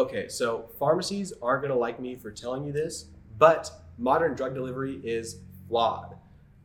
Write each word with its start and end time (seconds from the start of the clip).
Okay, 0.00 0.28
so 0.28 0.64
pharmacies 0.78 1.34
aren't 1.42 1.60
going 1.60 1.74
to 1.74 1.78
like 1.78 2.00
me 2.00 2.16
for 2.16 2.30
telling 2.30 2.64
you 2.64 2.72
this, 2.72 3.08
but 3.36 3.70
modern 3.98 4.34
drug 4.34 4.54
delivery 4.54 4.98
is 5.04 5.40
flawed. 5.68 6.16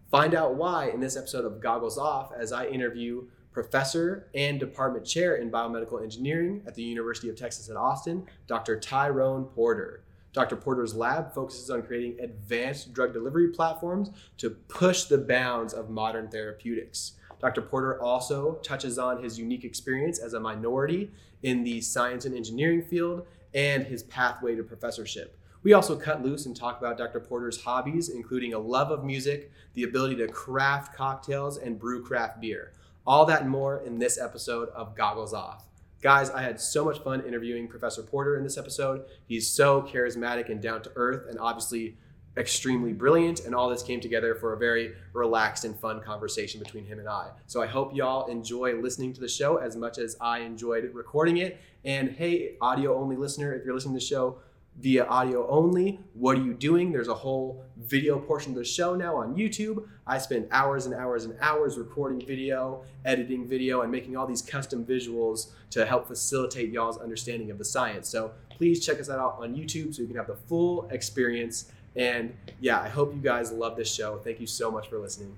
Find 0.10 0.34
out 0.34 0.56
why 0.56 0.92
in 0.92 1.02
this 1.02 1.18
episode 1.18 1.44
of 1.44 1.60
Goggles 1.60 1.98
Off 1.98 2.32
as 2.32 2.54
I 2.54 2.68
interview 2.68 3.28
professor 3.52 4.30
and 4.34 4.58
department 4.58 5.06
chair 5.06 5.36
in 5.36 5.52
biomedical 5.52 6.02
engineering 6.02 6.64
at 6.66 6.76
the 6.76 6.84
University 6.84 7.28
of 7.28 7.36
Texas 7.36 7.70
at 7.70 7.76
Austin, 7.76 8.26
Dr. 8.48 8.80
Tyrone 8.80 9.44
Porter. 9.44 10.06
Dr. 10.32 10.56
Porter's 10.56 10.96
lab 10.96 11.34
focuses 11.34 11.70
on 11.70 11.84
creating 11.84 12.18
advanced 12.22 12.94
drug 12.94 13.12
delivery 13.12 13.50
platforms 13.50 14.12
to 14.38 14.50
push 14.50 15.04
the 15.04 15.18
bounds 15.18 15.74
of 15.74 15.90
modern 15.90 16.30
therapeutics. 16.30 17.14
Dr. 17.40 17.62
Porter 17.62 18.02
also 18.02 18.56
touches 18.64 18.98
on 18.98 19.24
his 19.24 19.38
unique 19.38 19.64
experience 19.64 20.20
as 20.20 20.34
a 20.34 20.40
minority 20.40 21.12
in 21.44 21.64
the 21.64 21.82
science 21.82 22.26
and 22.26 22.36
engineering 22.36 22.82
field 22.82 23.26
and 23.54 23.86
his 23.86 24.04
pathway 24.04 24.56
to 24.56 24.64
professorship. 24.64 25.38
We 25.64 25.74
also 25.74 25.96
cut 25.96 26.24
loose 26.24 26.46
and 26.46 26.56
talk 26.56 26.78
about 26.78 26.98
Dr. 26.98 27.20
Porter's 27.20 27.64
hobbies, 27.64 28.10
including 28.10 28.54
a 28.54 28.60
love 28.60 28.92
of 28.92 29.04
music, 29.04 29.52
the 29.74 29.84
ability 29.84 30.16
to 30.18 30.28
craft 30.28 30.96
cocktails, 30.96 31.58
and 31.58 31.80
brew 31.80 32.04
craft 32.04 32.40
beer. 32.40 32.74
All 33.08 33.26
that 33.26 33.42
and 33.42 33.50
more 33.50 33.80
in 33.80 33.98
this 33.98 34.20
episode 34.20 34.70
of 34.70 34.96
Goggles 34.96 35.34
Off. 35.34 35.66
Guys, 36.04 36.30
I 36.30 36.44
had 36.44 36.60
so 36.60 36.86
much 36.86 37.00
fun 37.00 37.26
interviewing 37.26 37.68
Professor 37.68 38.04
Porter 38.04 38.38
in 38.38 38.44
this 38.44 38.60
episode. 38.60 39.06
He's 39.26 39.48
so 39.48 39.82
charismatic 39.82 40.50
and 40.50 40.62
down 40.62 40.84
to 40.84 40.92
earth, 40.96 41.26
and 41.28 41.40
obviously 41.40 41.98
extremely 42.38 42.94
brilliant. 42.94 43.46
And 43.46 43.56
all 43.56 43.70
this 43.70 43.84
came 43.84 44.00
together 44.00 44.36
for 44.36 44.54
a 44.54 44.58
very 44.58 44.94
relaxed 45.14 45.66
and 45.66 45.78
fun 45.80 46.02
conversation 46.02 46.60
between 46.60 46.86
him 46.86 47.00
and 47.00 47.08
I. 47.08 47.30
So 47.48 47.62
I 47.62 47.68
hope 47.68 47.96
y'all 47.96 48.28
enjoy 48.28 48.80
listening 48.82 49.14
to 49.14 49.22
the 49.22 49.28
show 49.28 49.58
as 49.58 49.76
much 49.76 49.98
as 49.98 50.18
I 50.20 50.40
enjoyed 50.40 50.90
recording 50.94 51.38
it. 51.38 51.60
And 51.84 52.12
hey, 52.12 52.56
audio 52.62 52.98
only 52.98 53.16
listener, 53.16 53.54
if 53.54 53.66
you're 53.66 53.74
listening 53.74 53.96
to 53.96 54.00
the 54.00 54.06
show, 54.06 54.40
via 54.80 55.06
audio 55.06 55.48
only. 55.48 56.00
What 56.14 56.38
are 56.38 56.42
you 56.42 56.54
doing? 56.54 56.92
There's 56.92 57.08
a 57.08 57.14
whole 57.14 57.64
video 57.78 58.20
portion 58.20 58.52
of 58.52 58.58
the 58.58 58.66
show 58.66 58.96
now 58.96 59.16
on 59.16 59.36
YouTube. 59.36 59.88
I 60.06 60.18
spend 60.18 60.48
hours 60.52 60.86
and 60.86 60.94
hours 60.94 61.26
and 61.26 61.36
hours 61.40 61.78
recording 61.78 62.26
video, 62.26 62.84
editing 63.06 63.48
video, 63.48 63.82
and 63.82 63.92
making 63.92 64.18
all 64.18 64.28
these 64.28 64.42
custom 64.42 64.86
visuals 64.86 65.52
to 65.72 65.86
help 65.86 66.08
facilitate 66.08 66.72
y'all's 66.72 66.98
understanding 66.98 67.52
of 67.52 67.58
the 67.58 67.66
science. 67.66 68.10
So 68.10 68.32
please 68.50 68.86
check 68.86 69.00
us 69.00 69.10
out 69.10 69.38
on 69.40 69.56
YouTube 69.56 69.96
so 69.96 70.02
you 70.02 70.08
can 70.08 70.18
have 70.18 70.28
the 70.28 70.36
full 70.36 70.90
experience. 70.90 71.72
And 71.96 72.36
yeah, 72.60 72.82
I 72.82 72.90
hope 72.90 73.14
you 73.16 73.22
guys 73.22 73.52
love 73.52 73.78
this 73.78 73.94
show. 73.94 74.18
Thank 74.18 74.42
you 74.42 74.48
so 74.48 74.70
much 74.70 74.90
for 74.90 75.00
listening. 75.00 75.38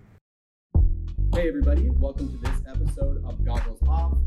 Hey, 1.33 1.47
everybody, 1.49 1.89
welcome 1.89 2.29
to 2.31 2.37
this 2.37 2.61
episode 2.67 3.23
of 3.25 3.45
Goggles 3.45 3.79
Off. 3.87 4.17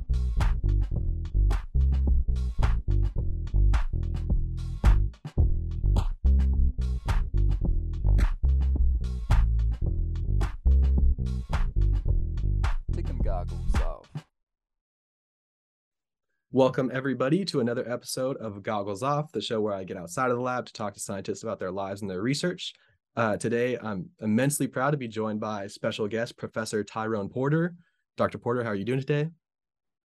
Welcome, 16.53 16.91
everybody, 16.93 17.45
to 17.45 17.61
another 17.61 17.89
episode 17.89 18.37
of 18.39 18.65
Goggles 18.65 19.05
Off, 19.05 19.31
the 19.31 19.41
show 19.41 19.61
where 19.61 19.73
I 19.73 19.85
get 19.85 19.97
outside 19.97 20.33
of 20.33 20.37
the 20.37 20.43
lab 20.43 20.67
to 20.67 20.73
talk 20.73 20.95
to 20.95 20.99
scientists 20.99 21.45
about 21.45 21.61
their 21.61 21.71
lives 21.71 22.01
and 22.01 22.11
their 22.11 22.23
research. 22.23 22.75
Uh, 23.15 23.37
today, 23.37 23.79
I'm 23.81 24.09
immensely 24.21 24.67
proud 24.67 24.91
to 24.91 24.97
be 24.97 25.07
joined 25.07 25.39
by 25.39 25.69
special 25.69 26.09
guest, 26.09 26.37
Professor 26.37 26.83
Tyrone 26.83 27.29
Porter. 27.29 27.77
Dr. 28.17 28.39
Porter, 28.39 28.65
how 28.65 28.71
are 28.71 28.75
you 28.75 28.85
doing 28.85 28.99
today? 28.99 29.29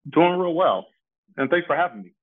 Doing 0.10 0.40
real 0.40 0.54
well. 0.54 0.86
And 1.36 1.50
thanks 1.50 1.68
for 1.68 1.76
having 1.76 2.04
me. 2.04 2.14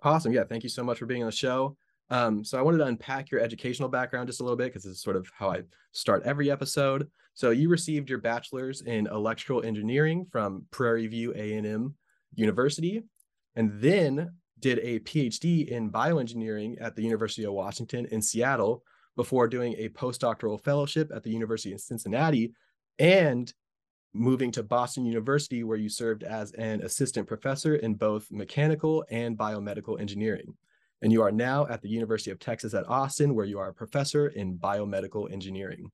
Awesome. 0.00 0.32
Yeah, 0.32 0.44
thank 0.44 0.62
you 0.62 0.70
so 0.70 0.84
much 0.84 0.98
for 0.98 1.06
being 1.06 1.24
on 1.24 1.28
the 1.28 1.34
show. 1.34 1.76
Um, 2.08 2.44
so, 2.44 2.60
I 2.60 2.62
wanted 2.62 2.78
to 2.78 2.86
unpack 2.86 3.32
your 3.32 3.40
educational 3.40 3.88
background 3.88 4.28
just 4.28 4.38
a 4.38 4.44
little 4.44 4.56
bit 4.56 4.66
because 4.66 4.84
this 4.84 4.92
is 4.92 5.02
sort 5.02 5.16
of 5.16 5.28
how 5.36 5.50
I 5.50 5.62
start 5.90 6.22
every 6.24 6.52
episode. 6.52 7.10
So, 7.34 7.50
you 7.50 7.68
received 7.68 8.10
your 8.10 8.20
bachelor's 8.20 8.82
in 8.82 9.08
electrical 9.08 9.64
engineering 9.64 10.24
from 10.30 10.66
Prairie 10.70 11.08
View 11.08 11.32
A&M 11.34 11.96
University 12.36 13.02
and 13.56 13.80
then 13.80 14.30
did 14.60 14.78
a 14.78 15.00
PhD 15.00 15.68
in 15.68 15.90
bioengineering 15.90 16.76
at 16.80 16.94
the 16.94 17.02
University 17.02 17.44
of 17.44 17.52
Washington 17.52 18.06
in 18.06 18.22
Seattle 18.22 18.82
before 19.16 19.48
doing 19.48 19.74
a 19.78 19.88
postdoctoral 19.88 20.62
fellowship 20.62 21.10
at 21.14 21.22
the 21.22 21.30
University 21.30 21.72
of 21.72 21.80
Cincinnati 21.80 22.52
and 22.98 23.52
moving 24.12 24.50
to 24.52 24.62
Boston 24.62 25.04
University, 25.04 25.62
where 25.62 25.76
you 25.76 25.88
served 25.88 26.22
as 26.22 26.52
an 26.52 26.82
assistant 26.82 27.26
professor 27.26 27.76
in 27.76 27.94
both 27.94 28.30
mechanical 28.30 29.04
and 29.10 29.36
biomedical 29.36 30.00
engineering. 30.00 30.54
And 31.02 31.12
you 31.12 31.22
are 31.22 31.32
now 31.32 31.66
at 31.66 31.82
the 31.82 31.88
University 31.88 32.30
of 32.30 32.38
Texas 32.38 32.72
at 32.72 32.88
Austin, 32.88 33.34
where 33.34 33.44
you 33.44 33.58
are 33.58 33.68
a 33.68 33.74
professor 33.74 34.28
in 34.28 34.58
biomedical 34.58 35.30
engineering. 35.30 35.90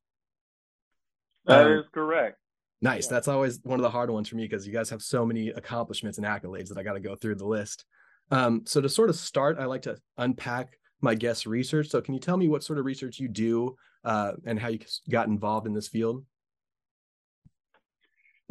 That 1.46 1.66
um, 1.66 1.72
is 1.72 1.84
correct. 1.92 2.38
Nice. 2.82 3.06
Yeah. 3.06 3.10
That's 3.12 3.28
always 3.28 3.60
one 3.62 3.78
of 3.78 3.82
the 3.82 3.90
hard 3.90 4.10
ones 4.10 4.28
for 4.28 4.36
me 4.36 4.42
because 4.42 4.66
you 4.66 4.72
guys 4.72 4.90
have 4.90 5.02
so 5.02 5.24
many 5.24 5.48
accomplishments 5.50 6.18
and 6.18 6.26
accolades 6.26 6.68
that 6.68 6.76
I 6.76 6.82
got 6.82 6.94
to 6.94 7.00
go 7.00 7.14
through 7.14 7.36
the 7.36 7.46
list. 7.46 7.84
Um, 8.32 8.62
so 8.66 8.80
to 8.80 8.88
sort 8.88 9.08
of 9.08 9.16
start, 9.16 9.58
I 9.58 9.66
like 9.66 9.82
to 9.82 9.96
unpack 10.18 10.76
my 11.00 11.14
guest 11.14 11.46
research. 11.46 11.88
So 11.88 12.00
can 12.00 12.12
you 12.12 12.20
tell 12.20 12.36
me 12.36 12.48
what 12.48 12.64
sort 12.64 12.80
of 12.80 12.84
research 12.84 13.20
you 13.20 13.28
do 13.28 13.76
uh, 14.04 14.32
and 14.44 14.58
how 14.58 14.68
you 14.68 14.80
got 15.08 15.28
involved 15.28 15.66
in 15.66 15.74
this 15.74 15.88
field? 15.88 16.24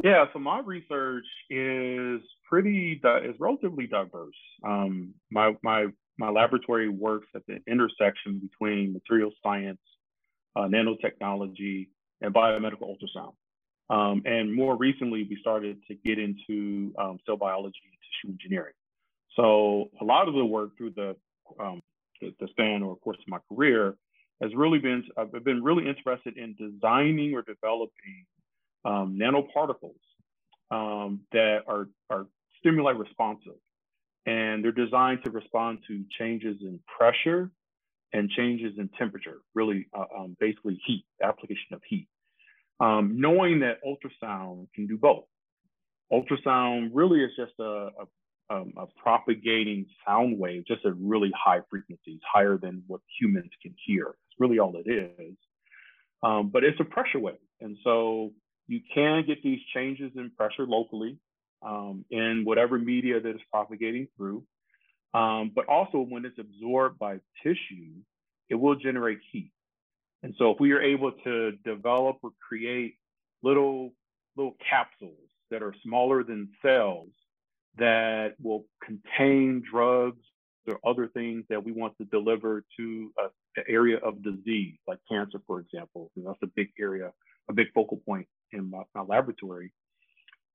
Yeah, 0.02 0.24
so 0.32 0.38
my 0.38 0.60
research 0.60 1.26
is 1.48 2.20
pretty 2.48 3.00
is 3.04 3.34
relatively 3.38 3.86
diverse. 3.86 4.34
Um, 4.64 5.14
my 5.30 5.54
my 5.62 5.86
my 6.18 6.28
laboratory 6.28 6.88
works 6.88 7.28
at 7.36 7.42
the 7.46 7.58
intersection 7.68 8.40
between 8.40 8.92
material 8.92 9.30
science, 9.42 9.80
uh, 10.56 10.62
nanotechnology, 10.62 11.88
and 12.20 12.34
biomedical 12.34 12.82
ultrasound. 12.82 13.34
Um, 13.90 14.22
and 14.24 14.54
more 14.54 14.76
recently, 14.76 15.26
we 15.28 15.36
started 15.40 15.78
to 15.88 15.94
get 15.94 16.18
into 16.18 16.94
um, 16.98 17.18
cell 17.26 17.36
biology 17.36 17.78
and 17.84 17.98
tissue 18.00 18.32
engineering. 18.32 18.74
So 19.36 19.90
a 20.00 20.04
lot 20.04 20.28
of 20.28 20.34
the 20.34 20.44
work 20.44 20.76
through 20.76 20.90
the, 20.90 21.16
um, 21.60 21.82
the, 22.20 22.48
span 22.50 22.82
or 22.82 22.96
course 22.96 23.18
of 23.18 23.28
my 23.28 23.38
career 23.48 23.96
has 24.40 24.54
really 24.54 24.78
been, 24.78 25.04
I've 25.16 25.32
been 25.44 25.62
really 25.62 25.88
interested 25.88 26.36
in 26.36 26.54
designing 26.54 27.34
or 27.34 27.42
developing 27.42 28.26
um, 28.84 29.18
nanoparticles 29.20 29.94
um, 30.70 31.20
that 31.32 31.60
are, 31.66 31.88
are 32.10 32.26
stimuli 32.58 32.92
responsive. 32.92 33.54
And 34.26 34.64
they're 34.64 34.72
designed 34.72 35.24
to 35.24 35.30
respond 35.30 35.80
to 35.88 36.04
changes 36.18 36.56
in 36.60 36.78
pressure 36.98 37.50
and 38.12 38.30
changes 38.30 38.74
in 38.78 38.88
temperature, 38.98 39.38
really 39.54 39.86
uh, 39.92 40.04
um, 40.16 40.36
basically 40.38 40.80
heat, 40.86 41.04
application 41.22 41.72
of 41.72 41.80
heat 41.88 42.06
um, 42.82 43.20
knowing 43.20 43.60
that 43.60 43.78
ultrasound 43.84 44.66
can 44.74 44.88
do 44.88 44.98
both. 44.98 45.24
Ultrasound 46.12 46.90
really 46.92 47.20
is 47.20 47.30
just 47.36 47.52
a, 47.60 47.62
a, 47.62 48.54
um, 48.54 48.72
a, 48.76 48.86
propagating 49.00 49.86
sound 50.06 50.36
wave, 50.38 50.64
just 50.66 50.84
at 50.84 50.92
really 50.98 51.30
high 51.32 51.60
frequencies, 51.70 52.18
higher 52.30 52.58
than 52.58 52.82
what 52.88 53.00
humans 53.20 53.50
can 53.62 53.74
hear. 53.86 54.08
It's 54.08 54.40
really 54.40 54.58
all 54.58 54.74
it 54.76 54.90
is. 54.90 55.36
Um, 56.24 56.50
but 56.52 56.64
it's 56.64 56.78
a 56.80 56.84
pressure 56.84 57.20
wave. 57.20 57.36
And 57.60 57.78
so 57.84 58.32
you 58.66 58.80
can 58.92 59.24
get 59.26 59.42
these 59.44 59.60
changes 59.72 60.10
in 60.16 60.30
pressure 60.36 60.66
locally 60.66 61.18
um, 61.64 62.04
in 62.10 62.42
whatever 62.44 62.78
media 62.78 63.20
that 63.20 63.30
is 63.30 63.40
propagating 63.50 64.08
through. 64.16 64.42
Um, 65.14 65.52
but 65.54 65.66
also 65.68 65.98
when 65.98 66.24
it's 66.24 66.38
absorbed 66.38 66.98
by 66.98 67.18
tissue, 67.44 67.94
it 68.48 68.56
will 68.56 68.74
generate 68.74 69.18
heat. 69.30 69.52
And 70.22 70.34
so 70.38 70.50
if 70.50 70.60
we 70.60 70.72
are 70.72 70.80
able 70.80 71.12
to 71.24 71.52
develop 71.64 72.18
or 72.22 72.30
create 72.46 72.96
little 73.42 73.92
little 74.36 74.56
capsules 74.68 75.28
that 75.50 75.62
are 75.62 75.74
smaller 75.84 76.24
than 76.24 76.48
cells 76.62 77.08
that 77.76 78.34
will 78.42 78.64
contain 78.84 79.62
drugs 79.70 80.22
or 80.66 80.78
other 80.86 81.08
things 81.08 81.44
that 81.50 81.62
we 81.62 81.72
want 81.72 81.96
to 81.98 82.04
deliver 82.06 82.64
to 82.78 83.12
a, 83.18 83.24
an 83.56 83.64
area 83.68 83.98
of 83.98 84.22
disease, 84.22 84.76
like 84.86 84.98
cancer, 85.10 85.38
for 85.46 85.60
example. 85.60 86.10
And 86.16 86.26
that's 86.26 86.38
a 86.42 86.46
big 86.54 86.68
area, 86.80 87.12
a 87.50 87.52
big 87.52 87.66
focal 87.74 87.98
point 88.06 88.26
in 88.52 88.70
my, 88.70 88.82
my 88.94 89.02
laboratory. 89.02 89.72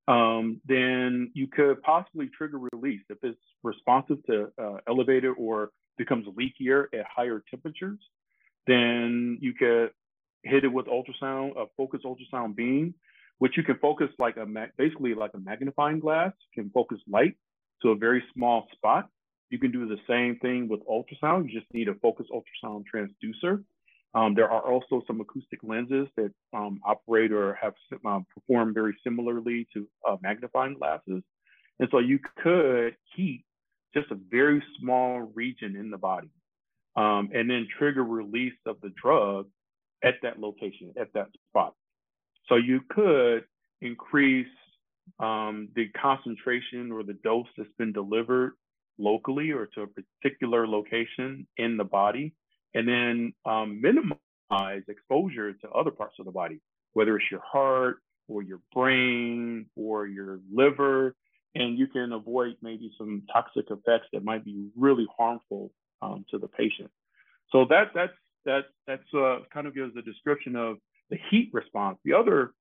Um, 0.07 0.61
then 0.65 1.31
you 1.33 1.47
could 1.47 1.81
possibly 1.81 2.29
trigger 2.35 2.59
release 2.71 3.01
if 3.09 3.17
it's 3.23 3.37
responsive 3.63 4.23
to 4.27 4.47
uh, 4.59 4.77
elevated 4.87 5.33
or 5.37 5.71
becomes 5.97 6.25
leakier 6.27 6.85
at 6.93 7.05
higher 7.13 7.43
temperatures 7.49 7.99
then 8.67 9.37
you 9.41 9.53
could 9.53 9.91
hit 10.43 10.63
it 10.63 10.67
with 10.67 10.85
ultrasound, 10.87 11.57
a 11.57 11.65
focused 11.75 12.05
ultrasound 12.05 12.55
beam, 12.55 12.93
which 13.39 13.57
you 13.57 13.63
can 13.63 13.77
focus 13.79 14.09
like 14.19 14.37
a 14.37 14.45
basically 14.77 15.13
like 15.13 15.31
a 15.33 15.39
magnifying 15.39 15.99
glass, 15.99 16.33
can 16.53 16.69
focus 16.71 16.99
light 17.07 17.35
to 17.81 17.89
a 17.89 17.95
very 17.95 18.23
small 18.33 18.67
spot. 18.73 19.09
You 19.49 19.59
can 19.59 19.71
do 19.71 19.87
the 19.87 19.97
same 20.07 20.37
thing 20.39 20.67
with 20.67 20.81
ultrasound. 20.87 21.49
You 21.49 21.59
just 21.59 21.73
need 21.73 21.87
a 21.87 21.95
focused 21.95 22.29
ultrasound 22.31 22.83
transducer. 22.93 23.63
Um, 24.13 24.33
there 24.33 24.49
are 24.49 24.61
also 24.61 25.03
some 25.05 25.21
acoustic 25.21 25.59
lenses 25.63 26.07
that 26.17 26.31
um, 26.53 26.79
operate 26.85 27.31
or 27.31 27.53
have 27.61 27.73
um, 28.05 28.25
performed 28.33 28.73
very 28.73 28.97
similarly 29.03 29.67
to 29.73 29.87
uh, 30.07 30.17
magnifying 30.21 30.75
glasses. 30.75 31.23
And 31.79 31.87
so 31.91 31.99
you 31.99 32.19
could 32.41 32.95
heat 33.15 33.45
just 33.93 34.11
a 34.11 34.15
very 34.15 34.63
small 34.79 35.31
region 35.35 35.75
in 35.75 35.91
the 35.91 35.97
body, 35.97 36.29
um, 36.97 37.29
and 37.33 37.49
then 37.49 37.67
trigger 37.77 38.03
release 38.03 38.59
of 38.65 38.77
the 38.81 38.91
drug 39.01 39.47
at 40.03 40.15
that 40.23 40.39
location, 40.39 40.93
at 40.99 41.13
that 41.13 41.27
spot. 41.49 41.73
So 42.49 42.55
you 42.55 42.81
could 42.89 43.45
increase 43.81 44.47
um, 45.19 45.69
the 45.75 45.89
concentration 45.89 46.91
or 46.91 47.03
the 47.03 47.17
dose 47.23 47.47
that's 47.57 47.69
been 47.77 47.93
delivered 47.93 48.53
locally 48.97 49.51
or 49.51 49.67
to 49.67 49.83
a 49.83 49.87
particular 49.87 50.67
location 50.67 51.47
in 51.57 51.77
the 51.77 51.83
body, 51.83 52.33
and 52.73 52.87
then 52.87 53.33
um, 53.45 53.79
minimize 53.79 54.83
exposure 54.87 55.53
to 55.53 55.69
other 55.69 55.91
parts 55.91 56.15
of 56.19 56.25
the 56.25 56.31
body, 56.31 56.59
whether 56.93 57.15
it's 57.15 57.29
your 57.29 57.41
heart 57.45 57.97
or 58.27 58.41
your 58.41 58.59
brain 58.73 59.67
or 59.75 60.07
your 60.07 60.39
liver, 60.51 61.15
and 61.53 61.77
you 61.77 61.87
can 61.87 62.11
avoid 62.11 62.55
maybe 62.61 62.91
some 62.97 63.23
toxic 63.31 63.65
effects 63.69 64.07
that 64.13 64.23
might 64.23 64.43
be 64.43 64.69
really 64.75 65.07
harmful 65.17 65.71
um, 66.01 66.25
to 66.31 66.37
the 66.37 66.47
patient. 66.47 66.89
So 67.51 67.65
that 67.69 67.91
that's 67.93 68.13
that 68.45 68.65
that's 68.85 69.13
uh, 69.13 69.39
kind 69.53 69.67
of 69.67 69.75
gives 69.75 69.95
a 69.95 70.01
description 70.01 70.55
of 70.55 70.77
the 71.09 71.17
heat 71.29 71.49
response. 71.53 71.97
The 72.03 72.13
other 72.13 72.53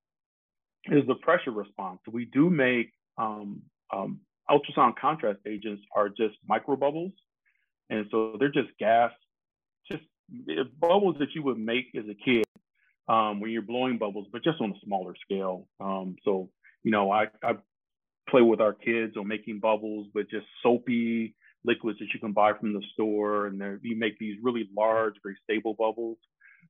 is 0.87 1.07
the 1.07 1.17
pressure 1.17 1.51
response. 1.51 2.01
We 2.11 2.27
do 2.27 2.49
make 2.51 2.93
um, 3.19 3.63
um, 3.93 4.21
ultrasound 4.51 4.97
contrast 5.01 5.41
agents 5.47 5.83
are 5.95 6.09
just 6.09 6.37
microbubbles, 6.49 7.13
and 7.91 8.07
so 8.11 8.37
they're 8.39 8.53
just 8.53 8.69
gas, 8.79 9.13
just 9.91 10.05
bubbles 10.81 11.17
that 11.19 11.29
you 11.35 11.43
would 11.43 11.59
make 11.59 11.87
as 11.97 12.05
a 12.09 12.15
kid 12.15 12.45
um, 13.09 13.41
when 13.41 13.51
you're 13.51 13.63
blowing 13.63 13.99
bubbles, 13.99 14.27
but 14.33 14.45
just 14.45 14.61
on 14.61 14.71
a 14.71 14.85
smaller 14.85 15.15
scale. 15.25 15.67
Um, 15.81 16.17
so 16.25 16.51
you 16.83 16.93
know, 16.93 17.11
I, 17.11 17.27
I 17.43 17.55
play 18.29 18.43
with 18.43 18.61
our 18.61 18.73
kids 18.73 19.17
on 19.17 19.27
making 19.27 19.61
bubbles 19.61 20.07
but 20.13 20.29
just 20.31 20.47
soapy 20.63 21.35
liquids 21.67 21.99
that 21.99 22.09
you 22.15 22.21
can 22.21 22.33
buy 22.33 22.53
from 22.59 22.73
the 22.73 22.83
store, 22.93 23.47
and 23.47 23.61
you 23.83 23.97
make 23.97 24.19
these 24.19 24.37
really 24.43 24.69
large, 24.77 25.15
very 25.23 25.37
stable 25.45 25.75
bubbles. 25.75 26.19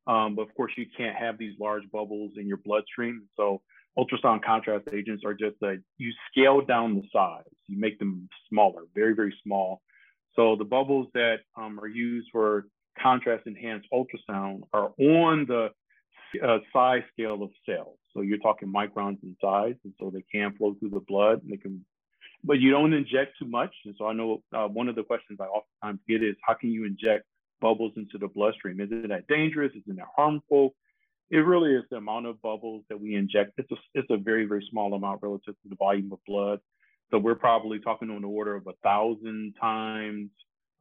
Um, 0.07 0.37
but 0.37 0.43
of 0.43 0.55
course, 0.55 0.73
you 0.77 0.87
can't 0.97 1.17
have 1.17 1.37
these 1.37 1.55
large 1.61 1.83
bubbles 1.91 2.33
in 2.37 2.47
your 2.47 2.59
bloodstream. 2.59 3.25
So 3.37 3.61
ultrasound 3.99 4.45
contrast 4.45 4.89
agents 4.93 5.23
are 5.25 5.35
just 5.35 5.57
that 5.61 5.83
you 5.99 6.13
scale 6.31 6.61
down 6.61 6.95
the 6.95 7.03
size, 7.13 7.45
you 7.67 7.79
make 7.79 7.99
them 7.99 8.29
smaller, 8.49 8.83
very, 8.95 9.15
very 9.15 9.35
small. 9.43 9.83
So 10.35 10.55
the 10.57 10.65
bubbles 10.65 11.09
that 11.15 11.39
um, 11.57 11.81
are 11.81 11.89
used 11.89 12.29
for 12.31 12.67
contrast 13.03 13.47
enhanced 13.47 13.89
ultrasound 13.93 14.63
are 14.73 14.93
on 14.99 15.47
the 15.47 15.71
uh, 16.47 16.59
size 16.73 17.03
scale 17.13 17.43
of 17.43 17.51
cells. 17.65 17.99
So 18.13 18.21
you're 18.23 18.39
talking 18.39 18.73
microns 18.73 19.23
in 19.23 19.37
size, 19.41 19.75
and 19.85 19.93
so 19.99 20.11
they 20.11 20.25
can 20.31 20.55
flow 20.57 20.75
through 20.79 20.91
the 20.91 21.01
blood. 21.01 21.43
And 21.43 21.53
they 21.53 21.57
can, 21.57 21.85
but 22.47 22.61
you 22.61 22.71
don't 22.71 22.93
inject 22.93 23.33
too 23.39 23.49
much. 23.49 23.75
And 23.85 23.95
so 23.99 24.07
I 24.07 24.13
know 24.13 24.43
uh, 24.55 24.69
one 24.69 24.89
of 24.89 24.95
the 24.95 25.03
questions 25.03 25.39
I 25.41 25.45
oftentimes 25.45 26.01
get 26.09 26.23
is, 26.23 26.37
how 26.43 26.55
can 26.55 26.71
you 26.71 26.85
inject 26.85 27.25
bubbles 27.61 27.93
into 27.97 28.19
the 28.19 28.29
bloodstream? 28.29 28.81
Is 28.81 28.89
it 28.93 29.09
that 29.09 29.27
dangerous? 29.27 29.73
Is 29.75 29.83
it 29.87 29.97
that 29.97 30.07
harmful? 30.17 30.75
It 31.29 31.39
really 31.39 31.73
is 31.73 31.83
the 31.91 31.97
amount 31.97 32.27
of 32.27 32.41
bubbles 32.41 32.85
that 32.89 33.01
we 33.01 33.17
inject. 33.17 33.53
It's 33.59 33.71
a, 33.73 33.77
it's 33.95 34.11
a 34.11 34.17
very, 34.17 34.45
very 34.47 34.65
small 34.71 34.95
amount 34.95 35.23
relative 35.23 35.55
to 35.63 35.69
the 35.69 35.75
volume 35.75 36.13
of 36.13 36.21
blood. 36.27 36.61
So 37.11 37.19
we're 37.19 37.35
probably 37.35 37.81
talking 37.81 38.11
on 38.11 38.23
the 38.23 38.29
order 38.29 38.55
of 38.55 38.67
a 38.69 38.75
thousand 38.85 39.55
times 39.61 40.31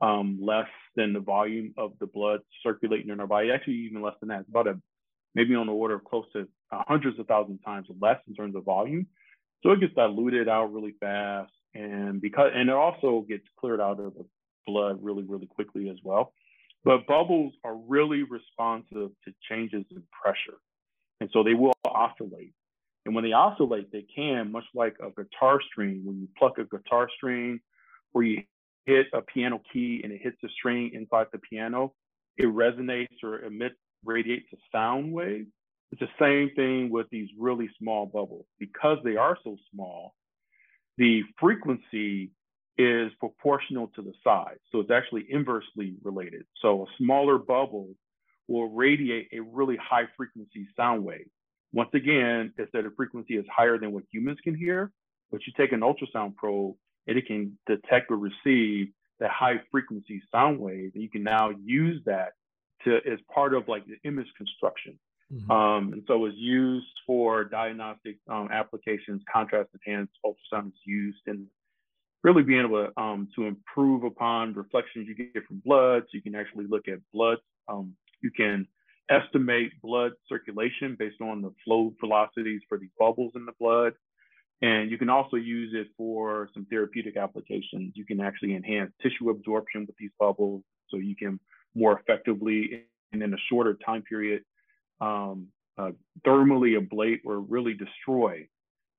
um, 0.01 0.39
less 0.41 0.67
than 0.95 1.13
the 1.13 1.19
volume 1.19 1.73
of 1.77 1.93
the 1.99 2.05
blood 2.07 2.41
circulating 2.61 3.09
in 3.09 3.19
our 3.19 3.27
body. 3.27 3.51
Actually, 3.51 3.75
even 3.87 4.01
less 4.03 4.15
than 4.19 4.29
that. 4.29 4.41
It's 4.41 4.49
about 4.49 4.67
a 4.67 4.79
maybe 5.33 5.55
on 5.55 5.67
the 5.67 5.73
order 5.73 5.95
of 5.95 6.03
close 6.03 6.25
to 6.33 6.47
hundreds 6.71 7.19
of 7.19 7.27
thousands 7.27 7.59
times 7.65 7.87
less 7.99 8.19
in 8.27 8.35
terms 8.35 8.55
of 8.55 8.63
volume. 8.63 9.07
So 9.63 9.71
it 9.71 9.79
gets 9.79 9.93
diluted 9.95 10.47
out 10.47 10.73
really 10.73 10.95
fast, 10.99 11.51
and 11.73 12.21
because 12.21 12.51
and 12.53 12.69
it 12.69 12.75
also 12.75 13.25
gets 13.27 13.45
cleared 13.59 13.81
out 13.81 13.99
of 13.99 14.13
the 14.13 14.25
blood 14.67 14.99
really, 15.01 15.23
really 15.23 15.47
quickly 15.47 15.89
as 15.89 15.97
well. 16.03 16.33
But 16.83 17.07
bubbles 17.07 17.53
are 17.63 17.75
really 17.75 18.23
responsive 18.23 19.09
to 19.25 19.33
changes 19.49 19.85
in 19.89 20.03
pressure. 20.11 20.59
And 21.19 21.29
so 21.33 21.43
they 21.43 21.55
will 21.55 21.73
oscillate. 21.83 22.53
And 23.05 23.15
when 23.15 23.23
they 23.23 23.33
oscillate, 23.33 23.91
they 23.91 24.05
can, 24.15 24.51
much 24.51 24.65
like 24.75 24.95
a 24.99 25.09
guitar 25.09 25.59
string, 25.71 26.01
when 26.03 26.19
you 26.19 26.27
pluck 26.37 26.57
a 26.57 26.65
guitar 26.65 27.09
string 27.15 27.59
or 28.13 28.23
you 28.23 28.43
hit 28.85 29.07
a 29.13 29.21
piano 29.21 29.61
key 29.71 30.01
and 30.03 30.11
it 30.13 30.21
hits 30.21 30.37
a 30.43 30.49
string 30.49 30.91
inside 30.93 31.27
the 31.31 31.39
piano, 31.39 31.93
it 32.37 32.45
resonates 32.45 33.23
or 33.23 33.41
emits, 33.41 33.75
radiates 34.03 34.47
a 34.53 34.57
sound 34.71 35.11
wave. 35.11 35.47
It's 35.91 36.01
the 36.01 36.07
same 36.19 36.53
thing 36.55 36.89
with 36.89 37.07
these 37.09 37.29
really 37.37 37.69
small 37.79 38.05
bubbles. 38.05 38.45
Because 38.59 38.97
they 39.03 39.15
are 39.15 39.37
so 39.43 39.57
small, 39.73 40.13
the 40.97 41.23
frequency 41.39 42.31
is 42.77 43.11
proportional 43.19 43.87
to 43.95 44.01
the 44.01 44.13
size. 44.23 44.57
So 44.71 44.79
it's 44.79 44.91
actually 44.91 45.25
inversely 45.29 45.95
related. 46.03 46.43
So 46.61 46.83
a 46.83 46.85
smaller 46.97 47.37
bubble 47.37 47.89
will 48.47 48.69
radiate 48.69 49.29
a 49.33 49.39
really 49.39 49.77
high 49.77 50.07
frequency 50.17 50.67
sound 50.75 51.03
wave. 51.03 51.27
Once 51.73 51.89
again, 51.93 52.53
it's 52.57 52.71
that 52.73 52.85
a 52.85 52.91
frequency 52.95 53.35
is 53.35 53.45
higher 53.53 53.77
than 53.77 53.91
what 53.91 54.03
humans 54.11 54.37
can 54.43 54.55
hear, 54.55 54.91
but 55.31 55.41
you 55.45 55.53
take 55.57 55.71
an 55.71 55.81
ultrasound 55.81 56.35
probe 56.35 56.75
and 57.07 57.17
it 57.17 57.25
can 57.27 57.57
detect 57.67 58.11
or 58.11 58.17
receive 58.17 58.87
that 59.19 59.29
high 59.29 59.61
frequency 59.71 60.21
sound 60.31 60.59
wave, 60.59 60.91
and 60.93 61.03
you 61.03 61.09
can 61.09 61.23
now 61.23 61.51
use 61.63 62.01
that 62.05 62.33
to 62.83 62.97
as 62.97 63.19
part 63.33 63.53
of 63.53 63.67
like 63.67 63.85
the 63.87 63.97
image 64.07 64.27
construction. 64.37 64.99
Mm-hmm. 65.33 65.51
Um, 65.51 65.93
and 65.93 66.03
so 66.07 66.25
it's 66.25 66.37
used 66.37 66.87
for 67.05 67.45
diagnostic 67.45 68.17
um, 68.29 68.49
applications. 68.51 69.21
Contrast 69.31 69.69
enhanced 69.85 70.13
ultrasound 70.25 70.67
is 70.67 70.79
used 70.85 71.21
in 71.27 71.47
really 72.23 72.43
being 72.43 72.65
able 72.65 72.87
to, 72.87 73.01
um, 73.01 73.27
to 73.35 73.45
improve 73.45 74.03
upon 74.03 74.53
reflections 74.53 75.07
you 75.07 75.15
get 75.15 75.45
from 75.47 75.61
blood. 75.65 76.03
So 76.03 76.09
you 76.13 76.21
can 76.21 76.35
actually 76.35 76.65
look 76.67 76.87
at 76.87 76.99
blood. 77.13 77.37
Um, 77.67 77.95
you 78.21 78.31
can 78.31 78.67
estimate 79.09 79.71
blood 79.81 80.13
circulation 80.27 80.95
based 80.97 81.21
on 81.21 81.41
the 81.41 81.53
flow 81.63 81.93
velocities 81.99 82.61
for 82.67 82.77
these 82.77 82.89
bubbles 82.99 83.33
in 83.35 83.45
the 83.45 83.53
blood. 83.59 83.93
And 84.61 84.89
you 84.89 84.97
can 84.97 85.09
also 85.09 85.37
use 85.37 85.73
it 85.75 85.87
for 85.97 86.49
some 86.53 86.65
therapeutic 86.69 87.17
applications. 87.17 87.93
You 87.95 88.05
can 88.05 88.21
actually 88.21 88.55
enhance 88.55 88.91
tissue 89.01 89.29
absorption 89.29 89.85
with 89.85 89.95
these 89.97 90.11
bubbles 90.19 90.63
so 90.89 90.97
you 90.97 91.15
can 91.15 91.39
more 91.75 91.99
effectively 91.99 92.85
and 93.11 93.21
in 93.21 93.33
a 93.33 93.37
shorter 93.49 93.77
time 93.85 94.01
period 94.03 94.43
um, 95.01 95.47
uh, 95.77 95.91
thermally 96.25 96.77
ablate 96.79 97.19
or 97.25 97.39
really 97.39 97.73
destroy 97.73 98.47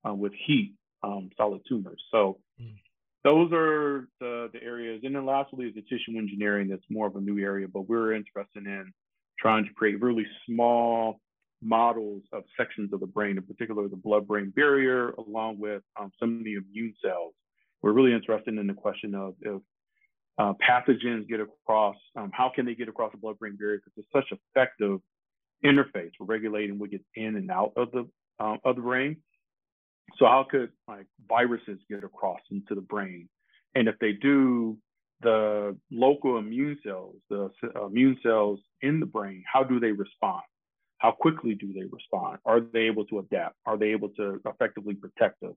uh, 0.06 0.14
with 0.14 0.32
heat 0.46 0.74
um, 1.02 1.30
solid 1.36 1.62
tumors. 1.68 2.02
So 2.10 2.38
mm 2.60 2.74
those 3.26 3.50
are 3.52 4.08
the, 4.20 4.48
the 4.52 4.62
areas. 4.62 5.00
And 5.02 5.14
then 5.14 5.26
lastly 5.26 5.66
is 5.66 5.74
the 5.74 5.82
tissue 5.82 6.16
engineering 6.16 6.68
that's 6.68 6.84
more 6.88 7.08
of 7.08 7.16
a 7.16 7.20
new 7.20 7.40
area, 7.40 7.66
but 7.66 7.88
we're 7.88 8.14
interested 8.14 8.66
in 8.66 8.92
trying 9.36 9.64
to 9.64 9.72
create 9.72 10.00
really 10.00 10.24
small 10.46 11.18
models 11.60 12.22
of 12.32 12.44
sections 12.56 12.92
of 12.92 13.00
the 13.00 13.06
brain, 13.06 13.36
in 13.36 13.42
particular 13.42 13.88
the 13.88 13.96
blood-brain 13.96 14.52
barrier, 14.54 15.10
along 15.18 15.58
with 15.58 15.82
um, 15.98 16.12
some 16.20 16.38
of 16.38 16.44
the 16.44 16.54
immune 16.54 16.94
cells. 17.04 17.34
We're 17.82 17.92
really 17.92 18.12
interested 18.12 18.56
in 18.56 18.64
the 18.64 18.74
question 18.74 19.12
of 19.16 19.34
if 19.40 19.60
uh, 20.38 20.52
pathogens 20.62 21.26
get 21.26 21.40
across, 21.40 21.96
um, 22.14 22.30
how 22.32 22.52
can 22.54 22.64
they 22.64 22.76
get 22.76 22.88
across 22.88 23.10
the 23.10 23.18
blood-brain 23.18 23.56
barrier? 23.56 23.80
Because 23.84 24.04
it's 24.04 24.12
such 24.12 24.38
effective 24.38 25.00
interface 25.64 26.10
for 26.18 26.24
regulating 26.24 26.78
what 26.78 26.90
gets 26.90 27.04
in 27.14 27.36
and 27.36 27.50
out 27.50 27.72
of 27.76 27.90
the 27.92 28.08
um, 28.38 28.58
of 28.64 28.76
the 28.76 28.82
brain. 28.82 29.16
So 30.18 30.26
how 30.26 30.46
could 30.48 30.70
like 30.86 31.06
viruses 31.28 31.78
get 31.88 32.04
across 32.04 32.40
into 32.50 32.74
the 32.74 32.80
brain? 32.80 33.28
And 33.74 33.88
if 33.88 33.98
they 34.00 34.12
do, 34.12 34.78
the 35.22 35.76
local 35.90 36.38
immune 36.38 36.78
cells, 36.84 37.16
the 37.30 37.50
immune 37.84 38.18
cells 38.22 38.60
in 38.82 39.00
the 39.00 39.06
brain, 39.06 39.42
how 39.50 39.64
do 39.64 39.80
they 39.80 39.92
respond? 39.92 40.42
How 40.98 41.10
quickly 41.10 41.54
do 41.54 41.72
they 41.72 41.84
respond? 41.90 42.38
Are 42.44 42.60
they 42.60 42.80
able 42.80 43.04
to 43.06 43.18
adapt? 43.18 43.56
Are 43.66 43.76
they 43.76 43.88
able 43.88 44.10
to 44.10 44.40
effectively 44.46 44.94
protect 44.94 45.42
us 45.42 45.56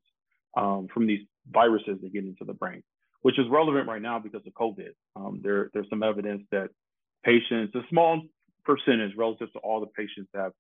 um, 0.58 0.88
from 0.94 1.08
these 1.08 1.26
viruses 1.50 1.98
that 2.02 2.14
get 2.14 2.24
into 2.24 2.46
the 2.46 2.54
brain? 2.54 2.84
Which 3.22 3.38
is 3.40 3.46
relevant 3.50 3.88
right 3.88 4.02
now 4.02 4.20
because 4.20 4.42
of 4.46 4.54
COVID. 4.54 4.92
Um, 5.16 5.42
there, 5.44 5.70
there's 5.74 5.90
some 5.90 6.04
evidence 6.04 6.44
that 6.52 6.70
patients, 7.24 7.76
a 7.76 7.82
small 7.90 8.22
percentage 8.70 9.16
relative 9.18 9.52
to 9.54 9.60
all 9.60 9.80
the 9.80 9.88
patients 9.88 10.30
that 10.34 10.44
have 10.44 10.54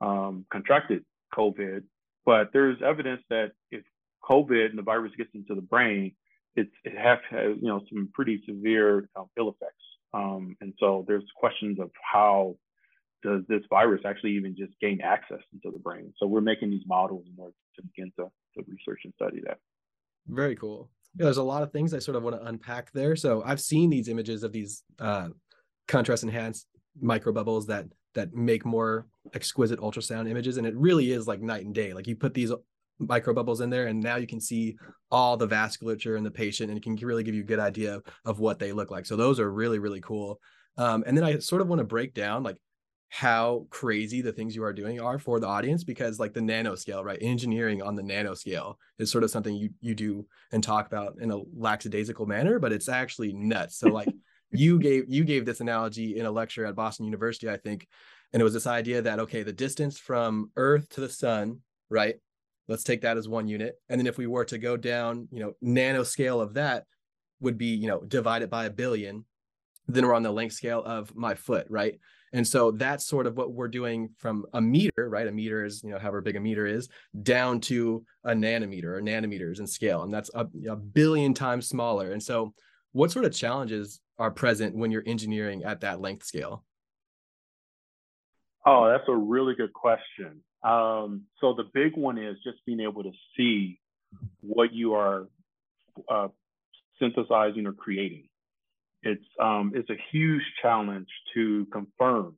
um, 0.00 0.46
contracted 0.52 1.04
COVID, 1.34 1.82
but 2.24 2.50
there's 2.52 2.78
evidence 2.84 3.20
that 3.30 3.50
if 3.72 3.82
COVID 4.22 4.70
and 4.70 4.78
the 4.78 4.82
virus 4.82 5.12
gets 5.18 5.30
into 5.34 5.56
the 5.56 5.62
brain, 5.62 6.12
it's, 6.54 6.70
it 6.84 6.96
has, 6.96 7.18
you 7.32 7.68
know 7.68 7.80
some 7.88 8.10
pretty 8.14 8.40
severe 8.48 9.08
uh, 9.16 9.24
ill 9.36 9.48
effects. 9.48 9.74
Um, 10.14 10.56
and 10.60 10.72
so 10.78 11.04
there's 11.08 11.24
questions 11.36 11.78
of 11.80 11.90
how 12.00 12.56
does 13.24 13.42
this 13.48 13.62
virus 13.68 14.02
actually 14.04 14.32
even 14.32 14.54
just 14.56 14.72
gain 14.80 15.00
access 15.02 15.42
into 15.52 15.70
the 15.72 15.80
brain? 15.80 16.12
So 16.18 16.26
we're 16.26 16.40
making 16.40 16.70
these 16.70 16.84
models 16.86 17.24
in 17.26 17.34
order 17.42 17.54
to 17.76 17.82
begin 17.82 18.12
to, 18.18 18.26
to 18.56 18.64
research 18.68 19.00
and 19.04 19.12
study 19.14 19.40
that. 19.46 19.58
Very 20.28 20.54
cool. 20.54 20.90
Yeah, 21.16 21.24
there's 21.24 21.36
a 21.38 21.42
lot 21.42 21.62
of 21.64 21.72
things 21.72 21.92
I 21.92 21.98
sort 21.98 22.16
of 22.16 22.22
want 22.22 22.40
to 22.40 22.46
unpack 22.46 22.92
there. 22.92 23.16
So 23.16 23.42
I've 23.44 23.60
seen 23.60 23.90
these 23.90 24.08
images 24.08 24.44
of 24.44 24.52
these 24.52 24.84
uh, 25.00 25.28
contrast 25.88 26.22
enhanced 26.22 26.68
microbubbles 27.02 27.66
that 27.66 27.86
that 28.14 28.34
make 28.34 28.64
more 28.64 29.06
exquisite 29.34 29.78
ultrasound 29.80 30.28
images 30.28 30.56
and 30.56 30.66
it 30.66 30.74
really 30.76 31.12
is 31.12 31.26
like 31.26 31.40
night 31.40 31.64
and 31.64 31.74
day. 31.74 31.92
Like 31.92 32.06
you 32.06 32.16
put 32.16 32.34
these 32.34 32.52
microbubbles 33.00 33.60
in 33.60 33.70
there 33.70 33.86
and 33.86 34.00
now 34.00 34.16
you 34.16 34.26
can 34.26 34.40
see 34.40 34.76
all 35.10 35.36
the 35.36 35.46
vasculature 35.46 36.16
in 36.16 36.24
the 36.24 36.30
patient 36.30 36.70
and 36.70 36.76
it 36.76 36.82
can 36.82 36.96
really 36.96 37.22
give 37.22 37.34
you 37.34 37.42
a 37.42 37.46
good 37.46 37.60
idea 37.60 38.00
of 38.24 38.40
what 38.40 38.58
they 38.58 38.72
look 38.72 38.90
like. 38.90 39.06
So 39.06 39.16
those 39.16 39.38
are 39.38 39.52
really 39.52 39.78
really 39.78 40.00
cool. 40.00 40.40
Um, 40.76 41.02
and 41.06 41.16
then 41.16 41.24
i 41.24 41.38
sort 41.38 41.60
of 41.60 41.68
want 41.68 41.80
to 41.80 41.84
break 41.84 42.14
down 42.14 42.44
like 42.44 42.56
how 43.10 43.66
crazy 43.70 44.20
the 44.20 44.32
things 44.32 44.54
you 44.54 44.62
are 44.62 44.72
doing 44.72 45.00
are 45.00 45.18
for 45.18 45.40
the 45.40 45.46
audience 45.46 45.82
because 45.82 46.18
like 46.18 46.34
the 46.34 46.40
nanoscale 46.40 47.02
right 47.02 47.18
engineering 47.22 47.82
on 47.82 47.94
the 47.94 48.02
nanoscale 48.02 48.74
is 48.98 49.10
sort 49.10 49.24
of 49.24 49.30
something 49.30 49.54
you 49.54 49.70
you 49.80 49.94
do 49.94 50.26
and 50.52 50.62
talk 50.62 50.86
about 50.86 51.14
in 51.20 51.30
a 51.30 51.40
lackadaisical 51.56 52.26
manner 52.26 52.58
but 52.58 52.72
it's 52.72 52.88
actually 52.88 53.32
nuts. 53.32 53.78
So 53.78 53.88
like 53.88 54.08
you 54.50 54.78
gave 54.78 55.04
you 55.08 55.24
gave 55.24 55.44
this 55.44 55.60
analogy 55.60 56.18
in 56.18 56.26
a 56.26 56.30
lecture 56.30 56.64
at 56.64 56.74
boston 56.74 57.04
university 57.04 57.48
i 57.48 57.56
think 57.56 57.86
and 58.32 58.40
it 58.40 58.44
was 58.44 58.54
this 58.54 58.66
idea 58.66 59.02
that 59.02 59.18
okay 59.18 59.42
the 59.42 59.52
distance 59.52 59.98
from 59.98 60.50
earth 60.56 60.88
to 60.88 61.00
the 61.00 61.08
sun 61.08 61.58
right 61.90 62.16
let's 62.68 62.84
take 62.84 63.02
that 63.02 63.16
as 63.16 63.28
one 63.28 63.48
unit 63.48 63.74
and 63.88 63.98
then 63.98 64.06
if 64.06 64.18
we 64.18 64.26
were 64.26 64.44
to 64.44 64.58
go 64.58 64.76
down 64.76 65.28
you 65.30 65.40
know 65.40 65.52
nanoscale 65.62 66.40
of 66.40 66.54
that 66.54 66.84
would 67.40 67.58
be 67.58 67.74
you 67.74 67.86
know 67.86 68.00
divided 68.00 68.48
by 68.50 68.64
a 68.64 68.70
billion 68.70 69.24
then 69.86 70.06
we're 70.06 70.14
on 70.14 70.22
the 70.22 70.30
length 70.30 70.54
scale 70.54 70.82
of 70.84 71.14
my 71.14 71.34
foot 71.34 71.66
right 71.68 71.98
and 72.32 72.46
so 72.46 72.70
that's 72.70 73.06
sort 73.06 73.26
of 73.26 73.36
what 73.36 73.52
we're 73.52 73.68
doing 73.68 74.10
from 74.18 74.44
a 74.52 74.60
meter, 74.60 75.08
right? 75.08 75.26
A 75.26 75.32
meter 75.32 75.64
is, 75.64 75.82
you 75.82 75.90
know, 75.90 75.98
however 75.98 76.20
big 76.20 76.36
a 76.36 76.40
meter 76.40 76.66
is, 76.66 76.88
down 77.22 77.60
to 77.62 78.04
a 78.24 78.32
nanometer 78.32 78.84
or 78.84 79.00
nanometers 79.00 79.60
in 79.60 79.66
scale. 79.66 80.02
And 80.02 80.12
that's 80.12 80.30
a, 80.34 80.46
a 80.68 80.76
billion 80.76 81.32
times 81.32 81.68
smaller. 81.68 82.12
And 82.12 82.22
so, 82.22 82.52
what 82.92 83.10
sort 83.10 83.24
of 83.24 83.34
challenges 83.34 84.00
are 84.18 84.30
present 84.30 84.76
when 84.76 84.90
you're 84.90 85.04
engineering 85.06 85.62
at 85.64 85.80
that 85.80 86.00
length 86.00 86.24
scale? 86.24 86.64
Oh, 88.66 88.88
that's 88.88 89.08
a 89.08 89.16
really 89.16 89.54
good 89.54 89.72
question. 89.72 90.42
Um, 90.62 91.22
so, 91.40 91.54
the 91.54 91.64
big 91.72 91.96
one 91.96 92.18
is 92.18 92.36
just 92.42 92.58
being 92.66 92.80
able 92.80 93.04
to 93.04 93.12
see 93.36 93.80
what 94.40 94.72
you 94.72 94.94
are 94.94 95.28
uh, 96.08 96.28
synthesizing 96.98 97.66
or 97.66 97.72
creating 97.72 98.28
it's 99.02 99.24
um, 99.40 99.72
it's 99.74 99.90
a 99.90 99.96
huge 100.10 100.42
challenge 100.60 101.08
to 101.34 101.66
confirm 101.72 102.34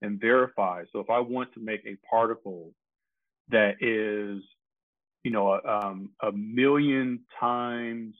and 0.00 0.20
verify. 0.20 0.84
So 0.92 1.00
if 1.00 1.10
I 1.10 1.20
want 1.20 1.52
to 1.54 1.60
make 1.60 1.84
a 1.86 1.96
particle 2.08 2.72
that 3.50 3.76
is, 3.80 4.42
you 5.24 5.30
know, 5.30 5.52
a, 5.52 5.68
um, 5.68 6.10
a 6.22 6.32
million 6.32 7.20
times, 7.40 8.14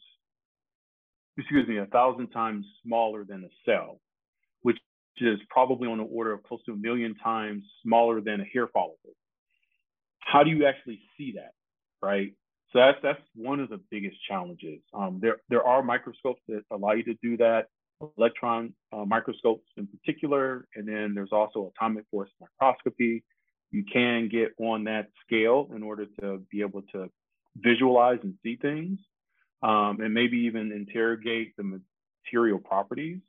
excuse 1.39 1.67
me, 1.69 1.79
a 1.79 1.87
thousand 1.87 2.29
times 2.29 2.67
smaller 2.85 3.25
than 3.25 3.45
a 3.45 3.49
cell, 3.65 4.01
which 4.63 4.79
is 5.19 5.39
probably 5.49 5.89
on 5.89 5.99
the 5.99 6.05
order 6.05 6.33
of 6.33 6.43
close 6.43 6.63
to 6.67 6.73
a 6.73 6.77
million 6.77 7.15
times 7.17 7.63
smaller 7.83 8.21
than 8.21 8.41
a 8.41 8.45
hair 8.45 8.67
follicle. 8.67 9.13
How 10.19 10.43
do 10.43 10.51
you 10.51 10.67
actually 10.67 11.01
see 11.17 11.35
that, 11.37 11.53
right? 12.03 12.35
So 12.73 12.81
that's 12.81 12.99
that's 13.03 13.23
one 13.35 13.61
of 13.61 13.71
the 13.71 13.81
biggest 13.91 14.17
challenges. 14.29 14.81
Um, 14.93 15.21
there 15.23 15.37
there 15.49 15.63
are 15.63 15.83
microscopes 15.83 16.43
that 16.49 16.63
allow 16.71 16.93
you 16.93 17.05
to 17.05 17.15
do 17.23 17.37
that 17.39 17.69
electron 18.17 18.75
uh, 18.93 19.05
microscopes 19.05 19.67
in 19.77 19.87
particular, 19.87 20.67
and 20.75 20.87
then 20.87 21.15
there's 21.15 21.33
also 21.33 21.73
atomic 21.75 22.05
force 22.11 22.31
microscopy. 22.41 23.25
You 23.71 23.85
can 23.91 24.29
get 24.29 24.53
on 24.59 24.85
that 24.85 25.09
scale 25.27 25.69
in 25.75 25.83
order 25.83 26.07
to 26.21 26.43
be 26.51 26.61
able 26.61 26.83
to 26.93 27.11
visualize 27.57 28.19
and 28.23 28.35
see 28.43 28.57
things, 28.57 28.99
um, 29.63 30.01
and 30.01 30.13
maybe 30.15 30.39
even 30.39 30.73
interrogate 30.73 31.57
the 31.57 31.81
material 32.25 32.59
properties. 32.59 33.21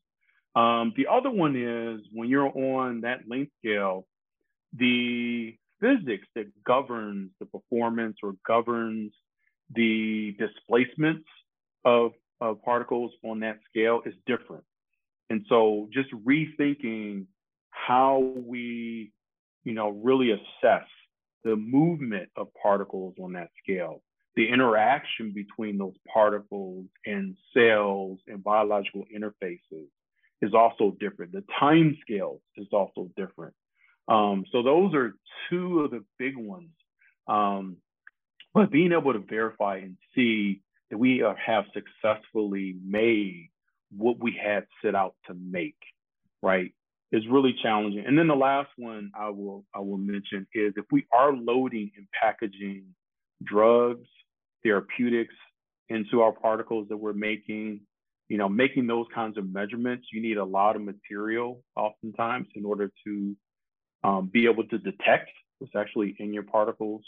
Um, 0.55 0.93
the 0.98 1.07
other 1.07 1.29
one 1.29 1.55
is 1.55 2.01
when 2.12 2.29
you're 2.29 2.48
on 2.48 3.01
that 3.01 3.21
length 3.27 3.51
scale, 3.59 4.07
the 4.74 5.55
physics 5.79 6.27
that 6.36 6.48
governs 6.63 7.31
the 7.39 7.45
performance 7.45 8.17
or 8.24 8.33
governs 8.45 9.12
the 9.74 10.36
displacements 10.39 11.27
of 11.86 12.12
of 12.41 12.62
particles 12.63 13.12
on 13.24 13.41
that 13.41 13.59
scale 13.69 14.01
is 14.05 14.13
different. 14.25 14.63
And 15.29 15.45
so 15.50 15.89
just 15.93 16.09
rethinking 16.12 17.25
how 17.69 18.33
we, 18.36 19.12
you 19.63 19.74
know, 19.74 19.89
really 19.89 20.31
assess 20.31 20.88
the 21.43 21.55
movement 21.55 22.29
of 22.36 22.48
particles 22.62 23.15
on 23.21 23.33
that 23.33 23.50
scale, 23.62 24.01
the 24.39 24.48
interaction 24.48 25.34
between 25.34 25.77
those 25.77 25.96
particles 26.13 26.86
and 27.05 27.36
cells 27.53 28.19
and 28.25 28.41
biological 28.41 29.03
interfaces 29.13 29.88
is 30.41 30.53
also 30.53 30.96
different. 30.98 31.34
The 31.34 31.43
time 31.60 31.98
scale 32.00 32.39
is 32.55 32.67
also 32.72 33.10
different. 33.17 33.53
Um, 34.08 34.46
so 34.53 34.63
those 34.63 34.93
are 34.93 35.13
two 35.50 35.81
of 35.81 35.91
the 35.91 36.05
big 36.17 36.38
ones. 36.38 36.69
Um, 37.27 37.75
but 38.53 38.72
being 38.72 38.93
able 38.93 39.12
to 39.12 39.19
verify 39.19 39.79
and 39.79 39.98
see 40.15 40.62
that 40.89 40.98
we 40.98 41.22
have 41.46 41.65
successfully 41.74 42.77
made 42.81 43.50
what 43.91 44.24
we 44.24 44.39
had 44.41 44.67
set 44.81 44.96
out 44.96 45.15
to 45.27 45.34
make, 45.34 45.75
right, 46.41 46.72
is 47.12 47.27
really 47.29 47.58
challenging. 47.62 48.05
And 48.08 48.17
then 48.17 48.27
the 48.27 48.36
last 48.36 48.69
one 48.77 49.12
I 49.13 49.31
will 49.31 49.65
I 49.75 49.79
will 49.79 49.98
mention 49.98 50.48
is 50.53 50.72
if 50.77 50.86
we 50.93 51.08
are 51.12 51.34
loading 51.34 51.91
and 51.98 52.08
packaging 52.17 52.86
drugs, 53.43 54.08
therapeutics 54.63 55.33
into 55.89 56.21
our 56.21 56.31
particles 56.31 56.87
that 56.89 56.97
we're 56.97 57.13
making, 57.13 57.81
you 58.27 58.37
know, 58.37 58.49
making 58.49 58.87
those 58.87 59.07
kinds 59.13 59.37
of 59.37 59.51
measurements, 59.51 60.07
you 60.13 60.21
need 60.21 60.37
a 60.37 60.43
lot 60.43 60.75
of 60.75 60.81
material 60.81 61.63
oftentimes 61.75 62.47
in 62.55 62.65
order 62.65 62.91
to 63.05 63.35
um, 64.03 64.29
be 64.31 64.45
able 64.45 64.65
to 64.65 64.77
detect 64.77 65.31
what's 65.57 65.75
actually 65.75 66.15
in 66.19 66.33
your 66.33 66.43
particles. 66.43 67.01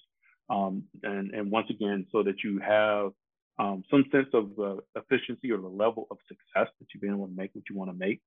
Um, 0.49 0.83
and, 1.03 1.31
and 1.31 1.51
once 1.51 1.67
again, 1.69 2.07
so 2.11 2.23
that 2.23 2.43
you 2.43 2.59
have 2.59 3.11
um, 3.59 3.83
some 3.91 4.05
sense 4.11 4.27
of 4.33 4.55
the 4.55 4.79
efficiency 4.95 5.51
or 5.51 5.57
the 5.57 5.67
level 5.67 6.07
of 6.09 6.17
success 6.27 6.71
that 6.79 6.87
you've 6.93 7.01
been 7.01 7.13
able 7.13 7.27
to 7.27 7.33
make 7.33 7.51
what 7.53 7.63
you 7.69 7.77
want 7.77 7.91
to 7.91 7.97
make. 7.97 8.21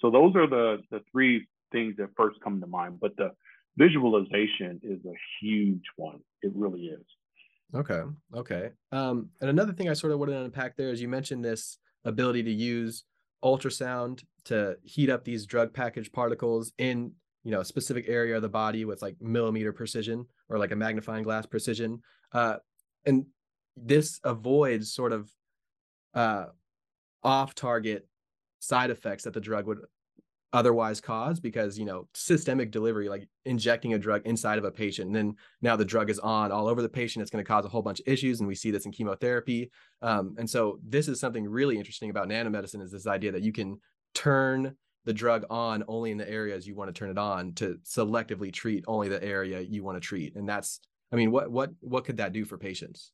So 0.00 0.10
those 0.10 0.34
are 0.34 0.48
the 0.48 0.78
the 0.90 1.00
three 1.12 1.46
things 1.72 1.94
that 1.98 2.08
first 2.16 2.40
come 2.42 2.60
to 2.60 2.66
mind. 2.66 2.98
But 3.00 3.16
the 3.16 3.32
visualization 3.76 4.80
is 4.82 4.98
a 5.04 5.14
huge 5.40 5.84
one. 5.96 6.20
It 6.42 6.52
really 6.54 6.86
is. 6.86 7.04
Okay. 7.74 8.02
Okay. 8.34 8.70
Um, 8.92 9.28
and 9.40 9.50
another 9.50 9.72
thing 9.72 9.88
I 9.88 9.92
sort 9.92 10.12
of 10.12 10.18
wanted 10.18 10.32
to 10.32 10.44
unpack 10.44 10.76
there 10.76 10.90
is 10.90 11.00
you 11.00 11.08
mentioned 11.08 11.44
this 11.44 11.78
ability 12.04 12.42
to 12.42 12.50
use 12.50 13.04
ultrasound 13.44 14.24
to 14.44 14.76
heat 14.82 15.10
up 15.10 15.24
these 15.24 15.46
drug 15.46 15.72
package 15.72 16.10
particles 16.12 16.72
in 16.78 17.12
you 17.42 17.50
know 17.50 17.60
a 17.60 17.64
specific 17.64 18.06
area 18.08 18.36
of 18.36 18.42
the 18.42 18.48
body 18.48 18.84
with 18.84 19.00
like 19.00 19.16
millimeter 19.20 19.72
precision 19.72 20.26
or 20.48 20.58
like 20.58 20.72
a 20.72 20.76
magnifying 20.76 21.22
glass 21.22 21.46
precision 21.46 22.00
uh, 22.32 22.56
and 23.06 23.24
this 23.76 24.20
avoids 24.24 24.92
sort 24.92 25.12
of 25.12 25.30
uh, 26.14 26.46
off 27.22 27.54
target 27.54 28.06
side 28.58 28.90
effects 28.90 29.24
that 29.24 29.32
the 29.32 29.40
drug 29.40 29.66
would 29.66 29.78
otherwise 30.52 31.00
cause 31.00 31.38
because 31.38 31.78
you 31.78 31.84
know 31.84 32.08
systemic 32.12 32.70
delivery 32.70 33.08
like 33.08 33.28
injecting 33.44 33.94
a 33.94 33.98
drug 33.98 34.22
inside 34.24 34.58
of 34.58 34.64
a 34.64 34.70
patient 34.70 35.06
and 35.06 35.14
then 35.14 35.34
now 35.62 35.76
the 35.76 35.84
drug 35.84 36.10
is 36.10 36.18
on 36.18 36.50
all 36.50 36.66
over 36.66 36.82
the 36.82 36.88
patient 36.88 37.22
it's 37.22 37.30
going 37.30 37.44
to 37.44 37.48
cause 37.48 37.64
a 37.64 37.68
whole 37.68 37.82
bunch 37.82 38.00
of 38.00 38.08
issues 38.08 38.40
and 38.40 38.48
we 38.48 38.54
see 38.54 38.70
this 38.70 38.84
in 38.84 38.92
chemotherapy 38.92 39.70
um, 40.02 40.34
and 40.38 40.48
so 40.48 40.78
this 40.86 41.06
is 41.06 41.20
something 41.20 41.48
really 41.48 41.78
interesting 41.78 42.10
about 42.10 42.28
nanomedicine 42.28 42.82
is 42.82 42.90
this 42.90 43.06
idea 43.06 43.30
that 43.30 43.42
you 43.42 43.52
can 43.52 43.78
turn 44.14 44.74
the 45.04 45.12
drug 45.12 45.44
on 45.50 45.84
only 45.86 46.10
in 46.10 46.18
the 46.18 46.28
areas 46.28 46.66
you 46.66 46.74
want 46.74 46.92
to 46.92 46.98
turn 46.98 47.10
it 47.10 47.18
on 47.18 47.52
to 47.54 47.78
selectively 47.84 48.52
treat 48.52 48.84
only 48.88 49.08
the 49.08 49.22
area 49.22 49.60
you 49.60 49.84
want 49.84 49.96
to 49.96 50.00
treat 50.00 50.34
and 50.34 50.48
that's 50.48 50.80
i 51.12 51.16
mean 51.16 51.30
what 51.30 51.50
what 51.50 51.70
what 51.80 52.04
could 52.04 52.16
that 52.16 52.32
do 52.32 52.44
for 52.44 52.58
patients 52.58 53.12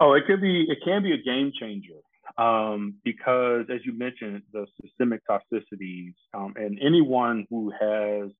Oh, 0.00 0.12
it 0.12 0.26
could 0.26 0.40
be. 0.40 0.64
It 0.68 0.78
can 0.84 1.02
be 1.02 1.12
a 1.12 1.18
game 1.18 1.50
changer 1.58 1.98
um, 2.36 2.94
because, 3.04 3.66
as 3.72 3.80
you 3.84 3.96
mentioned, 3.96 4.42
the 4.52 4.66
systemic 4.82 5.22
toxicities, 5.28 6.14
um, 6.34 6.54
and 6.56 6.78
anyone 6.82 7.46
who 7.50 7.70
has 7.70 8.30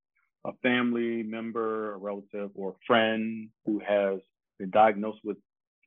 a 0.45 0.53
family 0.63 1.23
member, 1.23 1.95
a 1.95 1.99
relative, 1.99 2.51
or 2.55 2.71
a 2.71 2.85
friend 2.87 3.49
who 3.65 3.81
has 3.87 4.21
been 4.59 4.71
diagnosed 4.71 5.21
with 5.25 5.37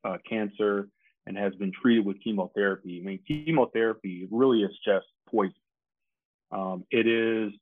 uh, 0.04 0.18
cancer 0.28 0.90
and 1.28 1.38
has 1.38 1.54
been 1.56 1.72
treated 1.82 2.06
with 2.06 2.22
chemotherapy. 2.24 3.00
I 3.02 3.06
mean, 3.06 3.20
chemotherapy 3.28 4.28
really 4.32 4.64
is 4.64 4.72
just 4.86 5.06
poison. 5.30 5.54
Um, 6.52 6.84
it 6.92 7.08
is 7.08 7.54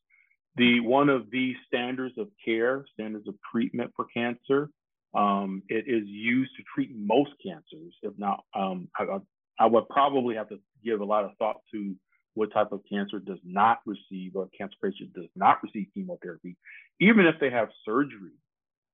the 0.56 0.80
one 0.80 1.10
of 1.10 1.30
the 1.30 1.54
standards 1.68 2.18
of 2.18 2.28
care, 2.44 2.86
standards 2.94 3.28
of 3.28 3.36
treatment 3.52 3.92
for 3.96 4.06
cancer. 4.06 4.70
Um, 5.14 5.64
it 5.70 5.86
is 5.88 6.08
used 6.08 6.52
to 6.58 6.64
treat 6.74 6.92
most 6.96 7.32
cancers, 7.44 7.94
if 8.04 8.14
not, 8.18 8.44
um, 8.56 8.88
I, 8.98 9.04
I, 9.04 9.18
would 9.66 9.88
probably 9.90 10.36
have 10.36 10.50
to 10.50 10.60
give 10.84 11.02
a 11.02 11.06
lot 11.06 11.26
of 11.26 11.32
thought 11.38 11.58
to 11.72 11.96
what 12.36 12.54
type 12.54 12.72
of 12.72 12.82
cancer 12.90 13.20
does 13.20 13.40
not 13.44 13.80
receive 13.86 14.36
or 14.36 14.48
cancer 14.58 14.76
patient 14.82 15.14
does 15.14 15.30
not 15.36 15.62
receive 15.64 15.88
chemotherapy, 15.94 16.56
even 17.02 17.26
if 17.26 17.36
they 17.40 17.50
have 17.50 17.70
surgery 17.84 18.32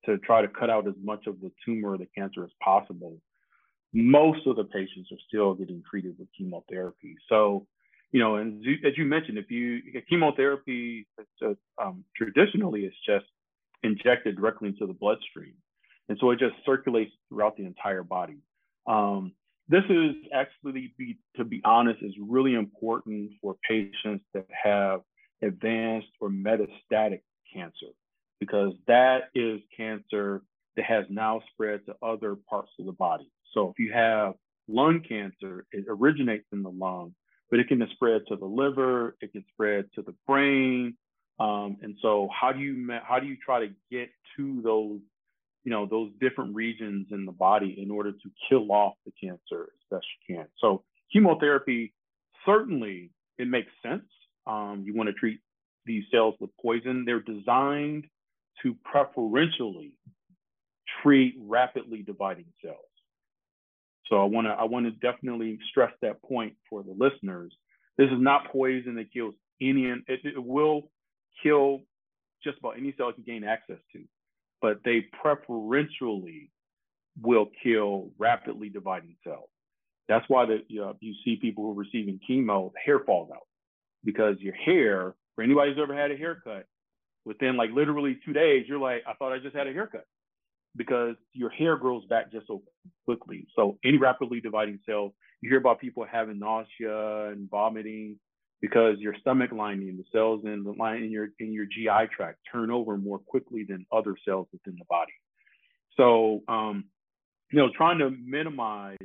to 0.05 0.17
try 0.19 0.41
to 0.41 0.48
cut 0.48 0.69
out 0.69 0.88
as 0.88 0.93
much 1.03 1.27
of 1.27 1.39
the 1.41 1.51
tumor 1.63 1.91
or 1.91 1.98
the 1.98 2.07
cancer 2.17 2.43
as 2.43 2.50
possible. 2.63 3.17
Most 3.93 4.45
of 4.48 4.55
the 4.55 4.63
patients 4.63 5.10
are 5.12 5.17
still 5.27 5.53
getting 5.53 5.84
treated 5.89 6.15
with 6.17 6.27
chemotherapy. 6.38 7.15
So, 7.29 7.67
you 8.12 8.19
know, 8.19 8.36
and 8.36 8.65
as 8.86 8.98
you 8.98 9.05
mentioned, 9.05 9.38
if 9.38 9.51
you 9.51 9.81
chemotherapy, 10.10 11.07
um, 11.81 12.03
traditionally 12.15 12.81
it's 12.81 12.95
just 13.05 13.25
injected 13.84 14.38
directly 14.38 14.69
into 14.69 14.88
the 14.88 14.93
bloodstream. 14.93 15.53
and 16.10 16.17
so 16.19 16.31
it 16.31 16.39
just 16.39 16.55
circulates 16.65 17.12
throughout 17.29 17.57
the 17.57 17.65
entire 17.65 18.03
body. 18.03 18.38
Um, 18.88 19.34
this 19.67 19.84
is 19.89 20.15
actually, 20.34 20.93
be, 20.98 21.17
to 21.38 21.43
be 21.43 21.62
honest, 21.65 22.01
is 22.01 22.13
really 22.19 22.53
important 22.53 23.31
for 23.41 23.55
patients 23.67 24.24
that 24.34 24.48
have 24.63 25.01
advanced 25.41 26.07
or 26.19 26.29
metastatic 26.29 27.22
cancer 27.53 27.88
because 28.39 28.74
that 28.88 29.29
is 29.34 29.62
cancer 29.75 30.41
that 30.75 30.86
has 30.86 31.05
now 31.10 31.41
spread 31.51 31.86
to 31.86 31.95
other 32.03 32.36
parts 32.50 32.72
of 32.79 32.86
the 32.86 32.91
body. 32.91 33.29
So 33.53 33.69
if 33.69 33.79
you 33.79 33.93
have 33.93 34.34
lung 34.67 35.01
cancer, 35.07 35.65
it 35.72 35.86
originates 35.88 36.45
in 36.51 36.62
the 36.62 36.69
lung, 36.69 37.15
but 37.50 37.60
it 37.60 37.67
can 37.67 37.86
spread 37.93 38.22
to 38.27 38.36
the 38.36 38.45
liver, 38.45 39.15
it 39.22 39.31
can 39.31 39.45
spread 39.53 39.86
to 39.95 40.01
the 40.01 40.13
brain. 40.27 40.95
Um, 41.39 41.77
and 41.81 41.95
so 42.01 42.29
how 42.34 42.51
do 42.51 42.60
you 42.60 42.89
how 43.03 43.19
do 43.19 43.27
you 43.27 43.38
try 43.43 43.60
to 43.60 43.74
get 43.91 44.10
to 44.38 44.62
those 44.62 45.00
you 45.65 45.72
know 45.72 45.86
those 45.86 46.12
different 46.22 46.55
regions 46.55 47.07
in 47.12 47.25
the 47.25 47.31
body 47.31 47.75
in 47.81 47.91
order 47.91 48.12
to 48.12 48.31
kill 48.48 48.72
off 48.72 48.93
the 49.05 49.12
cancer 49.22 49.63
as 49.74 49.98
best 49.98 50.05
you 50.27 50.36
can. 50.36 50.45
So 50.60 50.84
chemotherapy 51.12 51.91
certainly 52.45 53.12
it 53.38 53.48
makes 53.48 53.72
sense. 53.84 54.05
Um, 54.48 54.84
you 54.86 54.95
want 54.95 55.07
to 55.07 55.13
treat 55.13 55.39
these 55.86 56.03
cells 56.12 56.36
with 56.39 56.51
poison. 56.62 57.03
They're 57.03 57.19
designed 57.19 58.05
to 58.63 58.75
preferentially 58.86 59.93
treat 61.01 61.36
rapidly 61.39 62.03
dividing 62.03 62.45
cells. 62.63 62.77
So 64.07 64.22
I 64.22 64.25
want 64.25 64.45
to 64.45 64.51
I 64.51 64.65
want 64.65 64.86
to 64.86 64.91
definitely 64.91 65.57
stress 65.72 65.91
that 66.03 66.22
point 66.22 66.53
for 66.69 66.84
the 66.84 66.95
listeners. 66.98 67.51
This 67.98 68.07
is 68.07 68.19
not 68.19 68.51
poison 68.51 68.95
that 68.95 69.12
kills 69.12 69.34
any. 69.60 69.86
It, 69.86 70.19
it 70.24 70.43
will 70.43 70.91
kill 71.41 71.81
just 72.43 72.60
about 72.60 72.77
any 72.77 72.93
cell 72.95 73.07
you 73.07 73.13
can 73.13 73.24
gain 73.24 73.43
access 73.43 73.79
to 73.93 74.03
but 74.65 74.79
they 74.84 75.05
preferentially 75.22 76.50
will 77.22 77.50
kill 77.62 78.10
rapidly 78.17 78.67
dividing 78.67 79.15
cells. 79.24 79.48
That's 80.10 80.25
why 80.27 80.48
the, 80.48 80.63
you, 80.67 80.81
know, 80.81 80.95
you 81.01 81.13
see 81.24 81.36
people 81.36 81.65
who 81.65 81.72
are 81.74 81.84
receiving 81.84 82.19
chemo, 82.27 82.72
hair 82.84 82.98
falls 83.05 83.29
out 83.31 83.45
because 84.03 84.38
your 84.39 84.55
hair, 84.55 85.13
for 85.36 85.43
anybody 85.43 85.69
who's 85.69 85.79
ever 85.79 85.95
had 85.95 86.10
a 86.10 86.17
haircut, 86.17 86.65
within 87.25 87.57
like 87.57 87.69
literally 87.75 88.17
two 88.25 88.34
days, 88.34 88.65
you're 88.67 88.79
like, 88.79 89.03
I 89.07 89.13
thought 89.13 89.34
I 89.34 89.38
just 89.38 89.55
had 89.55 89.67
a 89.67 89.72
haircut 89.72 90.07
because 90.75 91.15
your 91.34 91.51
hair 91.51 91.77
grows 91.77 92.03
back 92.05 92.31
just 92.31 92.48
so 92.48 92.63
quickly. 93.05 93.45
So 93.55 93.77
any 93.86 94.00
rapidly 94.00 94.41
dividing 94.41 94.79
cells, 94.84 95.12
you 95.41 95.50
hear 95.51 95.60
about 95.60 95.79
people 95.79 96.07
having 96.12 96.39
nausea 96.39 97.27
and 97.29 97.48
vomiting 97.51 98.17
because 98.62 98.98
your 99.00 99.16
stomach 99.20 99.52
lining, 99.52 99.98
the 99.98 100.04
cells 100.12 100.42
in 100.46 100.64
the 100.64 100.72
line 100.72 101.04
in 101.04 101.12
your 101.12 101.30
in 101.40 101.52
your 101.52 101.66
GI 101.66 102.10
tract 102.16 102.40
turn 102.52 102.72
over 102.72 102.98
more 102.98 103.20
quickly 103.20 103.66
than 103.68 103.86
other 103.92 104.16
cells 104.28 104.48
within 104.52 104.76
the 104.78 104.86
body. 104.90 105.14
So 105.98 106.42
um, 106.48 106.86
you 107.52 107.60
know, 107.60 107.70
trying 107.76 108.00
to 108.00 108.10
minimize 108.10 108.98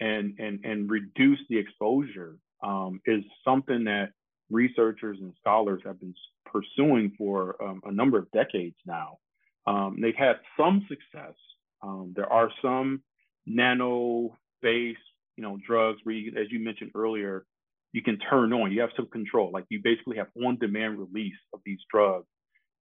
and 0.00 0.38
and 0.38 0.64
and 0.64 0.90
reduce 0.90 1.38
the 1.48 1.58
exposure 1.58 2.36
um, 2.62 3.00
is 3.06 3.24
something 3.44 3.84
that 3.84 4.10
researchers 4.50 5.18
and 5.20 5.32
scholars 5.40 5.80
have 5.84 5.98
been 5.98 6.14
pursuing 6.44 7.12
for 7.16 7.56
um, 7.62 7.80
a 7.84 7.92
number 7.92 8.18
of 8.18 8.30
decades 8.32 8.76
now. 8.86 9.18
Um, 9.66 9.98
they've 10.00 10.14
had 10.16 10.36
some 10.56 10.86
success. 10.88 11.34
Um, 11.82 12.12
there 12.14 12.30
are 12.30 12.50
some 12.60 13.02
nano-based, 13.46 14.98
you 15.36 15.42
know, 15.42 15.58
drugs 15.66 16.00
where, 16.04 16.14
you, 16.14 16.32
as 16.38 16.46
you 16.50 16.60
mentioned 16.60 16.92
earlier, 16.94 17.44
you 17.92 18.02
can 18.02 18.18
turn 18.18 18.52
on. 18.52 18.72
You 18.72 18.80
have 18.80 18.90
some 18.96 19.06
control. 19.06 19.50
Like 19.52 19.64
you 19.68 19.80
basically 19.82 20.16
have 20.16 20.28
on-demand 20.42 20.98
release 20.98 21.36
of 21.52 21.60
these 21.64 21.78
drugs, 21.92 22.26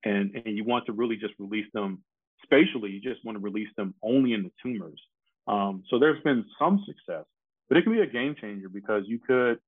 and 0.04 0.32
and 0.36 0.58
you 0.58 0.64
want 0.64 0.86
to 0.86 0.94
really 0.94 1.18
just 1.18 1.34
release 1.38 1.68
them 1.74 2.04
spatially. 2.44 2.92
You 2.92 3.02
just 3.02 3.24
want 3.26 3.38
to 3.38 3.44
release 3.44 3.70
them 3.78 3.94
only 4.02 4.34
in 4.34 4.44
the 4.44 4.52
tumors. 4.64 5.02
Um, 5.48 5.84
so 5.90 6.00
there's 6.00 6.22
been 6.24 6.46
some 6.58 6.84
success, 6.86 7.26
but 7.68 7.78
it 7.78 7.84
can 7.84 7.94
be 7.94 8.02
a 8.02 8.08
game 8.08 8.36
changer 8.40 8.70
because 8.70 9.04
you 9.06 9.20
could, 9.20 9.60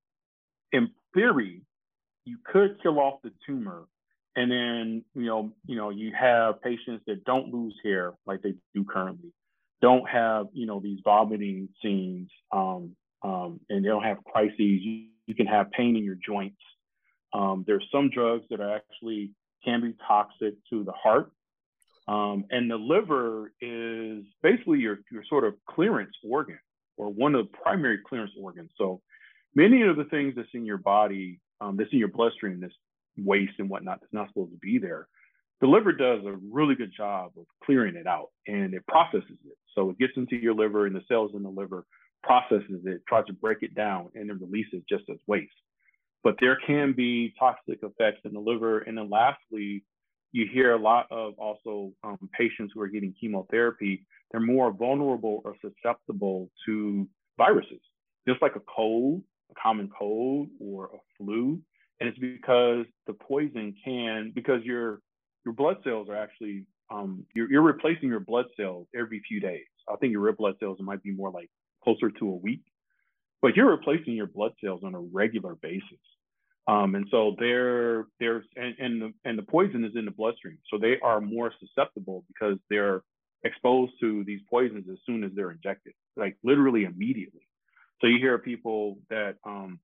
in 0.72 0.90
theory, 1.12 1.62
you 2.24 2.38
could 2.44 2.80
kill 2.82 2.98
off 2.98 3.20
the 3.22 3.32
tumor, 3.46 3.84
and 4.36 4.50
then 4.50 5.04
you 5.14 5.26
know 5.26 5.52
you 5.66 5.76
know 5.76 5.90
you 5.90 6.12
have 6.18 6.62
patients 6.62 7.04
that 7.06 7.24
don't 7.24 7.52
lose 7.52 7.74
hair 7.84 8.14
like 8.26 8.40
they 8.42 8.54
do 8.74 8.84
currently, 8.84 9.32
don't 9.82 10.08
have 10.08 10.46
you 10.54 10.66
know 10.66 10.80
these 10.80 11.00
vomiting 11.04 11.68
scenes. 11.82 12.30
Um, 12.50 12.96
um, 13.22 13.58
and 13.70 13.82
they 13.82 13.88
don't 13.88 14.04
have 14.04 14.22
crises. 14.24 14.54
You, 14.58 15.06
you 15.26 15.34
can 15.34 15.46
have 15.46 15.70
pain 15.70 15.96
in 15.96 16.04
your 16.04 16.16
joints. 16.16 16.60
Um, 17.32 17.64
there's 17.66 17.84
some 17.90 18.10
drugs 18.10 18.44
that 18.50 18.60
are 18.60 18.74
actually 18.74 19.32
can 19.64 19.80
be 19.80 19.94
toxic 20.06 20.54
to 20.70 20.84
the 20.84 20.92
heart. 20.92 21.30
Um, 22.06 22.44
and 22.50 22.70
the 22.70 22.76
liver 22.76 23.52
is 23.60 24.24
basically 24.42 24.80
your, 24.80 24.98
your 25.10 25.24
sort 25.24 25.44
of 25.44 25.54
clearance 25.66 26.14
organ 26.22 26.58
or 26.96 27.08
one 27.08 27.34
of 27.34 27.46
the 27.46 27.58
primary 27.58 27.98
clearance 27.98 28.32
organs. 28.38 28.70
So 28.76 29.00
many 29.54 29.82
of 29.82 29.96
the 29.96 30.04
things 30.04 30.34
that's 30.36 30.48
in 30.52 30.66
your 30.66 30.78
body, 30.78 31.40
um, 31.60 31.76
that's 31.76 31.92
in 31.92 31.98
your 31.98 32.08
bloodstream, 32.08 32.60
this 32.60 32.72
waste 33.16 33.54
and 33.58 33.70
whatnot 33.70 34.00
that's 34.00 34.12
not 34.12 34.28
supposed 34.28 34.52
to 34.52 34.58
be 34.58 34.78
there, 34.78 35.08
the 35.60 35.66
liver 35.66 35.92
does 35.92 36.20
a 36.24 36.36
really 36.52 36.74
good 36.74 36.92
job 36.96 37.32
of 37.38 37.44
clearing 37.64 37.96
it 37.96 38.06
out 38.06 38.28
and 38.46 38.74
it 38.74 38.86
processes 38.86 39.38
it. 39.46 39.56
So 39.74 39.90
it 39.90 39.98
gets 39.98 40.12
into 40.16 40.36
your 40.36 40.54
liver 40.54 40.86
and 40.86 40.94
the 40.94 41.02
cells 41.08 41.32
in 41.34 41.42
the 41.42 41.48
liver 41.48 41.84
processes 42.22 42.82
it, 42.84 43.02
tries 43.08 43.26
to 43.26 43.32
break 43.32 43.58
it 43.62 43.74
down, 43.74 44.08
and 44.14 44.28
then 44.28 44.40
releases 44.40 44.82
just 44.88 45.04
as 45.10 45.18
waste. 45.26 45.52
But 46.22 46.36
there 46.40 46.58
can 46.66 46.92
be 46.92 47.34
toxic 47.38 47.80
effects 47.82 48.20
in 48.24 48.32
the 48.32 48.40
liver. 48.40 48.80
And 48.80 48.96
then 48.96 49.10
lastly, 49.10 49.84
you 50.32 50.46
hear 50.52 50.72
a 50.72 50.78
lot 50.78 51.06
of 51.10 51.34
also 51.38 51.92
um, 52.02 52.18
patients 52.36 52.72
who 52.74 52.80
are 52.80 52.88
getting 52.88 53.14
chemotherapy, 53.20 54.06
they're 54.30 54.40
more 54.40 54.72
vulnerable 54.72 55.42
or 55.44 55.54
susceptible 55.60 56.50
to 56.66 57.08
viruses, 57.36 57.80
just 58.26 58.42
like 58.42 58.56
a 58.56 58.62
cold, 58.74 59.22
a 59.50 59.54
common 59.60 59.88
cold 59.96 60.48
or 60.58 60.86
a 60.86 60.98
flu. 61.16 61.60
And 62.00 62.08
it's 62.08 62.18
because 62.18 62.86
the 63.06 63.12
poison 63.12 63.74
can, 63.84 64.32
because 64.34 64.64
your 64.64 65.00
your 65.44 65.54
blood 65.54 65.78
cells 65.84 66.08
are 66.08 66.16
actually 66.16 66.66
um, 66.90 67.24
you're, 67.34 67.50
you're 67.50 67.62
replacing 67.62 68.08
your 68.08 68.20
blood 68.20 68.46
cells 68.56 68.86
every 68.94 69.22
few 69.26 69.40
days. 69.40 69.64
I 69.88 69.96
think 69.96 70.12
your 70.12 70.20
red 70.20 70.36
blood 70.36 70.54
cells 70.60 70.78
might 70.80 71.02
be 71.02 71.12
more 71.12 71.30
like 71.30 71.50
closer 71.82 72.10
to 72.10 72.28
a 72.28 72.36
week, 72.36 72.62
but 73.42 73.56
you're 73.56 73.70
replacing 73.70 74.14
your 74.14 74.26
blood 74.26 74.52
cells 74.62 74.82
on 74.84 74.94
a 74.94 75.00
regular 75.00 75.54
basis. 75.54 75.98
Um, 76.66 76.94
and 76.94 77.06
so 77.10 77.36
they're 77.38 78.06
there's 78.20 78.44
and 78.56 78.74
and 78.78 79.02
the, 79.02 79.12
and 79.24 79.38
the 79.38 79.42
poison 79.42 79.84
is 79.84 79.92
in 79.96 80.06
the 80.06 80.10
bloodstream, 80.10 80.58
so 80.70 80.78
they 80.78 80.98
are 81.02 81.20
more 81.20 81.52
susceptible 81.60 82.24
because 82.28 82.58
they're 82.70 83.02
exposed 83.44 83.92
to 84.00 84.24
these 84.24 84.40
poisons 84.48 84.86
as 84.90 84.96
soon 85.04 85.24
as 85.24 85.30
they're 85.34 85.50
injected, 85.50 85.92
like 86.16 86.36
literally 86.42 86.84
immediately. 86.84 87.46
So 88.00 88.06
you 88.06 88.18
hear 88.18 88.38
people 88.38 88.98
that 89.10 89.36
um, 89.44 89.78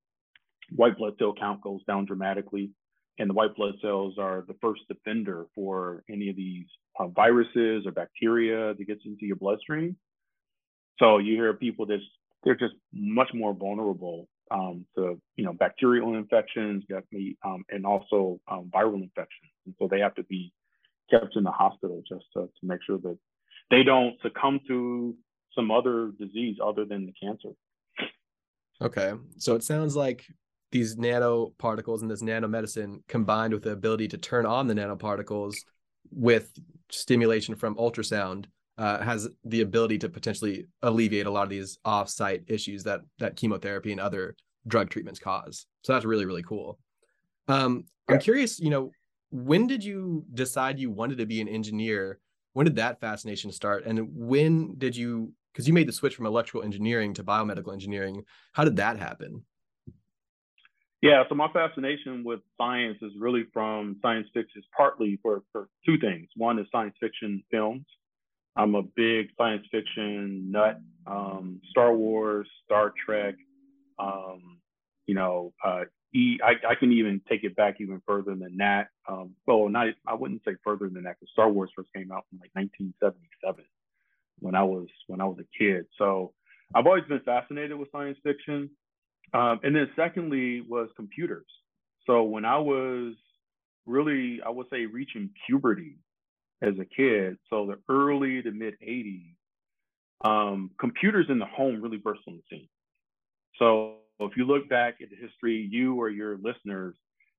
white 0.74 0.96
blood 0.96 1.14
cell 1.18 1.34
count 1.38 1.60
goes 1.60 1.84
down 1.86 2.06
dramatically, 2.06 2.70
and 3.18 3.28
the 3.28 3.34
white 3.34 3.54
blood 3.54 3.74
cells 3.82 4.14
are 4.18 4.44
the 4.46 4.56
first 4.60 4.82
defender 4.88 5.46
for 5.54 6.02
any 6.08 6.30
of 6.30 6.36
these 6.36 6.66
uh, 6.98 7.08
viruses 7.08 7.86
or 7.86 7.92
bacteria 7.92 8.74
that 8.74 8.86
gets 8.86 9.02
into 9.04 9.26
your 9.26 9.36
bloodstream. 9.36 9.96
So 10.98 11.18
you 11.18 11.34
hear 11.34 11.52
people 11.54 11.86
that 11.86 12.00
they're 12.44 12.54
just 12.54 12.74
much 12.92 13.28
more 13.34 13.54
vulnerable 13.54 14.28
um, 14.50 14.84
to 14.96 15.20
you 15.36 15.44
know 15.44 15.52
bacterial 15.52 16.14
infections, 16.14 16.84
um, 17.44 17.64
and 17.70 17.86
also 17.86 18.40
um, 18.50 18.70
viral 18.74 19.02
infections, 19.02 19.52
and 19.66 19.74
so 19.78 19.88
they 19.88 20.00
have 20.00 20.14
to 20.16 20.24
be 20.24 20.52
kept 21.10 21.36
in 21.36 21.44
the 21.44 21.50
hospital 21.50 22.02
just 22.08 22.24
to, 22.34 22.42
to 22.42 22.66
make 22.66 22.80
sure 22.86 22.98
that 22.98 23.18
they 23.70 23.82
don't 23.82 24.16
succumb 24.22 24.60
to 24.66 25.14
some 25.54 25.70
other 25.70 26.12
disease 26.18 26.56
other 26.64 26.84
than 26.84 27.06
the 27.06 27.12
cancer. 27.20 27.50
Okay, 28.82 29.12
so 29.36 29.54
it 29.54 29.62
sounds 29.62 29.94
like 29.94 30.26
these 30.72 30.96
nanoparticles 30.96 32.02
and 32.02 32.10
this 32.10 32.22
nanomedicine 32.22 32.98
combined 33.08 33.52
with 33.52 33.64
the 33.64 33.72
ability 33.72 34.08
to 34.08 34.18
turn 34.18 34.46
on 34.46 34.66
the 34.66 34.74
nanoparticles 34.74 35.54
with 36.10 36.52
stimulation 36.90 37.54
from 37.54 37.74
ultrasound 37.76 38.46
uh, 38.78 39.02
has 39.02 39.28
the 39.44 39.60
ability 39.60 39.98
to 39.98 40.08
potentially 40.08 40.66
alleviate 40.82 41.26
a 41.26 41.30
lot 41.30 41.42
of 41.42 41.50
these 41.50 41.78
off-site 41.84 42.42
issues 42.46 42.82
that 42.84 43.00
that 43.18 43.36
chemotherapy 43.36 43.92
and 43.92 44.00
other 44.00 44.34
drug 44.66 44.88
treatments 44.90 45.20
cause. 45.20 45.66
So 45.82 45.92
that's 45.92 46.04
really 46.04 46.24
really 46.24 46.42
cool. 46.42 46.78
Um, 47.48 47.84
I'm 48.08 48.18
curious, 48.18 48.58
you 48.58 48.70
know, 48.70 48.90
when 49.30 49.66
did 49.66 49.84
you 49.84 50.24
decide 50.34 50.78
you 50.78 50.90
wanted 50.90 51.18
to 51.18 51.26
be 51.26 51.40
an 51.40 51.48
engineer? 51.48 52.18
When 52.52 52.64
did 52.64 52.76
that 52.76 53.00
fascination 53.00 53.52
start? 53.52 53.84
And 53.86 54.08
when 54.12 54.74
did 54.78 54.96
you? 54.96 55.32
Because 55.52 55.66
you 55.66 55.74
made 55.74 55.88
the 55.88 55.92
switch 55.92 56.14
from 56.14 56.26
electrical 56.26 56.62
engineering 56.62 57.12
to 57.14 57.24
biomedical 57.24 57.72
engineering. 57.72 58.22
How 58.52 58.64
did 58.64 58.76
that 58.76 58.98
happen? 58.98 59.44
Yeah, 61.02 61.24
so 61.28 61.34
my 61.34 61.48
fascination 61.52 62.24
with 62.24 62.40
science 62.58 62.98
is 63.02 63.12
really 63.18 63.44
from 63.52 63.98
science 64.02 64.28
fiction, 64.34 64.62
partly 64.76 65.18
for, 65.22 65.42
for 65.52 65.68
two 65.86 65.98
things. 65.98 66.28
One 66.36 66.58
is 66.58 66.66
science 66.72 66.94
fiction 67.00 67.42
films, 67.50 67.86
I'm 68.56 68.74
a 68.74 68.82
big 68.82 69.28
science 69.38 69.66
fiction 69.70 70.50
nut. 70.50 70.80
Um, 71.06 71.60
Star 71.70 71.94
Wars, 71.94 72.48
Star 72.64 72.92
Trek, 73.04 73.34
um, 73.98 74.58
you 75.06 75.14
know, 75.14 75.52
uh, 75.64 75.84
e, 76.14 76.38
I, 76.44 76.54
I 76.70 76.74
can 76.74 76.92
even 76.92 77.20
take 77.28 77.44
it 77.44 77.56
back 77.56 77.76
even 77.80 78.02
further 78.06 78.34
than 78.34 78.58
that. 78.58 78.88
Um, 79.08 79.34
well, 79.46 79.68
not 79.68 79.88
I 80.06 80.14
wouldn't 80.14 80.42
say 80.46 80.52
further 80.64 80.88
than 80.88 81.04
that 81.04 81.16
because 81.20 81.32
Star 81.32 81.50
Wars 81.50 81.70
first 81.76 81.90
came 81.94 82.12
out 82.12 82.26
in 82.32 82.38
like 82.38 82.50
1977. 82.54 83.64
when 84.40 84.54
I 84.54 84.62
was 84.62 84.88
when 85.06 85.20
I 85.20 85.24
was 85.24 85.38
a 85.40 85.58
kid. 85.58 85.86
So 85.98 86.32
I've 86.74 86.86
always 86.86 87.04
been 87.04 87.20
fascinated 87.20 87.78
with 87.78 87.90
science 87.92 88.18
fiction. 88.22 88.70
Um, 89.32 89.60
and 89.62 89.74
then 89.76 89.88
secondly 89.96 90.62
was 90.62 90.88
computers. 90.96 91.46
So 92.06 92.22
when 92.24 92.44
I 92.44 92.58
was 92.58 93.14
really, 93.86 94.40
I 94.44 94.50
would 94.50 94.66
say 94.70 94.86
reaching 94.86 95.30
puberty 95.46 95.98
as 96.62 96.74
a 96.80 96.84
kid, 96.84 97.38
so 97.48 97.66
the 97.66 97.78
early 97.92 98.42
to 98.42 98.50
mid 98.50 98.74
80s, 98.80 99.34
um, 100.24 100.70
computers 100.78 101.26
in 101.28 101.38
the 101.38 101.46
home 101.46 101.80
really 101.80 101.96
burst 101.96 102.20
on 102.26 102.36
the 102.36 102.42
scene. 102.50 102.68
So 103.58 103.94
if 104.18 104.36
you 104.36 104.44
look 104.44 104.68
back 104.68 104.96
at 105.00 105.10
the 105.10 105.16
history, 105.16 105.68
you 105.70 106.00
or 106.00 106.10
your 106.10 106.36
listeners, 106.38 106.94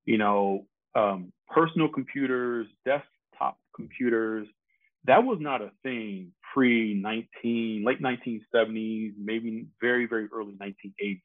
you 0.05 0.17
know, 0.17 0.65
um, 0.95 1.31
personal 1.49 1.89
computers, 1.89 2.67
desktop 2.85 3.57
computers, 3.75 4.47
that 5.05 5.23
was 5.23 5.37
not 5.39 5.61
a 5.61 5.71
thing 5.83 6.31
pre 6.53 6.93
19, 6.93 7.83
late 7.85 8.01
1970s, 8.01 9.13
maybe 9.17 9.67
very, 9.79 10.05
very 10.05 10.27
early 10.33 10.53
1980s. 10.53 11.21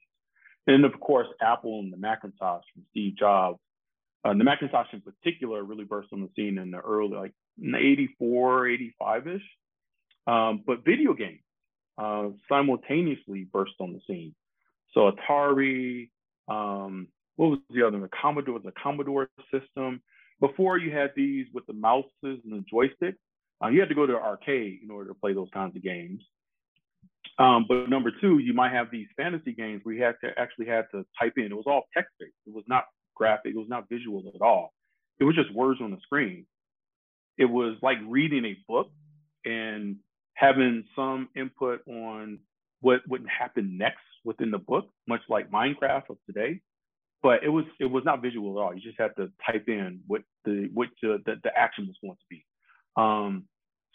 And 0.66 0.84
of 0.84 0.98
course, 1.00 1.28
Apple 1.40 1.80
and 1.80 1.92
the 1.92 1.96
Macintosh 1.96 2.64
from 2.72 2.84
Steve 2.90 3.16
Jobs. 3.16 3.58
Uh, 4.24 4.34
the 4.34 4.44
Macintosh 4.44 4.88
in 4.92 5.00
particular 5.00 5.62
really 5.62 5.84
burst 5.84 6.08
on 6.12 6.20
the 6.20 6.28
scene 6.34 6.58
in 6.58 6.72
the 6.72 6.78
early, 6.78 7.16
like 7.16 7.32
84, 7.62 8.68
85 8.68 9.28
ish. 9.28 9.42
Um, 10.26 10.64
but 10.66 10.84
video 10.84 11.14
games 11.14 11.40
uh, 11.98 12.28
simultaneously 12.48 13.46
burst 13.52 13.74
on 13.78 13.92
the 13.92 14.00
scene. 14.06 14.34
So 14.92 15.10
Atari, 15.10 16.10
um, 16.48 17.08
what 17.36 17.50
was 17.50 17.58
the 17.70 17.86
other? 17.86 18.00
The 18.00 18.08
Commodore, 18.08 18.58
the 18.58 18.72
Commodore 18.82 19.28
system. 19.52 20.02
Before 20.40 20.78
you 20.78 20.90
had 20.90 21.12
these 21.16 21.46
with 21.54 21.64
the 21.66 21.72
mouses 21.72 22.10
and 22.22 22.40
the 22.44 22.64
joysticks, 22.72 23.16
uh, 23.62 23.68
you 23.68 23.80
had 23.80 23.88
to 23.88 23.94
go 23.94 24.06
to 24.06 24.16
an 24.16 24.22
arcade 24.22 24.80
in 24.82 24.90
order 24.90 25.08
to 25.08 25.14
play 25.14 25.32
those 25.32 25.48
kinds 25.52 25.76
of 25.76 25.82
games. 25.82 26.22
Um, 27.38 27.66
but 27.68 27.88
number 27.88 28.10
two, 28.20 28.38
you 28.38 28.54
might 28.54 28.72
have 28.72 28.90
these 28.90 29.08
fantasy 29.16 29.52
games 29.52 29.80
where 29.84 29.94
you 29.94 30.02
had 30.02 30.16
to 30.24 30.30
actually 30.38 30.66
had 30.66 30.86
to 30.92 31.04
type 31.20 31.34
in. 31.36 31.44
It 31.44 31.56
was 31.56 31.66
all 31.66 31.82
text 31.94 32.12
based. 32.18 32.34
It 32.46 32.54
was 32.54 32.64
not 32.68 32.84
graphic. 33.14 33.52
It 33.54 33.58
was 33.58 33.68
not 33.68 33.88
visual 33.88 34.22
at 34.34 34.40
all. 34.40 34.72
It 35.18 35.24
was 35.24 35.34
just 35.34 35.52
words 35.54 35.80
on 35.80 35.90
the 35.90 35.98
screen. 36.02 36.46
It 37.38 37.46
was 37.46 37.76
like 37.82 37.98
reading 38.06 38.44
a 38.44 38.56
book 38.68 38.90
and 39.44 39.96
having 40.34 40.84
some 40.94 41.28
input 41.36 41.80
on 41.88 42.38
what 42.80 43.00
would 43.08 43.26
happen 43.26 43.78
next 43.78 44.04
within 44.24 44.50
the 44.50 44.58
book, 44.58 44.88
much 45.08 45.22
like 45.28 45.50
Minecraft 45.50 46.10
of 46.10 46.18
today. 46.26 46.60
But 47.22 47.42
it 47.42 47.48
was 47.48 47.64
it 47.80 47.86
was 47.86 48.04
not 48.04 48.22
visual 48.22 48.58
at 48.58 48.62
all. 48.62 48.74
You 48.74 48.80
just 48.80 49.00
had 49.00 49.16
to 49.16 49.30
type 49.44 49.64
in 49.68 50.00
what 50.06 50.22
the 50.44 50.68
what 50.72 50.88
the, 51.02 51.22
the, 51.24 51.36
the 51.42 51.50
action 51.56 51.86
was 51.86 51.96
going 52.02 52.14
to 52.14 52.26
be. 52.30 52.44
Um, 52.96 53.44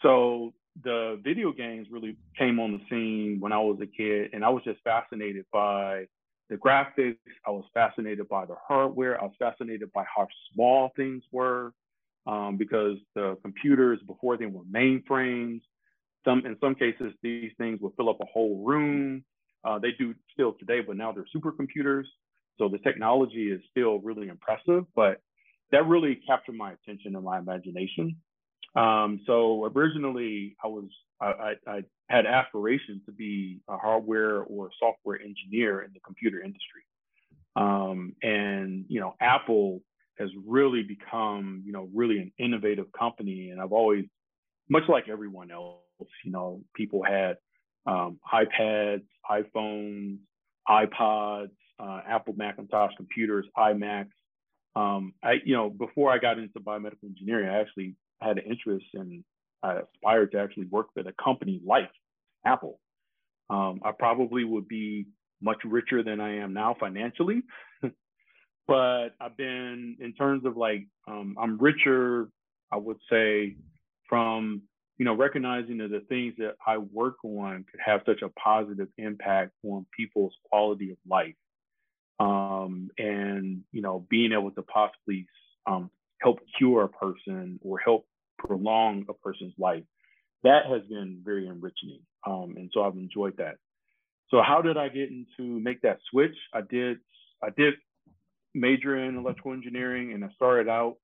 so 0.02 0.52
the 0.82 1.20
video 1.22 1.52
games 1.52 1.88
really 1.90 2.16
came 2.38 2.58
on 2.58 2.72
the 2.72 2.80
scene 2.88 3.38
when 3.40 3.52
I 3.52 3.58
was 3.58 3.78
a 3.82 3.86
kid, 3.86 4.30
and 4.32 4.44
I 4.44 4.48
was 4.48 4.62
just 4.64 4.80
fascinated 4.82 5.44
by 5.52 6.06
the 6.48 6.56
graphics. 6.56 7.16
I 7.46 7.50
was 7.50 7.64
fascinated 7.74 8.28
by 8.28 8.46
the 8.46 8.54
hardware. 8.66 9.20
I 9.20 9.24
was 9.24 9.34
fascinated 9.38 9.92
by 9.92 10.04
how 10.14 10.26
small 10.52 10.90
things 10.96 11.22
were, 11.30 11.72
um, 12.26 12.56
because 12.56 12.96
the 13.14 13.36
computers 13.42 14.00
before 14.06 14.36
they 14.36 14.46
were 14.46 14.64
mainframes. 14.64 15.60
Some 16.24 16.46
in 16.46 16.56
some 16.60 16.74
cases 16.74 17.12
these 17.22 17.52
things 17.58 17.80
would 17.80 17.92
fill 17.96 18.08
up 18.08 18.20
a 18.20 18.26
whole 18.26 18.64
room. 18.64 19.24
Uh, 19.64 19.78
they 19.78 19.90
do 19.98 20.14
still 20.32 20.52
today, 20.52 20.80
but 20.80 20.96
now 20.96 21.12
they're 21.12 21.26
supercomputers. 21.34 22.04
So 22.58 22.68
the 22.68 22.78
technology 22.78 23.50
is 23.50 23.60
still 23.70 23.98
really 24.00 24.28
impressive, 24.28 24.84
but 24.94 25.20
that 25.70 25.86
really 25.86 26.20
captured 26.26 26.54
my 26.54 26.72
attention 26.72 27.16
and 27.16 27.24
my 27.24 27.38
imagination. 27.38 28.16
Um, 28.74 29.20
so 29.26 29.70
originally, 29.74 30.56
I 30.62 30.66
was 30.68 30.84
I, 31.20 31.54
I, 31.66 31.84
had 32.08 32.26
aspirations 32.26 33.00
to 33.06 33.12
be 33.12 33.60
a 33.68 33.76
hardware 33.76 34.40
or 34.40 34.70
software 34.78 35.20
engineer 35.20 35.82
in 35.82 35.92
the 35.94 36.00
computer 36.00 36.40
industry. 36.40 36.82
Um, 37.54 38.14
and 38.22 38.84
you 38.88 39.00
know, 39.00 39.14
Apple 39.20 39.80
has 40.18 40.30
really 40.46 40.82
become 40.82 41.62
you 41.64 41.72
know 41.72 41.88
really 41.94 42.18
an 42.18 42.32
innovative 42.38 42.86
company, 42.98 43.50
and 43.50 43.60
I've 43.60 43.72
always, 43.72 44.04
much 44.68 44.84
like 44.88 45.08
everyone 45.08 45.50
else, 45.50 45.80
you 46.24 46.32
know, 46.32 46.62
people 46.74 47.02
had 47.02 47.36
um, 47.86 48.18
iPads, 48.32 49.04
iPhones, 49.30 50.18
iPods, 50.68 51.50
uh, 51.78 52.00
Apple 52.08 52.34
Macintosh 52.36 52.92
computers, 52.96 53.46
iMacs. 53.56 54.08
Um, 54.74 55.12
I, 55.22 55.34
you 55.44 55.54
know, 55.54 55.68
before 55.68 56.10
I 56.10 56.18
got 56.18 56.38
into 56.38 56.60
biomedical 56.60 57.04
engineering, 57.04 57.48
I 57.48 57.60
actually 57.60 57.94
had 58.22 58.38
an 58.38 58.44
interest 58.44 58.86
and 58.94 59.24
I 59.62 59.74
aspired 59.74 60.32
to 60.32 60.38
actually 60.38 60.66
work 60.66 60.88
at 60.98 61.06
a 61.06 61.12
company 61.22 61.60
like 61.64 61.90
Apple. 62.44 62.80
Um, 63.48 63.80
I 63.84 63.92
probably 63.92 64.44
would 64.44 64.66
be 64.66 65.06
much 65.40 65.58
richer 65.64 66.02
than 66.02 66.20
I 66.20 66.38
am 66.38 66.52
now 66.52 66.76
financially. 66.78 67.42
but 68.66 69.10
I've 69.20 69.36
been, 69.36 69.96
in 70.00 70.14
terms 70.14 70.44
of 70.44 70.56
like, 70.56 70.86
um, 71.06 71.36
I'm 71.40 71.58
richer, 71.58 72.28
I 72.72 72.76
would 72.76 72.98
say, 73.10 73.56
from 74.08 74.62
you 74.98 75.04
know 75.04 75.14
recognizing 75.14 75.78
that 75.78 75.90
the 75.90 76.00
things 76.08 76.34
that 76.38 76.54
I 76.66 76.78
work 76.78 77.16
on 77.24 77.64
could 77.70 77.80
have 77.84 78.02
such 78.06 78.22
a 78.22 78.28
positive 78.28 78.88
impact 78.98 79.52
on 79.64 79.86
people's 79.96 80.34
quality 80.50 80.90
of 80.90 80.98
life, 81.08 81.34
um, 82.20 82.88
and 82.98 83.62
you 83.72 83.82
know 83.82 84.06
being 84.10 84.32
able 84.32 84.50
to 84.52 84.62
possibly 84.62 85.26
um, 85.66 85.90
help 86.20 86.40
cure 86.58 86.84
a 86.84 86.88
person 86.88 87.58
or 87.62 87.78
help 87.78 88.06
prolong 88.44 89.04
a 89.08 89.14
person's 89.14 89.54
life. 89.58 89.84
That 90.42 90.66
has 90.66 90.82
been 90.88 91.20
very 91.24 91.46
enriching. 91.46 92.00
Um, 92.26 92.54
and 92.56 92.70
so 92.72 92.82
I've 92.82 92.94
enjoyed 92.94 93.36
that. 93.38 93.56
So 94.30 94.42
how 94.42 94.62
did 94.62 94.76
I 94.76 94.88
get 94.88 95.10
into 95.10 95.60
make 95.60 95.82
that 95.82 95.98
switch? 96.10 96.34
I 96.54 96.62
did 96.62 96.98
I 97.42 97.50
did 97.56 97.74
major 98.54 98.96
in 98.96 99.16
electrical 99.16 99.52
engineering 99.52 100.12
and 100.12 100.24
I 100.24 100.28
started 100.34 100.68
out 100.68 100.96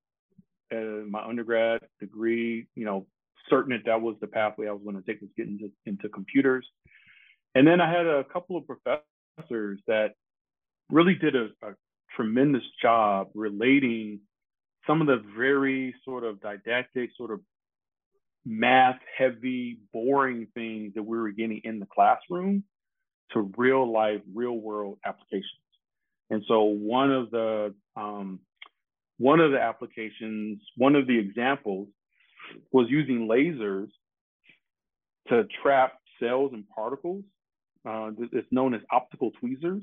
my 0.71 1.25
undergrad 1.25 1.81
degree, 2.01 2.67
you 2.75 2.85
know, 2.85 3.07
certain 3.49 3.73
that 3.73 3.87
that 3.87 4.01
was 4.01 4.17
the 4.21 4.27
pathway 4.27 4.69
I 4.69 4.73
was 4.73 4.83
going 4.83 4.97
to 4.97 5.03
take 5.03 5.21
was 5.21 5.31
getting 5.37 5.55
into, 5.55 5.73
into 5.87 6.09
computers. 6.09 6.67
And 7.55 7.67
then 7.67 7.81
I 7.81 7.91
had 7.91 8.07
a 8.07 8.25
couple 8.25 8.57
of 8.57 8.65
professors 8.67 9.81
that 9.87 10.15
really 10.91 11.15
did 11.15 11.35
a, 11.35 11.49
a 11.63 11.73
tremendous 12.15 12.63
job 12.83 13.29
relating 13.35 14.21
some 14.89 15.03
of 15.03 15.07
the 15.07 15.23
very 15.37 15.95
sort 16.05 16.25
of 16.25 16.41
didactic, 16.41 17.11
sort 17.17 17.31
of 17.31 17.41
math 18.45 18.99
heavy, 19.17 19.79
boring 19.93 20.49
things 20.55 20.95
that 20.95 21.03
we 21.03 21.19
were 21.19 21.31
getting 21.31 21.61
in 21.63 21.79
the 21.79 21.87
classroom 21.87 22.65
to 23.33 23.53
real 23.57 23.93
life, 23.93 24.23
real 24.35 24.57
world 24.57 24.99
applications. 25.05 25.45
And 26.31 26.43
so 26.49 26.63
one 26.63 27.13
of 27.13 27.31
the 27.31 27.75
um, 27.97 28.41
one 29.19 29.41
of 29.41 29.51
the 29.51 29.61
applications, 29.61 30.61
one 30.77 30.95
of 30.95 31.07
the 31.07 31.19
examples 31.19 31.89
was 32.73 32.87
using 32.89 33.29
lasers 33.29 33.89
to 35.29 35.47
trap 35.63 35.95
cells 36.21 36.53
and 36.55 36.65
particles. 36.75 37.25
Uh, 37.87 38.11
it's 38.33 38.49
known 38.51 38.75
as 38.75 38.81
optical 38.91 39.33
tweezers. 39.41 39.83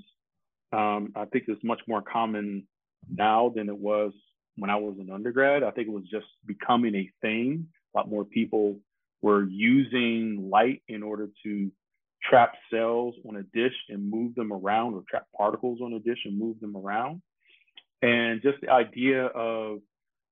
Um, 0.74 1.14
I 1.16 1.26
think 1.26 1.46
it's 1.48 1.64
much 1.64 1.82
more 1.88 2.02
common 2.02 2.68
now 3.10 3.52
than 3.56 3.70
it 3.70 3.78
was 3.78 4.14
when 4.58 4.70
I 4.70 4.76
was 4.76 4.96
an 5.00 5.12
undergrad. 5.12 5.64
I 5.64 5.72
think 5.72 5.88
it 5.88 5.94
was 5.94 6.08
just 6.10 6.28
becoming 6.46 6.96
a 6.96 7.12
thing. 7.22 7.68
A 7.94 7.98
lot 7.98 8.10
more 8.10 8.26
people 8.26 8.80
were 9.22 9.44
using 9.44 10.50
light 10.50 10.82
in 10.88 11.04
order 11.04 11.30
to 11.44 11.72
trap 12.30 12.54
cells 12.72 13.16
on 13.28 13.36
a 13.36 13.44
dish 13.44 13.74
and 13.90 14.10
move 14.10 14.36
them 14.36 14.52
around 14.52 14.94
or 14.94 15.04
trap 15.10 15.28
particles 15.36 15.80
on 15.82 15.94
a 15.94 16.00
dish 16.00 16.20
and 16.26 16.38
move 16.38 16.60
them 16.60 16.76
around. 16.76 17.22
And 18.02 18.42
just 18.42 18.62
the 18.62 18.70
idea 18.70 19.26
of 19.26 19.80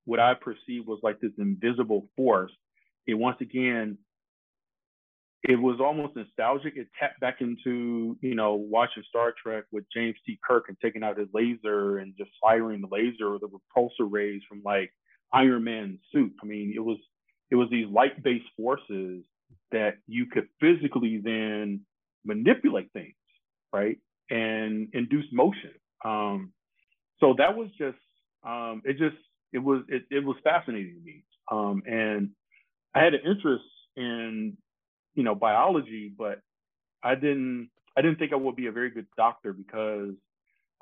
what 0.04 0.20
I 0.20 0.34
perceived 0.34 0.86
was 0.86 1.00
like 1.02 1.20
this 1.20 1.32
invisible 1.38 2.08
force, 2.16 2.52
it 3.06 3.14
once 3.14 3.38
again 3.40 3.98
it 5.44 5.56
was 5.56 5.78
almost 5.78 6.16
nostalgic. 6.16 6.74
It 6.76 6.88
tapped 6.98 7.20
back 7.20 7.36
into, 7.40 8.16
you 8.22 8.34
know, 8.34 8.54
watching 8.54 9.02
Star 9.08 9.34
Trek 9.40 9.64
with 9.70 9.84
James 9.94 10.16
T. 10.24 10.38
Kirk 10.42 10.64
and 10.68 10.76
taking 10.82 11.02
out 11.02 11.18
his 11.18 11.28
laser 11.34 11.98
and 11.98 12.14
just 12.16 12.30
firing 12.40 12.80
the 12.80 12.88
laser 12.90 13.34
or 13.34 13.38
the 13.38 13.48
repulsor 13.48 14.10
rays 14.10 14.40
from 14.48 14.62
like 14.64 14.90
Iron 15.34 15.64
Man's 15.64 16.00
suit. 16.12 16.32
I 16.42 16.46
mean, 16.46 16.72
it 16.74 16.80
was 16.80 16.96
it 17.50 17.56
was 17.56 17.68
these 17.70 17.86
light-based 17.88 18.46
forces 18.56 19.22
that 19.70 19.98
you 20.06 20.26
could 20.26 20.48
physically 20.60 21.20
then 21.22 21.82
manipulate 22.24 22.90
things, 22.92 23.14
right? 23.70 23.98
And 24.30 24.88
induce 24.94 25.26
motion. 25.30 25.72
Um, 26.06 26.52
so 27.20 27.34
that 27.36 27.54
was 27.54 27.68
just 27.76 27.98
um, 28.46 28.80
it 28.86 28.96
just 28.96 29.16
it 29.52 29.58
was 29.58 29.82
it, 29.88 30.04
it 30.10 30.24
was 30.24 30.36
fascinating 30.42 30.94
to 30.94 31.04
me. 31.04 31.22
Um, 31.52 31.82
and 31.84 32.30
I 32.94 33.04
had 33.04 33.12
an 33.12 33.20
interest 33.26 33.64
in 33.96 34.56
you 35.14 35.22
know 35.22 35.34
biology, 35.34 36.12
but 36.16 36.40
I 37.02 37.14
didn't 37.14 37.70
I 37.96 38.02
didn't 38.02 38.18
think 38.18 38.32
I 38.32 38.36
would 38.36 38.56
be 38.56 38.66
a 38.66 38.72
very 38.72 38.90
good 38.90 39.06
doctor 39.16 39.52
because 39.52 40.14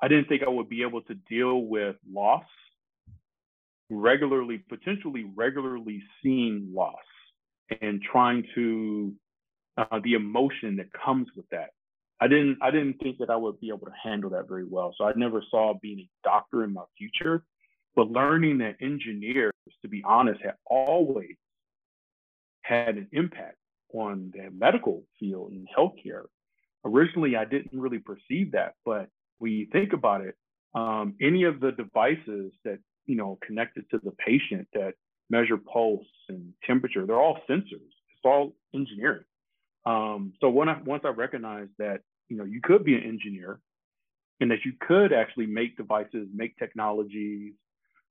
I 0.01 0.07
didn't 0.07 0.27
think 0.27 0.43
I 0.43 0.49
would 0.49 0.69
be 0.69 0.81
able 0.81 1.01
to 1.03 1.15
deal 1.29 1.59
with 1.59 1.95
loss 2.11 2.45
regularly, 3.89 4.63
potentially 4.69 5.25
regularly 5.35 6.01
seeing 6.21 6.71
loss 6.73 6.95
and 7.81 8.01
trying 8.01 8.45
to 8.55 9.13
uh, 9.77 9.99
the 10.03 10.13
emotion 10.13 10.77
that 10.77 10.87
comes 10.93 11.27
with 11.35 11.47
that. 11.51 11.69
I 12.19 12.27
didn't 12.27 12.57
I 12.61 12.71
didn't 12.71 12.99
think 13.01 13.17
that 13.19 13.29
I 13.29 13.35
would 13.35 13.59
be 13.59 13.69
able 13.69 13.85
to 13.87 13.93
handle 14.01 14.29
that 14.31 14.47
very 14.47 14.65
well. 14.65 14.93
So 14.97 15.05
I 15.05 15.13
never 15.15 15.43
saw 15.51 15.73
being 15.81 15.99
a 15.99 16.09
doctor 16.23 16.63
in 16.63 16.73
my 16.73 16.83
future. 16.97 17.43
But 17.95 18.09
learning 18.09 18.57
that 18.59 18.77
engineers, 18.81 19.53
to 19.83 19.87
be 19.87 20.01
honest, 20.03 20.41
have 20.43 20.55
always 20.65 21.35
had 22.63 22.97
an 22.97 23.07
impact 23.11 23.57
on 23.93 24.31
the 24.35 24.49
medical 24.51 25.03
field 25.19 25.51
and 25.51 25.67
healthcare. 25.77 26.23
Originally, 26.85 27.35
I 27.35 27.45
didn't 27.45 27.79
really 27.79 27.99
perceive 27.99 28.51
that, 28.51 28.75
but 28.85 29.07
when 29.39 29.51
you 29.51 29.67
think 29.71 29.93
about 29.93 30.21
it, 30.21 30.35
um, 30.75 31.15
any 31.21 31.43
of 31.43 31.59
the 31.59 31.71
devices 31.71 32.51
that 32.65 32.79
you 33.05 33.15
know 33.15 33.37
connected 33.45 33.89
to 33.91 33.99
the 34.03 34.11
patient 34.11 34.67
that 34.73 34.93
measure 35.29 35.57
pulse 35.57 36.05
and 36.29 36.53
temperature, 36.65 37.05
they're 37.05 37.21
all 37.21 37.39
sensors. 37.49 37.91
It's 38.11 38.25
all 38.25 38.53
engineering. 38.73 39.25
Um, 39.85 40.33
so 40.41 40.49
when 40.49 40.69
I, 40.69 40.81
once 40.85 41.03
I 41.05 41.09
recognized 41.09 41.71
that 41.77 42.01
you 42.29 42.37
know 42.37 42.43
you 42.43 42.59
could 42.61 42.83
be 42.83 42.95
an 42.95 43.03
engineer 43.03 43.59
and 44.39 44.51
that 44.51 44.65
you 44.65 44.73
could 44.79 45.13
actually 45.13 45.45
make 45.45 45.77
devices, 45.77 46.27
make 46.33 46.57
technologies, 46.57 47.53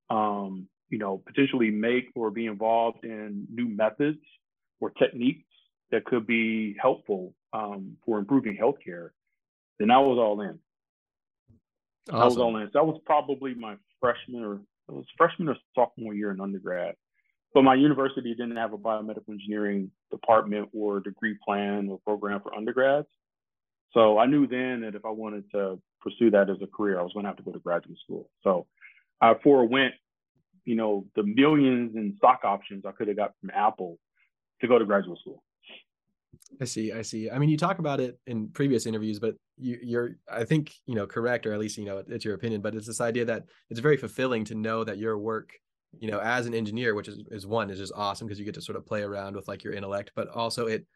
um, 0.09 0.68
you 0.88 0.99
know, 0.99 1.23
potentially 1.27 1.71
make 1.71 2.11
or 2.14 2.31
be 2.31 2.47
involved 2.47 3.05
in 3.05 3.47
new 3.51 3.66
methods 3.66 4.21
or 4.81 4.90
techniques 4.90 5.45
that 5.92 6.05
could 6.07 6.26
be 6.26 6.74
helpful 6.81 7.35
um, 7.52 7.96
for 8.05 8.18
improving 8.18 8.59
healthcare, 8.61 9.11
then 9.78 9.90
I 9.90 9.98
was 9.98 10.18
all 10.18 10.40
in. 10.40 10.59
Awesome. 12.09 12.20
I 12.20 12.24
was 12.24 12.37
all 12.38 12.57
in. 12.57 12.66
So 12.66 12.70
that 12.74 12.85
was 12.85 13.00
probably 13.07 13.55
my 13.55 13.76
freshman 14.00 14.42
or 14.42 14.55
it 14.88 14.92
was 14.92 15.07
freshman 15.16 15.48
or 15.48 15.57
sophomore 15.74 16.14
year 16.14 16.33
in 16.33 16.40
undergrad. 16.40 16.94
But 17.55 17.62
my 17.62 17.74
university 17.74 18.35
didn't 18.35 18.57
have 18.57 18.72
a 18.72 18.78
biomedical 18.78 19.28
engineering 19.31 19.90
department 20.11 20.70
or 20.72 21.00
degree 21.00 21.37
plan 21.46 21.88
or 21.88 22.00
program 22.00 22.40
for 22.40 22.55
undergrads. 22.55 23.07
So 23.92 24.18
I 24.18 24.26
knew 24.26 24.46
then 24.46 24.81
that 24.81 24.94
if 24.94 25.05
I 25.05 25.11
wanted 25.11 25.44
to 25.52 25.78
pursue 26.00 26.31
that 26.31 26.48
as 26.48 26.57
a 26.62 26.66
career, 26.66 26.98
I 26.98 27.02
was 27.02 27.12
going 27.12 27.24
to 27.24 27.28
have 27.28 27.37
to 27.37 27.42
go 27.42 27.52
to 27.52 27.59
graduate 27.59 27.98
school. 28.02 28.31
So 28.42 28.66
I 29.20 29.35
forewent, 29.44 29.94
you 30.64 30.74
know, 30.74 31.07
the 31.14 31.22
millions 31.22 31.94
in 31.94 32.14
stock 32.16 32.40
options 32.44 32.85
I 32.87 32.92
could 32.92 33.09
have 33.09 33.18
got 33.18 33.35
from 33.40 33.50
Apple 33.55 33.98
to 34.62 34.68
go 34.68 34.78
to 34.78 34.87
graduate 34.87 35.18
school. 35.18 35.42
I 36.61 36.65
see. 36.65 36.93
I 36.93 37.03
see. 37.03 37.31
I 37.31 37.38
mean, 37.38 37.49
you 37.49 37.57
talk 37.57 37.79
about 37.79 38.01
it 38.01 38.19
in 38.27 38.49
previous 38.49 38.87
interviews, 38.87 39.19
but 39.19 39.35
you, 39.59 39.99
are 39.99 40.17
I 40.31 40.45
think, 40.45 40.73
you 40.87 40.95
know, 40.95 41.07
correct, 41.07 41.47
or 41.47 41.53
at 41.53 41.59
least, 41.59 41.79
you 41.79 41.85
know, 41.85 42.03
it's 42.07 42.25
your 42.25 42.35
opinion, 42.35 42.61
but 42.61 42.75
it's 42.75 42.87
this 42.87 43.01
idea 43.01 43.25
that 43.25 43.45
it's 43.71 43.81
very 43.81 43.97
fulfilling 43.97 44.45
to 44.47 44.55
know 44.55 44.85
that 44.85 44.99
your 44.99 45.19
work, 45.19 45.51
you 45.99 46.11
know, 46.11 46.21
as 46.21 46.47
an 46.47 46.55
engineer, 46.55 46.95
which 46.95 47.09
is, 47.09 47.21
is 47.31 47.47
one, 47.47 47.71
is 47.71 47.79
just 47.79 47.93
awesome 47.97 48.27
because 48.27 48.38
you 48.38 48.45
get 48.45 48.55
to 48.55 48.62
sort 48.62 48.77
of 48.77 48.87
play 48.87 49.03
around 49.03 49.35
with 49.35 49.49
like 49.49 49.65
your 49.65 49.73
intellect, 49.73 50.12
but 50.15 50.29
also 50.29 50.67
it 50.67 50.87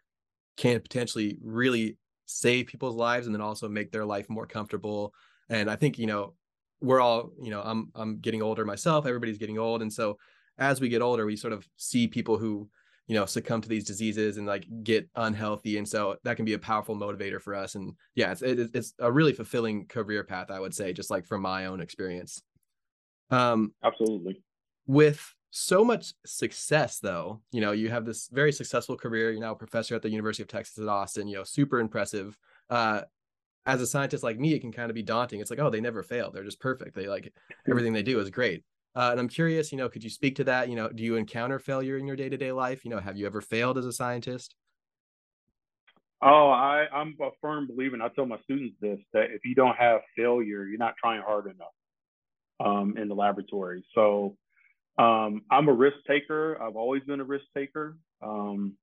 can 0.57 0.81
potentially 0.81 1.39
really 1.43 1.97
save 2.27 2.67
people's 2.67 2.97
lives 2.97 3.27
and 3.27 3.35
then 3.35 3.43
also 3.43 3.69
make 3.69 3.93
their 3.93 4.05
life 4.05 4.29
more 4.29 4.47
comfortable. 4.47 5.13
And 5.49 5.71
I 5.71 5.77
think, 5.77 5.99
you 5.99 6.07
know, 6.07 6.35
we're 6.81 7.01
all, 7.01 7.31
you 7.41 7.51
know, 7.51 7.63
I'm, 7.63 7.91
I'm 7.95 8.19
getting 8.19 8.43
older 8.43 8.65
myself, 8.65 9.07
everybody's 9.07 9.39
getting 9.39 9.59
old. 9.59 9.83
And 9.83 9.93
so 9.93 10.19
as 10.59 10.81
we 10.81 10.89
get 10.89 11.03
older, 11.03 11.25
we 11.27 11.37
sort 11.37 11.53
of 11.53 11.67
see 11.77 12.09
people 12.09 12.37
who, 12.37 12.69
you 13.07 13.15
know 13.15 13.27
succumb 13.27 13.61
to 13.61 13.69
these 13.69 13.85
diseases 13.85 14.37
and 14.37 14.47
like 14.47 14.67
get 14.83 15.09
unhealthy 15.17 15.79
and 15.79 15.89
so 15.89 16.17
that 16.25 16.37
can 16.37 16.45
be 16.45 16.55
a 16.55 16.59
powerful 16.59 16.97
motivator 16.97 17.41
for 17.41 17.55
us 17.55 17.75
and 17.75 17.95
yeah 18.15 18.33
it's 18.33 18.43
it, 18.43 18.71
it's 18.75 18.95
a 18.99 19.11
really 19.11 19.33
fulfilling 19.33 19.87
career 19.87 20.25
path 20.25 20.51
i 20.51 20.59
would 20.59 20.75
say 20.75 20.93
just 20.93 21.11
like 21.11 21.27
from 21.27 21.43
my 21.43 21.67
own 21.67 21.81
experience. 21.81 22.43
Um 23.31 23.73
absolutely. 23.83 24.41
with 24.87 25.35
so 25.51 25.85
much 25.85 26.13
success 26.25 26.99
though 26.99 27.41
you 27.51 27.61
know 27.61 27.73
you 27.73 27.89
have 27.91 28.05
this 28.05 28.29
very 28.33 28.53
successful 28.53 28.97
career 28.97 29.33
you're 29.33 29.41
now 29.41 29.53
a 29.53 29.57
professor 29.57 29.95
at 29.97 30.03
the 30.03 30.11
university 30.11 30.43
of 30.43 30.49
texas 30.49 30.79
at 30.79 30.89
austin 30.89 31.27
you 31.29 31.37
know 31.37 31.45
super 31.45 31.81
impressive. 31.81 32.37
Uh 32.71 33.03
as 33.65 33.81
a 33.81 33.87
scientist 33.87 34.23
like 34.23 34.39
me 34.39 34.55
it 34.55 34.61
can 34.61 34.71
kind 34.71 34.91
of 34.91 34.95
be 34.95 35.03
daunting. 35.03 35.41
It's 35.41 35.51
like 35.51 35.59
oh 35.59 35.71
they 35.71 35.81
never 35.81 36.03
fail. 36.03 36.31
They're 36.31 36.45
just 36.45 36.61
perfect. 36.61 36.95
They 36.95 37.09
like 37.09 37.33
everything 37.69 37.93
they 37.93 38.03
do 38.03 38.21
is 38.21 38.31
great 38.31 38.63
uh, 38.97 39.11
and 39.11 39.21
I'm 39.21 39.29
curious, 39.29 39.71
you 39.71 39.79
know, 39.79 39.91
could 39.91 40.03
you 40.03 40.09
speak 40.09 40.37
to 40.37 40.45
that? 40.45 40.71
You 40.71 40.75
know, 40.75 40.89
do 40.89 41.03
you 41.03 41.17
encounter 41.17 41.59
failure 41.59 41.99
in 41.99 42.07
your 42.07 42.17
day 42.17 42.31
to 42.31 42.37
day 42.39 42.51
life? 42.51 42.83
You 42.83 42.91
know, 42.91 42.99
have 42.99 43.17
you 43.17 43.27
ever 43.27 43.43
failed 43.43 43.77
as 43.77 43.85
a 43.85 43.93
scientist? 43.93 44.55
Oh, 46.23 46.49
I, 46.49 46.87
I'm 46.91 47.15
a 47.21 47.29
firm 47.43 47.67
believer, 47.67 47.95
and 47.95 48.03
I 48.03 48.09
tell 48.09 48.25
my 48.25 48.41
students 48.45 48.75
this 48.81 48.99
that 49.13 49.25
if 49.33 49.45
you 49.45 49.55
don't 49.55 49.77
have 49.77 50.01
failure, 50.17 50.65
you're 50.65 50.79
not 50.79 50.95
trying 50.99 51.21
hard 51.21 51.45
enough 51.45 51.75
um, 52.59 52.97
in 52.97 53.09
the 53.09 53.15
laboratory. 53.15 53.85
So 53.95 54.39
um, 54.97 55.43
I'm 55.51 55.69
a 55.69 55.75
risk 55.75 55.99
taker. 56.09 56.61
I've 56.61 56.77
always 56.77 57.03
been 57.03 57.21
a 57.21 57.25
risk 57.25 57.45
taker. 57.55 57.99
Um, 58.23 58.79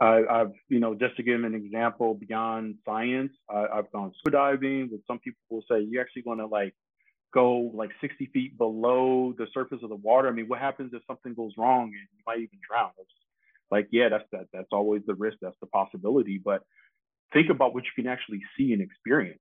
I, 0.00 0.22
have 0.28 0.52
you 0.68 0.80
know, 0.80 0.96
just 0.96 1.16
to 1.18 1.22
give 1.22 1.44
an 1.44 1.54
example 1.54 2.14
beyond 2.14 2.78
science, 2.84 3.32
I, 3.48 3.76
have 3.76 3.92
gone 3.92 4.12
scuba 4.18 4.36
diving. 4.36 4.88
But 4.90 5.00
some 5.06 5.20
people 5.20 5.40
will 5.50 5.62
say 5.70 5.82
you're 5.82 6.02
actually 6.02 6.24
want 6.26 6.40
to 6.40 6.46
like 6.46 6.74
go 7.34 7.70
like 7.74 7.90
60 8.00 8.30
feet 8.32 8.56
below 8.56 9.34
the 9.36 9.46
surface 9.52 9.80
of 9.82 9.88
the 9.88 9.96
water. 9.96 10.28
I 10.28 10.32
mean, 10.32 10.46
what 10.46 10.60
happens 10.60 10.92
if 10.94 11.02
something 11.06 11.34
goes 11.34 11.52
wrong 11.58 11.84
and 11.84 11.92
you 11.92 12.22
might 12.26 12.38
even 12.38 12.58
drown? 12.66 12.90
It's 12.98 13.10
like, 13.70 13.88
yeah, 13.90 14.08
that's 14.08 14.24
that. 14.32 14.46
That's 14.52 14.68
always 14.72 15.02
the 15.06 15.14
risk. 15.14 15.38
That's 15.42 15.56
the 15.60 15.66
possibility. 15.66 16.40
But 16.42 16.62
think 17.32 17.50
about 17.50 17.74
what 17.74 17.84
you 17.84 17.90
can 18.02 18.10
actually 18.10 18.40
see 18.56 18.72
and 18.72 18.80
experience. 18.80 19.40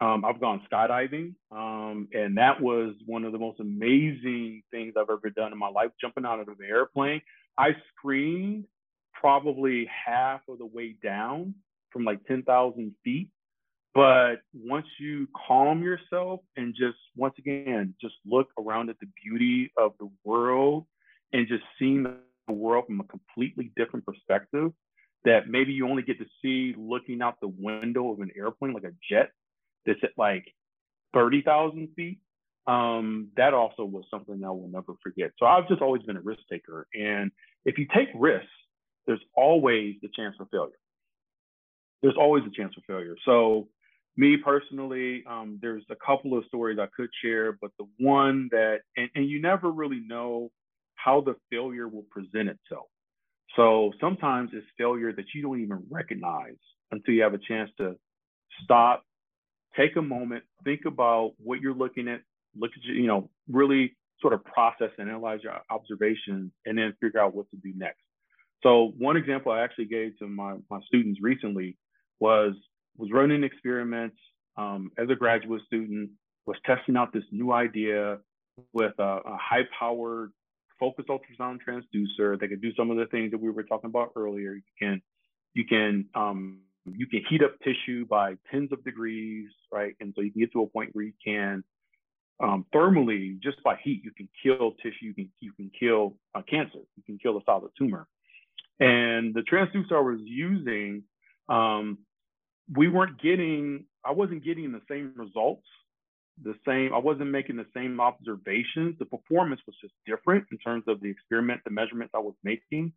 Um, 0.00 0.24
I've 0.24 0.40
gone 0.40 0.62
skydiving, 0.72 1.34
um, 1.50 2.06
and 2.12 2.38
that 2.38 2.60
was 2.60 2.94
one 3.04 3.24
of 3.24 3.32
the 3.32 3.38
most 3.38 3.58
amazing 3.58 4.62
things 4.70 4.94
I've 4.96 5.10
ever 5.10 5.28
done 5.28 5.52
in 5.52 5.58
my 5.58 5.68
life. 5.68 5.90
Jumping 6.00 6.24
out 6.24 6.38
of 6.38 6.46
an 6.46 6.56
airplane, 6.66 7.20
I 7.58 7.70
screamed 7.96 8.64
probably 9.12 9.90
half 10.06 10.40
of 10.48 10.58
the 10.58 10.66
way 10.66 10.94
down 11.02 11.54
from 11.90 12.04
like 12.04 12.24
10,000 12.26 12.94
feet 13.02 13.30
but 13.98 14.42
once 14.54 14.86
you 15.00 15.26
calm 15.48 15.82
yourself 15.82 16.38
and 16.56 16.72
just 16.72 16.98
once 17.16 17.34
again, 17.36 17.96
just 18.00 18.14
look 18.24 18.46
around 18.56 18.90
at 18.90 18.96
the 19.00 19.08
beauty 19.24 19.72
of 19.76 19.90
the 19.98 20.08
world 20.22 20.86
and 21.32 21.48
just 21.48 21.64
seeing 21.80 22.04
the 22.04 22.52
world 22.52 22.84
from 22.86 23.00
a 23.00 23.04
completely 23.04 23.72
different 23.76 24.06
perspective 24.06 24.70
that 25.24 25.48
maybe 25.48 25.72
you 25.72 25.88
only 25.88 26.04
get 26.04 26.16
to 26.20 26.26
see 26.40 26.76
looking 26.78 27.22
out 27.22 27.40
the 27.40 27.52
window 27.58 28.12
of 28.12 28.20
an 28.20 28.30
airplane 28.36 28.72
like 28.72 28.84
a 28.84 28.92
jet 29.10 29.32
that's 29.84 29.98
at 30.04 30.10
like 30.16 30.44
30,000 31.12 31.88
feet. 31.96 32.20
Um, 32.68 33.30
that 33.36 33.52
also 33.52 33.84
was 33.84 34.04
something 34.12 34.44
I 34.44 34.50
will 34.50 34.70
never 34.70 34.92
forget. 35.02 35.32
So 35.40 35.46
I've 35.46 35.66
just 35.66 35.82
always 35.82 36.04
been 36.04 36.16
a 36.16 36.20
risk 36.20 36.42
taker. 36.48 36.86
And 36.94 37.32
if 37.64 37.78
you 37.78 37.88
take 37.92 38.10
risks, 38.14 38.46
there's 39.08 39.24
always 39.34 39.96
the 40.02 40.08
chance 40.14 40.36
for 40.36 40.46
failure. 40.52 40.78
There's 42.00 42.16
always 42.16 42.44
a 42.44 42.50
chance 42.56 42.74
for 42.74 42.82
failure. 42.86 43.16
So 43.24 43.66
me 44.18 44.36
personally, 44.36 45.22
um, 45.28 45.58
there's 45.62 45.84
a 45.90 45.96
couple 46.04 46.36
of 46.36 46.44
stories 46.46 46.78
I 46.80 46.88
could 46.94 47.08
share, 47.22 47.52
but 47.52 47.70
the 47.78 47.86
one 47.98 48.48
that, 48.50 48.80
and, 48.96 49.08
and 49.14 49.30
you 49.30 49.40
never 49.40 49.70
really 49.70 50.02
know 50.06 50.50
how 50.96 51.20
the 51.20 51.36
failure 51.50 51.86
will 51.86 52.04
present 52.10 52.48
itself. 52.48 52.86
So 53.54 53.92
sometimes 54.00 54.50
it's 54.52 54.66
failure 54.76 55.12
that 55.12 55.24
you 55.34 55.42
don't 55.42 55.60
even 55.60 55.84
recognize 55.88 56.58
until 56.90 57.14
you 57.14 57.22
have 57.22 57.34
a 57.34 57.38
chance 57.38 57.70
to 57.78 57.94
stop, 58.64 59.04
take 59.76 59.94
a 59.96 60.02
moment, 60.02 60.42
think 60.64 60.80
about 60.84 61.34
what 61.38 61.60
you're 61.60 61.74
looking 61.74 62.08
at, 62.08 62.20
look 62.56 62.72
at, 62.76 62.84
you 62.84 63.06
know, 63.06 63.30
really 63.48 63.96
sort 64.20 64.32
of 64.32 64.44
process 64.44 64.90
and 64.98 65.08
analyze 65.08 65.40
your 65.44 65.54
observations 65.70 66.50
and 66.66 66.76
then 66.76 66.92
figure 67.00 67.20
out 67.20 67.36
what 67.36 67.48
to 67.50 67.56
do 67.56 67.72
next. 67.76 68.00
So 68.64 68.92
one 68.98 69.16
example 69.16 69.52
I 69.52 69.62
actually 69.62 69.84
gave 69.84 70.18
to 70.18 70.26
my, 70.26 70.56
my 70.68 70.80
students 70.86 71.20
recently 71.22 71.76
was 72.18 72.54
was 72.98 73.10
running 73.12 73.44
experiments 73.44 74.16
um, 74.56 74.90
as 74.98 75.08
a 75.08 75.14
graduate 75.14 75.62
student, 75.66 76.10
was 76.46 76.56
testing 76.66 76.96
out 76.96 77.12
this 77.12 77.24
new 77.30 77.52
idea 77.52 78.18
with 78.72 78.92
a, 78.98 79.20
a 79.24 79.38
high-powered 79.40 80.32
focused 80.78 81.08
ultrasound 81.08 81.58
transducer 81.66 82.38
that 82.38 82.48
could 82.48 82.60
do 82.60 82.72
some 82.76 82.90
of 82.90 82.96
the 82.96 83.06
things 83.06 83.30
that 83.30 83.40
we 83.40 83.50
were 83.50 83.62
talking 83.62 83.88
about 83.88 84.10
earlier. 84.16 84.54
You 84.54 84.62
can 84.78 85.02
you 85.54 85.64
can 85.64 86.06
um, 86.14 86.60
you 86.84 87.06
can 87.06 87.22
heat 87.28 87.42
up 87.42 87.58
tissue 87.60 88.06
by 88.06 88.34
tens 88.50 88.72
of 88.72 88.84
degrees, 88.84 89.48
right? 89.72 89.94
And 90.00 90.12
so 90.14 90.22
you 90.22 90.32
can 90.32 90.40
get 90.40 90.52
to 90.52 90.62
a 90.62 90.66
point 90.66 90.90
where 90.92 91.04
you 91.04 91.12
can 91.24 91.64
um, 92.40 92.64
thermally, 92.74 93.40
just 93.40 93.62
by 93.64 93.76
heat, 93.82 94.02
you 94.04 94.12
can 94.12 94.28
kill 94.42 94.72
tissue. 94.82 95.06
You 95.06 95.14
can 95.14 95.30
you 95.40 95.52
can 95.52 95.70
kill 95.78 96.16
uh, 96.34 96.42
cancer. 96.48 96.78
You 96.96 97.02
can 97.04 97.18
kill 97.18 97.36
a 97.36 97.40
solid 97.44 97.70
tumor. 97.76 98.06
And 98.80 99.34
the 99.34 99.40
transducer 99.40 99.92
I 99.92 100.00
was 100.00 100.20
using 100.22 101.02
um, 101.48 101.98
we 102.74 102.88
weren't 102.88 103.20
getting 103.20 103.84
i 104.04 104.12
wasn't 104.12 104.44
getting 104.44 104.72
the 104.72 104.80
same 104.90 105.12
results 105.16 105.66
the 106.42 106.54
same 106.66 106.92
i 106.94 106.98
wasn't 106.98 107.28
making 107.30 107.56
the 107.56 107.66
same 107.74 108.00
observations 108.00 108.96
the 108.98 109.04
performance 109.04 109.60
was 109.66 109.76
just 109.80 109.94
different 110.06 110.44
in 110.52 110.58
terms 110.58 110.84
of 110.86 111.00
the 111.00 111.10
experiment 111.10 111.60
the 111.64 111.70
measurements 111.70 112.12
i 112.14 112.18
was 112.18 112.34
making 112.44 112.92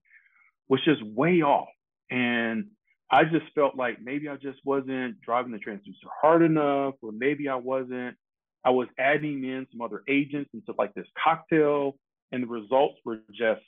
was 0.70 0.80
just 0.86 1.02
way 1.04 1.42
off 1.42 1.70
and 2.10 2.66
i 3.12 3.24
just 3.24 3.46
felt 3.56 3.76
like 3.76 3.98
maybe 4.02 4.28
i 4.30 4.36
just 4.36 4.60
wasn't 4.64 5.20
driving 5.22 5.52
the 5.52 5.58
transducer 5.58 6.10
hard 6.22 6.42
enough 6.44 6.96
or 7.02 7.12
maybe 7.12 7.48
i 7.48 7.56
wasn't 7.56 8.16
i 8.64 8.70
was 8.70 8.88
adding 9.00 9.44
in 9.44 9.66
some 9.72 9.82
other 9.82 10.04
agents 10.08 10.50
into 10.54 10.74
like 10.78 10.94
this 10.94 11.08
cocktail 11.22 11.96
and 12.32 12.44
the 12.44 12.48
results 12.48 13.00
were 13.06 13.20
just 13.34 13.62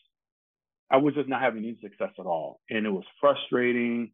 I 0.94 0.98
was 0.98 1.16
just 1.16 1.28
not 1.28 1.42
having 1.42 1.63
any 1.63 1.78
success 1.82 2.12
at 2.20 2.26
all. 2.26 2.60
And 2.70 2.86
it 2.86 2.89
was 2.92 3.04
frustrating. 3.20 4.12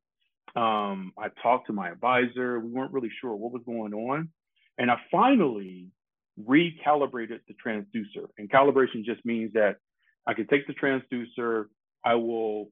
Um, 0.56 1.14
I 1.18 1.30
talked 1.42 1.68
to 1.68 1.74
my 1.74 1.90
advisor. 1.90 2.60
We 2.60 2.70
weren't 2.72 2.92
really 2.92 3.12
sure 3.22 3.36
what 3.36 3.52
was 3.52 3.62
going 3.66 3.94
on. 3.94 4.30
And 4.78 4.90
I 4.90 4.96
finally 5.12 5.88
recalibrated 6.48 7.40
the 7.48 7.56
transducer. 7.66 8.28
And 8.38 8.50
calibration 8.50 9.04
just 9.04 9.26
means 9.26 9.54
that 9.54 9.78
I 10.26 10.34
can 10.34 10.48
take 10.48 10.68
the 10.68 10.74
transducer, 10.74 11.66
I 12.06 12.16
will 12.16 12.72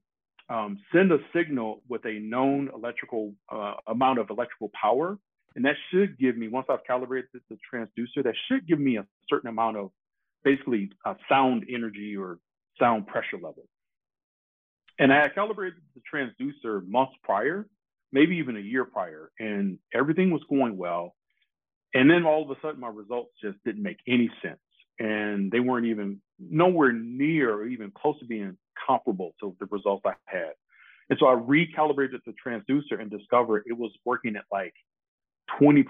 um, 0.49 0.77
send 0.93 1.11
a 1.11 1.17
signal 1.35 1.83
with 1.89 2.05
a 2.05 2.19
known 2.19 2.69
electrical 2.73 3.33
uh, 3.51 3.73
amount 3.87 4.19
of 4.19 4.29
electrical 4.29 4.71
power. 4.79 5.17
And 5.55 5.65
that 5.65 5.75
should 5.91 6.17
give 6.19 6.37
me, 6.37 6.47
once 6.47 6.67
I've 6.69 6.85
calibrated 6.85 7.29
the 7.49 7.57
transducer, 7.73 8.23
that 8.23 8.35
should 8.47 8.67
give 8.67 8.79
me 8.79 8.97
a 8.97 9.05
certain 9.29 9.49
amount 9.49 9.77
of 9.77 9.91
basically 10.43 10.91
sound 11.27 11.65
energy 11.73 12.15
or 12.15 12.37
sound 12.79 13.07
pressure 13.07 13.37
level. 13.37 13.65
And 14.99 15.13
I 15.13 15.21
had 15.21 15.35
calibrated 15.35 15.79
the 15.95 16.01
transducer 16.11 16.85
months 16.87 17.13
prior, 17.23 17.67
maybe 18.11 18.37
even 18.37 18.57
a 18.57 18.61
year 18.61 18.85
prior, 18.85 19.31
and 19.39 19.77
everything 19.93 20.31
was 20.31 20.41
going 20.49 20.77
well. 20.77 21.15
And 21.93 22.09
then 22.09 22.25
all 22.25 22.43
of 22.43 22.49
a 22.49 22.59
sudden, 22.61 22.79
my 22.79 22.89
results 22.89 23.31
just 23.41 23.57
didn't 23.63 23.83
make 23.83 23.99
any 24.07 24.29
sense. 24.41 24.59
And 24.99 25.51
they 25.51 25.59
weren't 25.59 25.85
even 25.85 26.21
nowhere 26.39 26.91
near 26.91 27.53
or 27.53 27.67
even 27.67 27.91
close 27.91 28.17
to 28.19 28.25
being 28.25 28.57
comparable 28.87 29.33
to 29.39 29.55
the 29.59 29.67
results 29.67 30.03
I 30.05 30.13
had. 30.25 30.53
And 31.09 31.17
so 31.19 31.27
I 31.27 31.35
recalibrated 31.35 32.19
the 32.25 32.33
transducer 32.45 32.99
and 32.99 33.09
discovered 33.09 33.63
it 33.67 33.77
was 33.77 33.91
working 34.03 34.35
at 34.35 34.43
like 34.51 34.73
20% 35.61 35.85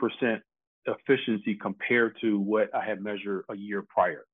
efficiency 0.85 1.55
compared 1.55 2.15
to 2.21 2.39
what 2.39 2.73
I 2.75 2.85
had 2.85 3.01
measured 3.01 3.43
a 3.49 3.55
year 3.55 3.83
prior. 3.87 4.25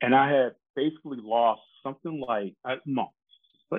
And 0.00 0.14
I 0.14 0.30
had 0.30 0.52
basically 0.74 1.18
lost 1.20 1.62
something 1.82 2.22
like 2.26 2.54
uh, 2.64 2.76
a 2.84 2.88
month, 2.88 3.10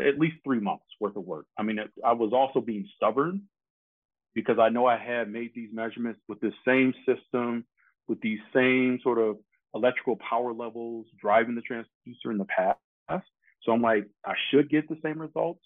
at 0.01 0.19
least 0.19 0.37
three 0.43 0.59
months 0.59 0.85
worth 0.99 1.15
of 1.15 1.23
work. 1.23 1.45
I 1.57 1.63
mean, 1.63 1.79
I 2.03 2.13
was 2.13 2.31
also 2.33 2.61
being 2.61 2.87
stubborn 2.95 3.43
because 4.33 4.57
I 4.59 4.69
know 4.69 4.85
I 4.85 4.97
had 4.97 5.31
made 5.31 5.51
these 5.53 5.69
measurements 5.71 6.19
with 6.27 6.39
the 6.39 6.51
same 6.65 6.93
system, 7.05 7.65
with 8.07 8.19
these 8.21 8.39
same 8.53 8.99
sort 9.03 9.19
of 9.19 9.37
electrical 9.75 10.17
power 10.17 10.53
levels 10.53 11.05
driving 11.19 11.55
the 11.55 11.61
transducer 11.61 12.31
in 12.31 12.37
the 12.37 12.45
past. 12.45 12.79
So 13.63 13.71
I'm 13.71 13.81
like, 13.81 14.07
I 14.25 14.33
should 14.49 14.69
get 14.69 14.89
the 14.89 14.97
same 15.03 15.19
results. 15.19 15.61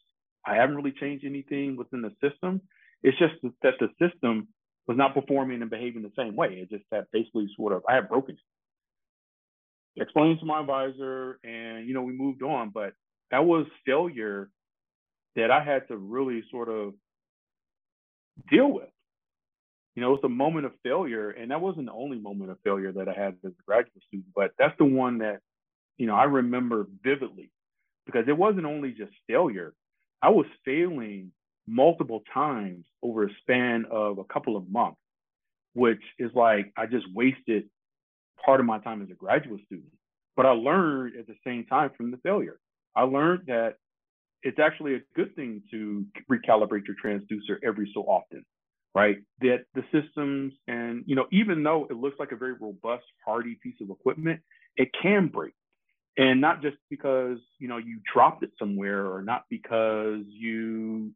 I 0.46 0.56
haven't 0.56 0.76
really 0.76 0.94
changed 0.94 1.26
anything 1.26 1.76
within 1.76 2.02
the 2.02 2.12
system. 2.22 2.62
It's 3.04 3.18
just 3.18 3.34
that 3.64 3.74
the 3.80 3.90
system 4.00 4.48
was 4.88 4.98
not 4.98 5.14
performing 5.14 5.62
and 5.62 5.70
behaving 5.70 6.04
the 6.04 6.12
same 6.18 6.36
way. 6.36 6.60
It 6.62 6.70
just 6.70 6.86
that 6.92 7.08
basically 7.12 7.48
sort 7.56 7.74
of 7.74 7.84
I 7.88 7.96
had 7.96 8.08
broken 8.08 8.36
it. 8.36 10.02
Explained 10.02 10.40
to 10.40 10.46
my 10.46 10.62
advisor, 10.62 11.40
and 11.44 11.88
you 11.88 11.94
know 11.94 12.04
we 12.04 12.14
moved 12.14 12.44
on. 12.44 12.70
But 12.70 12.94
that 13.32 13.46
was 13.46 13.66
failure 13.86 14.50
that 15.36 15.52
I 15.52 15.64
had 15.64 15.88
to 15.90 15.98
really 15.98 16.44
sort 16.52 16.70
of 16.70 16.94
deal 18.50 18.72
with. 18.72 18.90
You 19.96 20.02
know, 20.02 20.14
it's 20.14 20.24
a 20.24 20.30
moment 20.30 20.66
of 20.66 20.74
failure, 20.84 21.32
and 21.32 21.52
that 21.52 21.62
wasn't 21.62 21.88
the 21.88 21.94
only 21.94 22.20
moment 22.20 22.52
of 22.52 22.58
failure 22.64 22.92
that 22.92 23.08
I 23.10 23.14
had 23.14 23.36
as 23.44 23.52
a 23.52 23.64
graduate 23.66 24.04
student, 24.08 24.28
but 24.36 24.52
that's 24.60 24.78
the 24.78 24.86
one 24.86 25.20
that, 25.20 25.40
you 25.98 26.06
know, 26.06 26.16
I 26.16 26.26
remember 26.26 26.88
vividly 27.04 27.50
because 28.06 28.26
it 28.28 28.38
wasn't 28.38 28.66
only 28.66 28.92
just 28.92 29.12
failure. 29.28 29.74
I 30.22 30.30
was 30.30 30.46
failing 30.66 31.32
multiple 31.68 32.24
times 32.34 32.86
over 33.04 33.26
a 33.26 33.30
span 33.42 33.86
of 33.92 34.20
a 34.20 34.24
couple 34.24 34.56
of 34.56 34.70
months, 34.70 35.00
which 35.74 36.02
is 36.18 36.32
like 36.34 36.72
I 36.78 36.86
just 36.86 37.06
wasted 37.14 37.70
part 38.44 38.60
of 38.60 38.66
my 38.66 38.80
time 38.80 39.02
as 39.02 39.10
a 39.10 39.16
graduate 39.16 39.62
student. 39.66 39.92
But 40.36 40.46
I 40.46 40.52
learned 40.52 41.16
at 41.18 41.28
the 41.28 41.36
same 41.46 41.66
time 41.66 41.92
from 41.98 42.12
the 42.12 42.18
failure. 42.18 42.60
I 42.98 43.04
learned 43.04 43.44
that 43.48 43.76
it's 44.42 44.60
actually 44.60 44.96
a 44.96 45.00
good 45.16 45.36
thing 45.36 45.62
to 45.72 46.06
recalibrate 46.32 46.84
your 46.88 46.96
transducer 47.04 47.58
every 47.64 47.90
so 47.94 48.02
often, 48.02 48.44
right? 48.96 49.18
That 49.42 49.66
the 49.76 49.84
systems 49.92 50.54
and, 50.68 51.04
you 51.06 51.16
know, 51.16 51.28
even 51.32 51.64
though 51.64 51.88
it 51.90 51.96
looks 51.96 52.18
like 52.20 52.32
a 52.32 52.36
very 52.36 52.54
robust, 52.54 53.06
hardy 53.26 53.58
piece 53.62 53.76
of 53.82 53.90
equipment, 53.92 54.42
it 54.76 54.90
can 55.02 55.28
break. 55.28 55.54
And 56.18 56.42
not 56.42 56.64
just 56.64 56.78
because, 56.90 57.38
you 57.60 57.68
know, 57.68 57.78
you 57.78 58.00
dropped 58.12 58.44
it 58.44 58.50
somewhere 58.58 59.06
or 59.06 59.22
not 59.22 59.44
because 59.50 60.24
you 60.28 61.12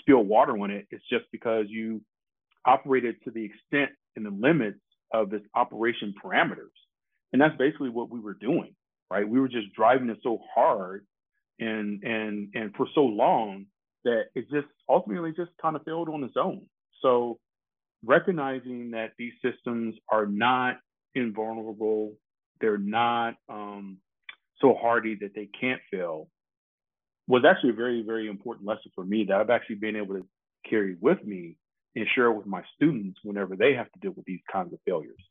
spill 0.00 0.24
water 0.24 0.58
on 0.58 0.72
it. 0.72 0.86
It's 0.90 1.04
just 1.08 1.26
because 1.30 1.66
you 1.68 2.02
operated 2.66 3.16
to 3.24 3.30
the 3.30 3.44
extent 3.44 3.90
and 4.16 4.26
the 4.26 4.30
limits 4.30 4.80
of 5.12 5.30
this 5.30 5.42
operation 5.54 6.12
parameters. 6.22 6.74
And 7.32 7.40
that's 7.40 7.56
basically 7.56 7.90
what 7.90 8.10
we 8.10 8.18
were 8.20 8.34
doing, 8.34 8.74
right? 9.10 9.28
We 9.28 9.40
were 9.40 9.48
just 9.48 9.72
driving 9.74 10.10
it 10.10 10.18
so 10.22 10.38
hard 10.54 11.06
and 11.60 12.02
and 12.02 12.48
and 12.54 12.74
for 12.76 12.86
so 12.94 13.02
long 13.02 13.66
that 14.04 14.24
it 14.34 14.50
just 14.50 14.66
ultimately 14.88 15.32
just 15.32 15.50
kind 15.60 15.76
of 15.76 15.84
failed 15.84 16.08
on 16.08 16.24
its 16.24 16.34
own. 16.36 16.66
So 17.00 17.38
recognizing 18.04 18.90
that 18.90 19.12
these 19.18 19.32
systems 19.42 19.94
are 20.10 20.26
not 20.26 20.76
invulnerable, 21.14 22.14
they're 22.60 22.78
not 22.78 23.34
um, 23.48 23.98
so 24.60 24.74
hardy 24.80 25.16
that 25.20 25.34
they 25.34 25.48
can't 25.58 25.80
fail, 25.90 26.28
was 27.26 27.44
actually 27.48 27.70
a 27.70 27.74
very, 27.74 28.02
very 28.02 28.28
important 28.28 28.66
lesson 28.66 28.90
for 28.94 29.04
me 29.04 29.24
that 29.28 29.40
I've 29.40 29.50
actually 29.50 29.76
been 29.76 29.96
able 29.96 30.16
to 30.16 30.26
carry 30.68 30.96
with 31.00 31.24
me 31.24 31.56
and 31.96 32.06
share 32.14 32.30
with 32.30 32.46
my 32.46 32.62
students 32.74 33.18
whenever 33.22 33.56
they 33.56 33.74
have 33.74 33.90
to 33.92 33.98
deal 34.00 34.12
with 34.16 34.26
these 34.26 34.40
kinds 34.52 34.72
of 34.72 34.80
failures. 34.84 35.22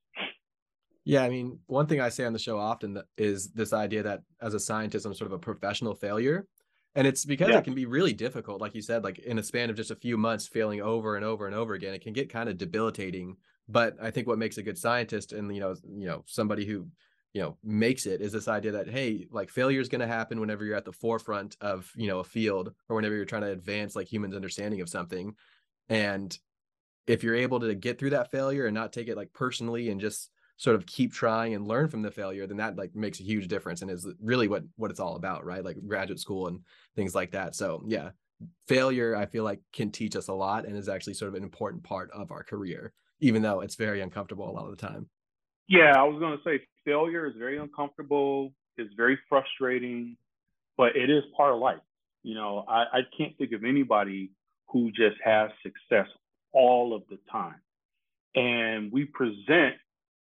Yeah, 1.06 1.24
I 1.24 1.30
mean, 1.30 1.60
one 1.68 1.88
thing 1.88 2.00
I 2.00 2.10
say 2.10 2.24
on 2.26 2.34
the 2.34 2.40
show 2.40 2.58
often 2.58 3.02
is 3.18 3.52
this 3.52 3.74
idea 3.74 4.04
that 4.04 4.22
as 4.42 4.54
a 4.54 4.60
scientist, 4.60 5.06
I'm 5.06 5.14
sort 5.14 5.32
of 5.32 5.34
a 5.34 5.40
professional 5.40 5.96
failure. 5.96 6.48
And 6.96 7.08
it's 7.08 7.26
because 7.26 7.50
yeah. 7.50 7.58
it 7.58 7.64
can 7.64 7.74
be 7.74 7.86
really 7.86 8.14
difficult, 8.14 8.62
like 8.62 8.76
you 8.76 8.82
said, 8.82 9.04
like 9.04 9.20
in 9.20 9.40
a 9.40 9.44
span 9.44 9.70
of 9.70 9.76
just 9.76 9.92
a 9.92 9.96
few 9.96 10.16
months, 10.16 10.48
failing 10.48 10.82
over 10.82 11.16
and 11.16 11.26
over 11.26 11.48
and 11.48 11.56
over 11.56 11.74
again. 11.74 11.94
It 11.94 12.04
can 12.04 12.14
get 12.14 12.32
kind 12.32 12.48
of 12.48 12.58
debilitating. 12.58 13.36
But 13.68 13.96
I 14.02 14.12
think 14.12 14.28
what 14.28 14.38
makes 14.38 14.58
a 14.58 14.64
good 14.64 14.78
scientist 14.78 15.34
and 15.34 15.54
you 15.54 15.60
know, 15.60 15.76
you 15.84 16.08
know, 16.08 16.24
somebody 16.28 16.66
who 16.66 16.88
you 17.34 17.42
know 17.42 17.58
makes 17.64 18.06
it 18.06 18.22
is 18.22 18.32
this 18.32 18.48
idea 18.48 18.72
that 18.72 18.88
hey 18.88 19.28
like 19.32 19.50
failure 19.50 19.82
is 19.82 19.90
going 19.90 20.02
to 20.02 20.08
happen 20.08 20.40
whenever 20.40 20.64
you're 20.64 20.78
at 20.78 20.86
the 20.86 20.92
forefront 20.92 21.58
of 21.62 21.92
you 21.96 22.08
know 22.08 22.20
a 22.20 22.24
field 22.24 22.72
or 22.88 22.96
whenever 22.96 23.16
you're 23.16 23.26
trying 23.26 23.42
to 23.42 23.50
advance 23.50 23.96
like 23.96 24.12
humans 24.12 24.36
understanding 24.36 24.82
of 24.82 24.90
something 24.90 25.34
and 25.90 26.38
if 27.08 27.24
you're 27.24 27.36
able 27.36 27.60
to 27.60 27.74
get 27.74 28.00
through 28.00 28.12
that 28.12 28.32
failure 28.32 28.66
and 28.66 28.76
not 28.76 28.94
take 28.94 29.08
it 29.08 29.18
like 29.18 29.34
personally 29.34 29.90
and 29.90 30.00
just 30.00 30.30
sort 30.58 30.76
of 30.76 30.86
keep 30.86 31.12
trying 31.12 31.54
and 31.54 31.68
learn 31.68 31.88
from 31.88 32.02
the 32.02 32.12
failure 32.12 32.46
then 32.46 32.58
that 32.58 32.78
like 32.78 32.96
makes 32.96 33.20
a 33.20 33.24
huge 33.24 33.48
difference 33.48 33.82
and 33.82 33.90
is 33.90 34.08
really 34.22 34.48
what 34.48 34.64
what 34.76 34.92
it's 34.92 35.00
all 35.00 35.16
about 35.16 35.46
right 35.46 35.66
like 35.66 35.78
graduate 35.88 36.20
school 36.20 36.48
and 36.48 36.60
things 36.96 37.16
like 37.16 37.32
that 37.32 37.56
so 37.56 37.84
yeah 37.88 38.10
failure 38.68 39.16
i 39.16 39.26
feel 39.26 39.44
like 39.44 39.60
can 39.74 39.90
teach 39.90 40.16
us 40.16 40.28
a 40.28 40.34
lot 40.34 40.66
and 40.66 40.78
is 40.78 40.90
actually 40.90 41.14
sort 41.14 41.30
of 41.30 41.36
an 41.36 41.44
important 41.44 41.84
part 41.84 42.10
of 42.12 42.32
our 42.32 42.44
career 42.44 42.94
even 43.20 43.42
though 43.42 43.62
it's 43.62 43.76
very 43.76 44.02
uncomfortable 44.02 44.50
a 44.50 44.52
lot 44.52 44.66
of 44.66 44.72
the 44.72 44.88
time 44.88 45.08
yeah 45.68 45.94
i 45.98 46.04
was 46.04 46.20
going 46.20 46.38
to 46.38 46.44
say 46.44 46.64
failure 46.86 47.26
is 47.26 47.34
very 47.38 47.58
uncomfortable, 47.58 48.54
it's 48.78 48.94
very 48.96 49.18
frustrating, 49.30 50.18
but 50.78 50.96
it 50.96 51.10
is 51.10 51.24
part 51.36 51.54
of 51.54 51.60
life. 51.60 51.80
You 52.24 52.36
know, 52.36 52.66
I, 52.68 52.84
I 52.92 53.00
can't 53.18 53.38
think 53.38 53.52
of 53.52 53.64
anybody 53.64 54.32
who 54.70 54.90
just 54.92 55.18
has 55.24 55.52
success 55.62 56.08
all 56.54 56.96
of 56.96 57.04
the 57.10 57.18
time. 57.32 57.62
And 58.36 58.92
we 58.92 59.06
present, 59.06 59.76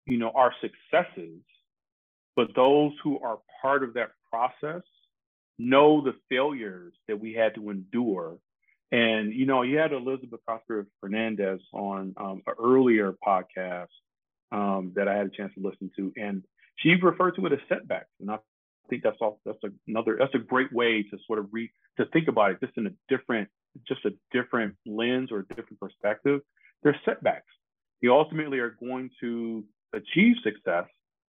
you 0.09 0.19
know, 0.19 0.33
our 0.35 0.53
successes, 0.61 1.41
but 2.35 2.49
those 2.57 2.93
who 3.03 3.19
are 3.21 3.39
part 3.63 3.83
of 3.83 3.95
that 3.95 4.11
process 4.31 4.83
know 5.59 6.01
the 6.01 6.15
failures 6.29 6.93
that 7.09 7.21
we 7.21 7.35
had 7.35 7.55
to 7.57 7.71
endure. 7.71 8.39
And, 8.91 9.33
you 9.33 9.45
know, 9.45 9.63
you 9.63 9.77
had 9.77 9.93
Elizabeth 9.93 10.41
Prosper 10.47 10.87
Fernandez 11.01 11.61
on 11.73 12.15
um, 12.17 12.43
an 12.47 12.55
earlier 12.59 13.15
podcast 13.27 13.89
um, 14.51 14.93
that 14.97 15.09
I 15.09 15.17
had 15.17 15.27
a 15.27 15.31
chance 15.31 15.53
to 15.55 15.61
listen 15.67 15.91
to, 15.97 16.13
and 16.17 16.43
she 16.77 16.95
referred 16.95 17.33
to 17.37 17.47
it 17.47 17.53
as 17.53 17.59
setbacks, 17.69 18.09
and 18.21 18.31
I 18.31 18.39
think 18.89 19.03
that's 19.03 19.19
all. 19.21 19.41
That's 19.45 19.59
another. 19.87 20.17
That's 20.19 20.35
a 20.35 20.39
great 20.39 20.73
way 20.73 21.03
to 21.03 21.19
sort 21.27 21.39
of 21.39 21.49
re 21.53 21.71
to 21.99 22.07
think 22.07 22.29
about 22.29 22.53
it, 22.53 22.61
just 22.61 22.79
in 22.79 22.87
a 22.87 22.91
different, 23.09 23.49
just 23.87 24.05
a 24.07 24.11
different 24.33 24.75
lens 24.87 25.31
or 25.33 25.41
a 25.41 25.55
different 25.55 25.81
perspective. 25.81 26.41
There's 26.83 26.97
setbacks. 27.05 27.53
You 28.01 28.15
ultimately 28.15 28.61
are 28.61 28.77
going 28.81 29.11
to 29.21 29.65
achieve 29.95 30.37
success, 30.43 30.85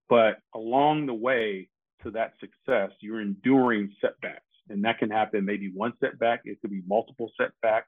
but 0.10 0.40
along 0.54 1.06
the 1.06 1.14
way 1.14 1.70
to 2.04 2.12
that 2.12 2.34
success, 2.40 2.92
you're 3.02 3.22
enduring 3.22 3.94
setbacks, 4.02 4.44
and 4.70 4.84
that 4.84 5.00
can 5.00 5.10
happen. 5.10 5.46
Maybe 5.46 5.72
one 5.74 5.94
setback. 6.00 6.42
It 6.46 6.62
could 6.62 6.72
be 6.72 6.82
multiple 6.88 7.32
setbacks. 7.40 7.88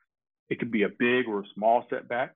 It 0.50 0.60
could 0.60 0.72
be 0.72 0.84
a 0.84 0.90
big 0.90 1.28
or 1.28 1.42
a 1.42 1.46
small 1.56 1.86
setback 1.90 2.36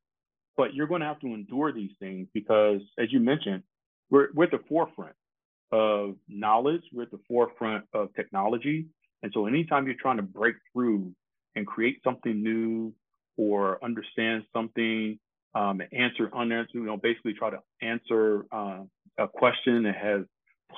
but 0.57 0.73
you're 0.73 0.87
going 0.87 1.01
to 1.01 1.07
have 1.07 1.19
to 1.19 1.27
endure 1.27 1.71
these 1.71 1.91
things 1.99 2.27
because, 2.33 2.81
as 2.97 3.11
you 3.11 3.19
mentioned, 3.19 3.63
we're, 4.09 4.27
we're 4.33 4.45
at 4.45 4.51
the 4.51 4.59
forefront 4.69 5.15
of 5.71 6.15
knowledge, 6.27 6.83
we're 6.93 7.03
at 7.03 7.11
the 7.11 7.19
forefront 7.27 7.85
of 7.93 8.13
technology. 8.15 8.87
And 9.23 9.31
so, 9.33 9.47
anytime 9.47 9.85
you're 9.85 9.95
trying 9.99 10.17
to 10.17 10.23
break 10.23 10.55
through 10.71 11.13
and 11.55 11.65
create 11.65 11.99
something 12.03 12.41
new 12.41 12.93
or 13.37 13.83
understand 13.83 14.43
something, 14.53 15.19
um, 15.55 15.81
answer 15.91 16.29
unanswered, 16.35 16.75
you 16.75 16.85
know, 16.85 16.97
basically 16.97 17.33
try 17.33 17.49
to 17.49 17.59
answer 17.81 18.45
uh, 18.51 18.81
a 19.17 19.27
question 19.27 19.83
that 19.83 19.95
has 19.95 20.21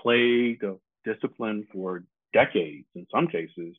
plagued 0.02 0.64
a 0.64 0.76
discipline 1.04 1.68
for 1.74 2.04
decades 2.34 2.86
in 2.96 3.08
some 3.12 3.28
cases, 3.28 3.76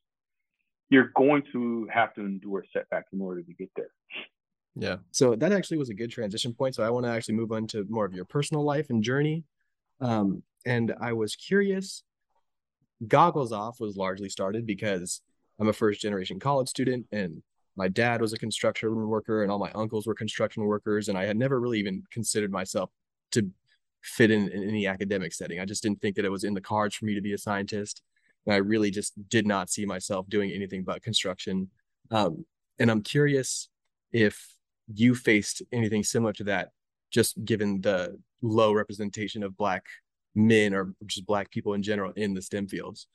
you're 0.91 1.13
going 1.15 1.43
to 1.53 1.87
have 1.93 2.15
to 2.15 2.23
endure 2.23 2.65
setbacks 2.73 3.09
in 3.13 3.21
order 3.21 3.43
to 3.43 3.53
get 3.55 3.71
there. 3.77 3.91
Yeah. 4.75 4.97
So 5.11 5.35
that 5.37 5.53
actually 5.53 5.79
was 5.79 5.91
a 5.91 5.95
good 5.95 6.11
transition 6.11 6.53
point. 6.53 6.75
So 6.75 6.83
I 6.83 6.91
want 6.91 7.07
to 7.07 7.11
actually 7.11 7.35
move 7.35 7.53
on 7.53 7.67
to 7.69 7.87
more 7.89 8.05
of 8.05 8.15
your 8.15 8.25
personal 8.25 8.65
life 8.65 8.91
and 8.91 9.03
journey. 9.03 9.45
Um, 10.01 10.43
and 10.67 10.95
I 11.01 11.13
was 11.13 11.37
curious. 11.37 12.03
Goggles 13.07 13.53
Off 13.53 13.81
was 13.81 13.97
largely 13.97 14.29
started 14.29 14.67
because 14.67 15.21
I'm 15.59 15.69
a 15.69 15.73
first 15.73 16.01
generation 16.01 16.41
college 16.41 16.69
student 16.69 17.07
and 17.13 17.43
my 17.79 17.87
dad 17.87 18.21
was 18.21 18.33
a 18.33 18.39
construction 18.39 18.91
worker 19.09 19.45
and 19.45 19.53
all 19.53 19.59
my 19.61 19.71
uncles 19.73 20.05
were 20.05 20.15
construction 20.15 20.65
workers. 20.65 21.09
And 21.09 21.17
I 21.17 21.25
had 21.25 21.37
never 21.37 21.61
really 21.61 21.79
even 21.79 22.03
considered 22.11 22.51
myself 22.51 22.91
to 23.31 23.49
fit 24.03 24.33
in, 24.33 24.49
in 24.49 24.69
any 24.69 24.89
academic 24.89 25.33
setting. 25.33 25.61
I 25.61 25.65
just 25.65 25.85
didn't 25.85 26.03
think 26.03 26.17
that 26.17 26.25
it 26.25 26.31
was 26.31 26.43
in 26.43 26.55
the 26.55 26.61
cards 26.61 26.97
for 26.97 27.05
me 27.05 27.15
to 27.15 27.21
be 27.21 27.35
a 27.35 27.39
scientist. 27.39 28.03
And 28.45 28.55
I 28.55 28.59
really 28.59 28.91
just 28.91 29.13
did 29.29 29.47
not 29.47 29.71
see 29.71 29.87
myself 29.87 30.29
doing 30.29 30.51
anything 30.51 30.83
but 30.83 31.05
construction. 31.05 31.71
Um, 32.11 32.45
and 32.81 32.91
I'm 32.91 33.01
curious 33.01 33.69
if 34.13 34.45
you 34.93 35.15
faced 35.15 35.63
anything 35.71 36.03
similar 36.03 36.33
to 36.35 36.45
that, 36.45 36.71
just 37.13 37.45
given 37.45 37.81
the 37.81 38.19
low 38.43 38.73
representation 38.73 39.45
of 39.45 39.57
Black 39.57 39.85
men 40.35 40.75
or 40.75 40.95
just 41.07 41.27
Black 41.27 41.49
people 41.53 41.75
in 41.75 41.83
general 41.85 42.13
in 42.17 42.35
the 42.35 42.43
STEM 42.43 42.67
fields. 42.67 43.07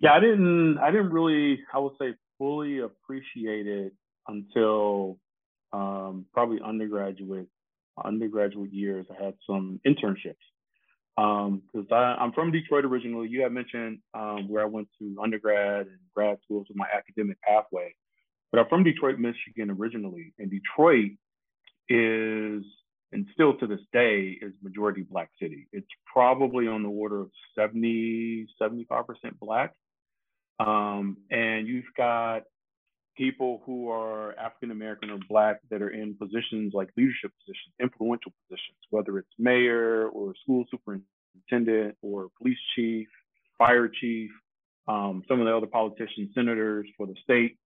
Yeah, 0.00 0.12
I 0.12 0.20
didn't. 0.20 0.76
I 0.78 0.90
didn't 0.90 1.10
really. 1.10 1.60
I 1.72 1.78
would 1.78 1.92
say 1.98 2.14
fully 2.38 2.80
appreciate 2.80 3.66
it 3.66 3.92
until 4.28 5.18
um, 5.72 6.26
probably 6.32 6.58
undergraduate 6.64 7.48
undergraduate 8.02 8.72
years. 8.72 9.06
I 9.10 9.22
had 9.22 9.34
some 9.46 9.80
internships 9.86 10.34
because 11.16 11.86
um, 11.92 12.16
I'm 12.20 12.32
from 12.32 12.50
Detroit 12.50 12.84
originally. 12.84 13.28
You 13.28 13.42
had 13.42 13.52
mentioned 13.52 13.98
um, 14.14 14.48
where 14.48 14.62
I 14.62 14.66
went 14.66 14.88
to 14.98 15.16
undergrad 15.22 15.86
and 15.86 15.98
grad 16.14 16.38
school 16.44 16.64
to 16.64 16.72
my 16.74 16.86
academic 16.92 17.40
pathway, 17.42 17.94
but 18.50 18.60
I'm 18.60 18.68
from 18.68 18.84
Detroit, 18.84 19.18
Michigan 19.18 19.70
originally, 19.70 20.34
and 20.38 20.50
Detroit 20.50 21.12
is 21.88 22.64
and 23.14 23.26
still 23.32 23.56
to 23.58 23.66
this 23.66 23.80
day 23.92 24.36
is 24.42 24.52
majority 24.60 25.02
black 25.02 25.30
city. 25.40 25.68
It's 25.72 25.86
probably 26.12 26.66
on 26.66 26.82
the 26.82 26.88
order 26.88 27.20
of 27.20 27.30
70, 27.56 28.48
75% 28.60 29.04
black. 29.40 29.72
Um, 30.58 31.18
and 31.30 31.66
you've 31.66 31.92
got 31.96 32.42
people 33.16 33.62
who 33.64 33.90
are 33.90 34.36
African 34.38 34.70
American 34.70 35.10
or 35.10 35.18
Black 35.28 35.60
that 35.70 35.82
are 35.82 35.90
in 35.90 36.14
positions 36.14 36.72
like 36.74 36.90
leadership 36.96 37.32
positions, 37.40 37.74
influential 37.80 38.32
positions, 38.46 38.78
whether 38.90 39.18
it's 39.18 39.28
mayor 39.38 40.08
or 40.08 40.34
school 40.42 40.64
superintendent 40.70 41.96
or 42.02 42.28
police 42.38 42.58
chief, 42.74 43.08
fire 43.58 43.88
chief, 43.88 44.30
um, 44.88 45.22
some 45.28 45.40
of 45.40 45.46
the 45.46 45.56
other 45.56 45.66
politicians, 45.66 46.30
senators 46.34 46.86
for 46.96 47.06
the 47.06 47.14
state. 47.22 47.56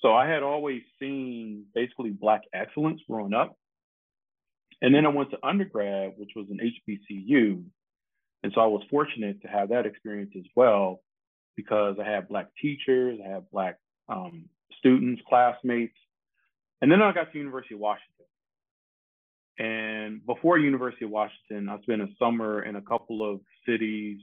So 0.00 0.12
I 0.12 0.28
had 0.28 0.42
always 0.42 0.82
seen 0.98 1.66
basically 1.74 2.10
Black 2.10 2.42
excellence 2.52 3.00
growing 3.08 3.34
up. 3.34 3.56
And 4.80 4.92
then 4.92 5.06
I 5.06 5.10
went 5.10 5.30
to 5.30 5.38
undergrad, 5.44 6.14
which 6.16 6.30
was 6.34 6.46
an 6.50 6.58
HBCU. 6.58 7.62
And 8.42 8.52
so 8.52 8.60
I 8.60 8.66
was 8.66 8.82
fortunate 8.90 9.40
to 9.42 9.48
have 9.48 9.68
that 9.68 9.86
experience 9.86 10.32
as 10.36 10.44
well 10.56 11.02
because 11.56 11.96
I 12.00 12.08
had 12.08 12.28
Black 12.28 12.48
teachers, 12.60 13.18
I 13.24 13.28
had 13.28 13.50
Black 13.50 13.78
um, 14.08 14.46
students, 14.78 15.22
classmates. 15.28 15.96
And 16.80 16.90
then 16.90 17.00
I 17.00 17.12
got 17.12 17.32
to 17.32 17.38
University 17.38 17.74
of 17.74 17.80
Washington. 17.80 18.26
And 19.58 20.24
before 20.26 20.58
University 20.58 21.04
of 21.04 21.10
Washington, 21.10 21.68
I 21.68 21.80
spent 21.82 22.02
a 22.02 22.08
summer 22.18 22.62
in 22.62 22.76
a 22.76 22.80
couple 22.80 23.28
of 23.28 23.40
cities 23.66 24.20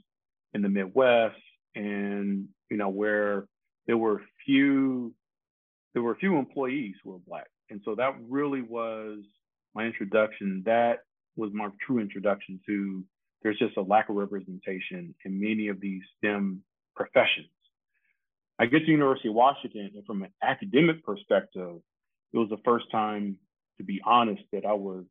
in 0.53 0.61
the 0.61 0.69
Midwest 0.69 1.39
and, 1.75 2.47
you 2.69 2.77
know, 2.77 2.89
where 2.89 3.45
there 3.87 3.97
were 3.97 4.21
few, 4.45 5.13
there 5.93 6.03
were 6.03 6.15
few 6.15 6.37
employees 6.37 6.95
who 7.03 7.11
were 7.11 7.19
Black. 7.27 7.47
And 7.69 7.79
so 7.85 7.95
that 7.95 8.15
really 8.27 8.63
was 8.63 9.19
my 9.75 9.85
introduction. 9.85 10.63
That 10.65 10.99
was 11.37 11.51
my 11.53 11.69
true 11.85 11.99
introduction 11.99 12.59
to 12.65 13.03
there's 13.41 13.57
just 13.57 13.77
a 13.77 13.81
lack 13.81 14.09
of 14.09 14.15
representation 14.15 15.15
in 15.23 15.39
many 15.39 15.69
of 15.69 15.79
these 15.79 16.01
STEM 16.17 16.61
professions. 16.99 17.47
I 18.59 18.65
get 18.65 18.79
to 18.79 18.91
University 18.91 19.29
of 19.29 19.35
Washington, 19.35 19.91
and 19.95 20.05
from 20.05 20.23
an 20.23 20.33
academic 20.43 21.03
perspective, 21.05 21.77
it 22.33 22.37
was 22.37 22.49
the 22.49 22.59
first 22.65 22.91
time, 22.91 23.37
to 23.77 23.83
be 23.85 24.01
honest, 24.05 24.43
that 24.51 24.65
I 24.65 24.73
was 24.73 25.05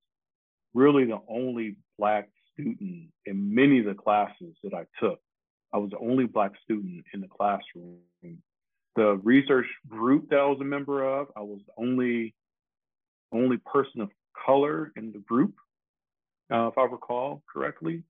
really 0.74 1.06
the 1.06 1.20
only 1.28 1.76
Black 1.98 2.28
student 2.52 3.08
in 3.24 3.54
many 3.54 3.78
of 3.78 3.86
the 3.86 3.94
classes 3.94 4.54
that 4.62 4.74
I 4.74 4.84
took. 5.00 5.18
I 5.72 5.78
was 5.78 5.90
the 5.90 5.98
only 5.98 6.26
Black 6.26 6.52
student 6.62 7.04
in 7.14 7.22
the 7.22 7.28
classroom. 7.28 8.00
The 8.96 9.18
research 9.22 9.66
group 9.88 10.28
that 10.28 10.40
I 10.40 10.46
was 10.46 10.58
a 10.60 10.64
member 10.64 11.02
of, 11.02 11.28
I 11.36 11.40
was 11.40 11.60
the 11.66 11.82
only 11.82 12.34
only 13.32 13.58
person 13.58 14.00
of 14.00 14.10
color 14.46 14.92
in 14.96 15.12
the 15.12 15.18
group, 15.18 15.54
uh, 16.52 16.68
if 16.68 16.78
I 16.78 16.84
recall 16.84 17.42
correctly. 17.50 18.02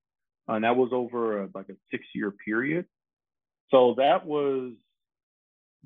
And 0.46 0.64
that 0.64 0.76
was 0.76 0.90
over 0.92 1.42
a, 1.42 1.48
like 1.54 1.68
a 1.68 1.74
six 1.90 2.04
year 2.14 2.30
period. 2.30 2.86
So 3.70 3.94
that 3.98 4.26
was 4.26 4.72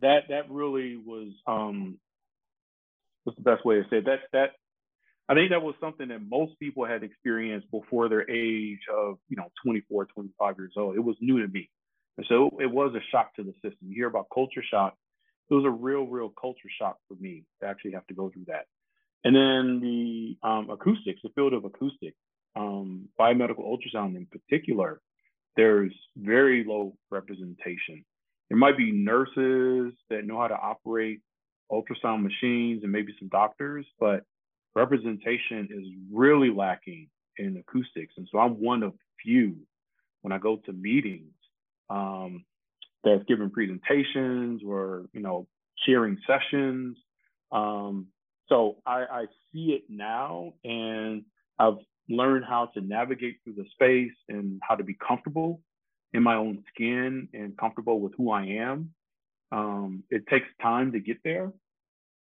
that 0.01 0.25
that 0.29 0.51
really 0.51 0.97
was 0.97 1.33
um 1.47 1.99
what's 3.25 3.37
the 3.37 3.43
best 3.43 3.65
way 3.65 3.77
to 3.77 3.83
say 3.91 3.99
it? 3.99 4.07
that 4.07 4.21
that 4.33 4.51
I 5.29 5.35
think 5.35 5.51
that 5.51 5.63
was 5.63 5.75
something 5.81 6.09
that 6.09 6.21
most 6.29 6.59
people 6.59 6.85
had 6.85 7.03
experienced 7.03 7.71
before 7.71 8.09
their 8.09 8.29
age 8.29 8.81
of, 8.93 9.19
you 9.29 9.37
know, 9.37 9.51
24, 9.65 10.07
25 10.07 10.59
years 10.59 10.73
old. 10.77 10.97
It 10.97 11.05
was 11.05 11.17
new 11.21 11.41
to 11.41 11.49
me. 11.49 11.71
And 12.19 12.27
so 12.29 12.51
it 12.61 12.71
was 12.71 12.95
a 12.95 13.01
shock 13.11 13.35
to 13.37 13.43
the 13.43 13.53
system. 13.55 13.89
You 13.89 13.95
hear 13.95 14.09
about 14.09 14.27
culture 14.35 14.63
shock. 14.69 14.95
It 15.49 15.55
was 15.55 15.65
a 15.65 15.71
real, 15.71 16.07
real 16.07 16.29
culture 16.39 16.69
shock 16.79 16.99
for 17.09 17.15
me 17.15 17.45
to 17.61 17.69
actually 17.69 17.93
have 17.93 18.07
to 18.09 18.15
go 18.15 18.31
through 18.31 18.47
that. 18.49 18.67
And 19.25 19.35
then 19.35 19.81
the 19.81 20.37
um, 20.47 20.71
acoustics, 20.71 21.21
the 21.23 21.31
field 21.35 21.53
of 21.53 21.65
acoustics, 21.65 22.17
um, 22.57 23.09
biomedical 23.19 23.61
ultrasound 23.65 24.17
in 24.17 24.27
particular, 24.27 25.01
there's 25.57 25.93
very 26.17 26.65
low 26.65 26.95
representation. 27.11 28.05
There 28.49 28.59
might 28.59 28.77
be 28.77 28.93
nurses 28.93 29.95
that 30.11 30.27
know 30.27 30.39
how 30.39 30.49
to 30.49 30.57
operate 30.57 31.21
ultrasound 31.71 32.23
machines 32.23 32.83
and 32.83 32.93
maybe 32.93 33.15
some 33.19 33.29
doctors, 33.29 33.87
but 33.99 34.25
representation 34.75 35.69
is 35.71 35.87
really 36.13 36.51
lacking 36.51 37.09
in 37.39 37.57
acoustics. 37.57 38.15
And 38.17 38.29
so 38.31 38.39
I'm 38.39 38.61
one 38.61 38.83
of 38.83 38.93
few 39.23 39.57
when 40.23 40.33
I 40.33 40.39
go 40.39 40.57
to 40.57 40.73
meetings 40.73 41.33
um, 41.91 42.45
that's 43.05 43.25
giving 43.27 43.51
presentations 43.51 44.63
or, 44.67 45.07
you 45.13 45.21
know, 45.21 45.47
sharing 45.87 46.19
sessions. 46.27 46.97
Um, 47.51 48.07
so 48.49 48.77
I, 48.87 49.05
I 49.11 49.25
see 49.53 49.73
it 49.73 49.85
now 49.89 50.53
and 50.65 51.25
I've 51.59 51.79
learned 52.13 52.45
how 52.45 52.67
to 52.75 52.81
navigate 52.81 53.39
through 53.43 53.55
the 53.55 53.67
space 53.73 54.13
and 54.29 54.61
how 54.63 54.75
to 54.75 54.85
be 54.85 54.95
comfortable 55.07 55.61
in 56.13 56.23
my 56.23 56.35
own 56.37 56.63
skin 56.75 57.29
and 57.33 57.57
comfortable 57.57 58.01
with 58.01 58.13
who 58.17 58.31
I 58.31 58.45
am. 58.45 58.91
Um, 59.51 60.05
it 60.11 60.27
takes 60.29 60.47
time 60.61 60.93
to 60.93 61.01
get 61.01 61.19
there, 61.25 61.53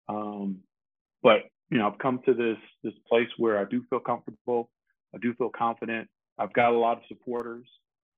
um, 0.08 0.58
but 1.22 1.40
you 1.70 1.78
know 1.78 1.88
I've 1.88 1.98
come 1.98 2.20
to 2.26 2.34
this 2.34 2.58
this 2.82 2.92
place 3.08 3.28
where 3.38 3.58
I 3.58 3.64
do 3.64 3.82
feel 3.88 4.00
comfortable. 4.00 4.70
I 5.14 5.18
do 5.18 5.34
feel 5.34 5.50
confident. 5.50 6.08
I've 6.38 6.52
got 6.52 6.72
a 6.72 6.78
lot 6.78 6.98
of 6.98 7.04
supporters 7.08 7.66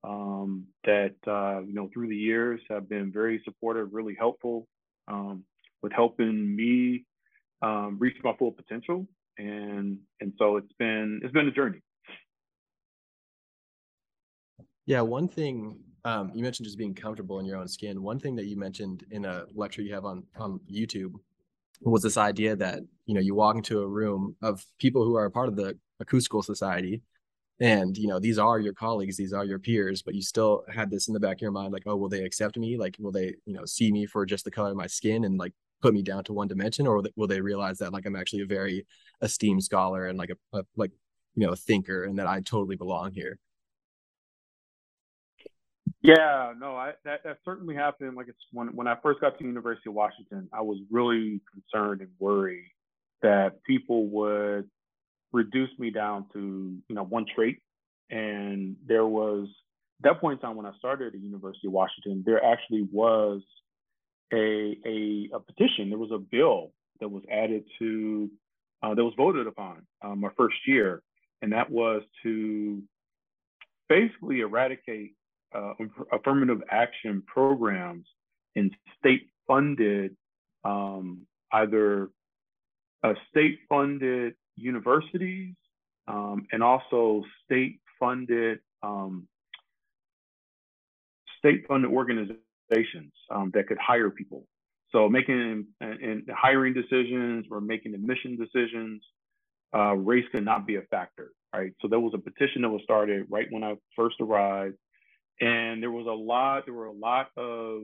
um, 0.02 0.66
that 0.84 1.14
uh, 1.26 1.60
you 1.60 1.74
know 1.74 1.88
through 1.92 2.08
the 2.08 2.16
years 2.16 2.60
have 2.70 2.88
been 2.88 3.12
very 3.12 3.40
supportive, 3.44 3.90
really 3.92 4.16
helpful 4.18 4.66
um, 5.06 5.44
with 5.82 5.92
helping 5.92 6.56
me 6.56 7.04
um, 7.62 7.96
reach 8.00 8.16
my 8.24 8.34
full 8.36 8.52
potential. 8.52 9.06
And 9.38 9.98
and 10.20 10.32
so 10.38 10.56
it's 10.56 10.72
been 10.78 11.20
it's 11.22 11.32
been 11.32 11.48
a 11.48 11.52
journey. 11.52 11.80
Yeah, 14.86 15.00
one 15.00 15.28
thing 15.28 15.78
um, 16.04 16.30
you 16.34 16.42
mentioned 16.42 16.66
just 16.66 16.78
being 16.78 16.94
comfortable 16.94 17.40
in 17.40 17.46
your 17.46 17.58
own 17.58 17.68
skin. 17.68 18.02
One 18.02 18.20
thing 18.20 18.36
that 18.36 18.44
you 18.44 18.56
mentioned 18.56 19.04
in 19.10 19.24
a 19.24 19.44
lecture 19.54 19.82
you 19.82 19.94
have 19.94 20.04
on 20.04 20.24
on 20.36 20.60
YouTube 20.70 21.14
was 21.80 22.02
this 22.02 22.16
idea 22.16 22.56
that 22.56 22.80
you 23.06 23.14
know 23.14 23.20
you 23.20 23.34
walk 23.34 23.56
into 23.56 23.80
a 23.80 23.86
room 23.86 24.36
of 24.42 24.64
people 24.78 25.04
who 25.04 25.16
are 25.16 25.28
part 25.30 25.48
of 25.48 25.56
the 25.56 25.78
acoustical 26.00 26.42
society, 26.42 27.02
and 27.60 27.96
you 27.96 28.06
know 28.06 28.20
these 28.20 28.38
are 28.38 28.60
your 28.60 28.74
colleagues, 28.74 29.16
these 29.16 29.32
are 29.32 29.44
your 29.44 29.58
peers, 29.58 30.02
but 30.02 30.14
you 30.14 30.22
still 30.22 30.64
had 30.72 30.90
this 30.90 31.08
in 31.08 31.14
the 31.14 31.20
back 31.20 31.38
of 31.38 31.42
your 31.42 31.50
mind, 31.50 31.72
like, 31.72 31.84
oh, 31.86 31.96
will 31.96 32.08
they 32.10 32.24
accept 32.24 32.58
me? 32.58 32.76
Like, 32.76 32.96
will 32.98 33.12
they 33.12 33.34
you 33.46 33.54
know 33.54 33.64
see 33.64 33.90
me 33.90 34.06
for 34.06 34.26
just 34.26 34.44
the 34.44 34.50
color 34.50 34.70
of 34.70 34.76
my 34.76 34.86
skin 34.86 35.24
and 35.24 35.38
like 35.38 35.52
put 35.84 35.92
me 35.92 36.00
down 36.00 36.24
to 36.24 36.32
one 36.32 36.48
dimension, 36.48 36.86
or 36.86 37.02
will 37.14 37.26
they 37.26 37.42
realize 37.42 37.76
that 37.76 37.92
like 37.92 38.06
I'm 38.06 38.16
actually 38.16 38.40
a 38.40 38.46
very 38.46 38.86
esteemed 39.20 39.62
scholar 39.62 40.06
and 40.06 40.16
like 40.16 40.30
a, 40.30 40.58
a 40.58 40.64
like 40.76 40.92
you 41.34 41.46
know 41.46 41.52
a 41.52 41.56
thinker 41.56 42.04
and 42.04 42.18
that 42.18 42.26
I 42.26 42.40
totally 42.40 42.76
belong 42.76 43.12
here? 43.12 43.38
Yeah, 46.00 46.54
no, 46.58 46.74
I, 46.74 46.92
that 47.04 47.24
that 47.24 47.36
certainly 47.44 47.74
happened. 47.74 48.16
Like 48.16 48.28
it's 48.28 48.38
when 48.50 48.68
when 48.68 48.88
I 48.88 48.96
first 49.02 49.20
got 49.20 49.38
to 49.38 49.44
University 49.44 49.90
of 49.90 49.94
Washington, 49.94 50.48
I 50.54 50.62
was 50.62 50.78
really 50.90 51.42
concerned 51.52 52.00
and 52.00 52.10
worried 52.18 52.70
that 53.20 53.62
people 53.64 54.06
would 54.08 54.66
reduce 55.32 55.70
me 55.78 55.90
down 55.90 56.24
to 56.32 56.78
you 56.88 56.94
know 56.94 57.04
one 57.04 57.26
trait. 57.34 57.58
And 58.08 58.76
there 58.86 59.06
was 59.06 59.48
that 60.00 60.18
point 60.18 60.40
in 60.40 60.46
time 60.46 60.56
when 60.56 60.64
I 60.64 60.72
started 60.78 61.08
at 61.08 61.12
the 61.12 61.18
University 61.18 61.66
of 61.66 61.74
Washington, 61.74 62.22
there 62.24 62.42
actually 62.42 62.88
was 62.90 63.42
a, 64.32 64.78
a, 64.86 65.30
a 65.34 65.40
petition. 65.40 65.90
There 65.90 65.98
was 65.98 66.12
a 66.12 66.18
bill 66.18 66.72
that 67.00 67.08
was 67.08 67.22
added 67.30 67.64
to 67.78 68.30
uh, 68.82 68.94
that 68.94 69.04
was 69.04 69.14
voted 69.16 69.46
upon 69.46 69.86
um, 70.02 70.20
my 70.20 70.28
first 70.36 70.56
year, 70.66 71.02
and 71.40 71.52
that 71.52 71.70
was 71.70 72.02
to 72.22 72.82
basically 73.88 74.40
eradicate 74.40 75.14
uh, 75.54 75.72
affirmative 76.12 76.62
action 76.70 77.22
programs 77.26 78.06
in 78.54 78.70
state-funded, 78.98 80.16
um, 80.64 81.22
either 81.52 82.10
uh, 83.02 83.14
state-funded 83.30 84.34
universities 84.56 85.54
um, 86.08 86.46
and 86.52 86.62
also 86.62 87.24
state-funded 87.44 88.58
um, 88.82 89.26
state-funded 91.38 91.90
organizations 91.90 92.43
um, 93.30 93.50
that 93.54 93.66
could 93.68 93.78
hire 93.78 94.10
people. 94.10 94.46
So 94.92 95.08
making 95.08 95.66
and 95.80 96.22
hiring 96.30 96.72
decisions 96.72 97.46
or 97.50 97.60
making 97.60 97.94
admission 97.94 98.36
decisions, 98.36 99.02
uh, 99.74 99.94
race 99.94 100.24
could 100.32 100.44
not 100.44 100.66
be 100.66 100.76
a 100.76 100.82
factor, 100.82 101.32
right? 101.54 101.72
So 101.82 101.88
there 101.88 101.98
was 101.98 102.12
a 102.14 102.18
petition 102.18 102.62
that 102.62 102.70
was 102.70 102.82
started 102.84 103.26
right 103.28 103.46
when 103.50 103.64
I 103.64 103.74
first 103.96 104.16
arrived, 104.20 104.76
and 105.40 105.82
there 105.82 105.90
was 105.90 106.06
a 106.06 106.10
lot. 106.10 106.64
There 106.66 106.74
were 106.74 106.86
a 106.86 106.92
lot 106.92 107.28
of 107.36 107.82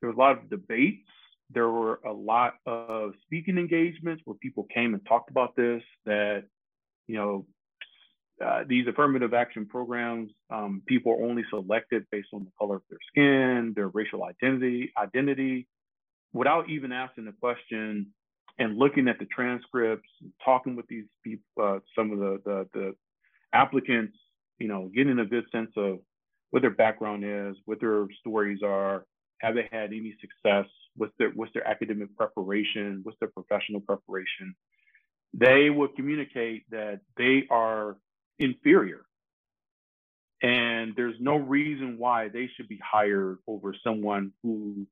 there 0.00 0.08
was 0.08 0.16
a 0.16 0.20
lot 0.20 0.38
of 0.38 0.48
debates. 0.48 1.06
There 1.50 1.68
were 1.68 2.00
a 2.06 2.12
lot 2.12 2.54
of 2.64 3.12
speaking 3.22 3.58
engagements 3.58 4.22
where 4.24 4.36
people 4.36 4.66
came 4.72 4.94
and 4.94 5.04
talked 5.06 5.30
about 5.30 5.56
this. 5.56 5.82
That 6.06 6.44
you 7.06 7.16
know 7.16 7.46
uh, 8.44 8.64
these 8.66 8.86
affirmative 8.86 9.34
action 9.34 9.66
programs, 9.66 10.30
um, 10.50 10.82
people 10.86 11.12
are 11.12 11.24
only 11.24 11.44
selected 11.50 12.06
based 12.10 12.28
on 12.32 12.44
the 12.44 12.50
color 12.58 12.76
of 12.76 12.82
their 12.88 12.98
skin, 13.08 13.72
their 13.76 13.88
racial 13.88 14.24
identity, 14.24 14.92
identity, 15.00 15.66
without 16.32 16.68
even 16.70 16.92
asking 16.92 17.26
the 17.26 17.32
question 17.32 18.06
and 18.58 18.78
looking 18.78 19.08
at 19.08 19.18
the 19.18 19.26
transcripts, 19.26 20.08
talking 20.44 20.76
with 20.76 20.86
these 20.88 21.04
people, 21.22 21.44
uh, 21.60 21.78
some 21.96 22.12
of 22.12 22.18
the, 22.18 22.40
the, 22.44 22.68
the 22.72 22.94
applicants, 23.52 24.16
you 24.58 24.68
know, 24.68 24.90
getting 24.94 25.18
a 25.18 25.24
good 25.24 25.44
sense 25.52 25.70
of 25.76 25.98
what 26.50 26.62
their 26.62 26.70
background 26.70 27.24
is, 27.24 27.56
what 27.64 27.80
their 27.80 28.06
stories 28.20 28.60
are, 28.64 29.04
have 29.40 29.54
they 29.54 29.68
had 29.70 29.92
any 29.92 30.14
success, 30.20 30.66
what's 30.96 31.12
their 31.18 31.30
what's 31.30 31.52
their 31.54 31.66
academic 31.66 32.14
preparation, 32.16 33.00
what's 33.02 33.18
their 33.20 33.30
professional 33.30 33.80
preparation. 33.80 34.54
They 35.32 35.70
would 35.70 35.94
communicate 35.94 36.64
that 36.70 37.00
they 37.16 37.46
are 37.50 37.96
inferior. 38.40 39.02
And 40.42 40.94
there's 40.96 41.16
no 41.20 41.36
reason 41.36 41.98
why 41.98 42.28
they 42.28 42.48
should 42.56 42.68
be 42.68 42.80
hired 42.82 43.38
over 43.46 43.74
someone 43.84 44.32
who, 44.42 44.86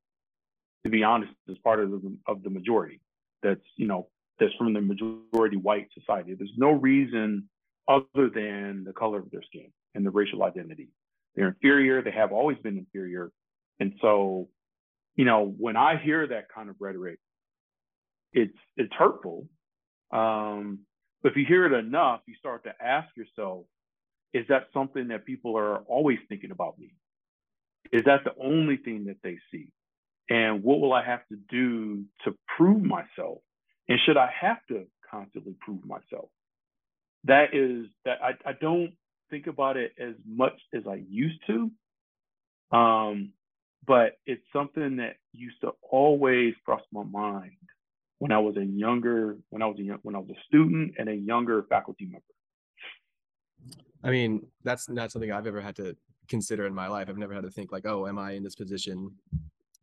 to 0.85 0.91
be 0.91 1.03
honest, 1.03 1.33
is 1.47 1.57
part 1.63 1.79
of 1.79 1.89
the, 1.89 2.17
of 2.27 2.43
the 2.43 2.51
majority. 2.51 3.01
That's, 3.41 3.61
you 3.75 3.87
know, 3.87 4.07
that's 4.39 4.53
from 4.53 4.73
the 4.73 4.81
majority 4.81 5.57
white 5.57 5.87
society. 5.99 6.35
There's 6.35 6.53
no 6.55 6.71
reason 6.71 7.49
other 7.87 8.29
than 8.29 8.83
the 8.85 8.93
color 8.93 9.17
of 9.19 9.31
their 9.31 9.41
skin 9.41 9.71
and 9.95 10.05
the 10.05 10.11
racial 10.11 10.43
identity. 10.43 10.89
They're 11.35 11.47
inferior. 11.47 12.03
They 12.03 12.11
have 12.11 12.31
always 12.31 12.57
been 12.59 12.77
inferior. 12.77 13.31
And 13.79 13.93
so, 14.01 14.49
you 15.15 15.25
know, 15.25 15.53
when 15.57 15.75
I 15.75 15.97
hear 15.97 16.27
that 16.27 16.45
kind 16.53 16.69
of 16.69 16.75
rhetoric, 16.79 17.19
it's 18.33 18.57
it's 18.77 18.93
hurtful. 18.93 19.47
Um, 20.11 20.79
but 21.21 21.31
if 21.31 21.37
you 21.37 21.45
hear 21.47 21.65
it 21.65 21.77
enough, 21.77 22.21
you 22.25 22.35
start 22.39 22.63
to 22.63 22.73
ask 22.81 23.07
yourself, 23.15 23.65
is 24.33 24.45
that 24.49 24.67
something 24.73 25.09
that 25.09 25.25
people 25.25 25.57
are 25.57 25.77
always 25.79 26.19
thinking 26.29 26.51
about 26.51 26.77
me? 26.79 26.93
Is 27.91 28.03
that 28.05 28.23
the 28.23 28.33
only 28.41 28.77
thing 28.77 29.05
that 29.05 29.17
they 29.23 29.37
see? 29.51 29.69
And 30.29 30.63
what 30.63 30.79
will 30.79 30.93
I 30.93 31.03
have 31.03 31.27
to 31.29 31.35
do 31.49 32.03
to 32.23 32.35
prove 32.55 32.83
myself? 32.83 33.39
And 33.87 33.99
should 34.05 34.17
I 34.17 34.29
have 34.39 34.57
to 34.69 34.85
constantly 35.09 35.55
prove 35.59 35.83
myself? 35.85 36.29
That 37.23 37.53
is 37.53 37.87
that 38.05 38.19
I, 38.23 38.49
I 38.49 38.53
don't 38.53 38.93
think 39.29 39.47
about 39.47 39.77
it 39.77 39.93
as 39.99 40.13
much 40.27 40.53
as 40.73 40.83
I 40.87 41.01
used 41.09 41.41
to. 41.47 41.71
Um, 42.77 43.33
but 43.85 44.17
it's 44.25 44.43
something 44.53 44.97
that 44.97 45.15
used 45.33 45.59
to 45.61 45.71
always 45.89 46.53
cross 46.63 46.81
my 46.93 47.03
mind 47.03 47.57
when 48.19 48.31
I 48.31 48.37
was 48.37 48.57
a 48.57 48.65
younger, 48.65 49.37
when 49.49 49.61
I 49.61 49.65
was 49.65 49.79
a 49.79 49.83
when 50.03 50.15
I 50.15 50.19
was 50.19 50.29
a 50.29 50.39
student 50.47 50.95
and 50.99 51.09
a 51.09 51.15
younger 51.15 51.65
faculty 51.69 52.05
member. 52.05 52.23
I 54.03 54.11
mean, 54.11 54.45
that's 54.63 54.87
not 54.87 55.11
something 55.11 55.31
I've 55.31 55.47
ever 55.47 55.59
had 55.59 55.75
to 55.77 55.95
consider 56.27 56.65
in 56.65 56.73
my 56.73 56.87
life. 56.87 57.09
I've 57.09 57.17
never 57.17 57.33
had 57.33 57.43
to 57.43 57.49
think 57.49 57.71
like, 57.71 57.85
oh, 57.85 58.07
am 58.07 58.19
I 58.19 58.33
in 58.33 58.43
this 58.43 58.55
position, 58.55 59.11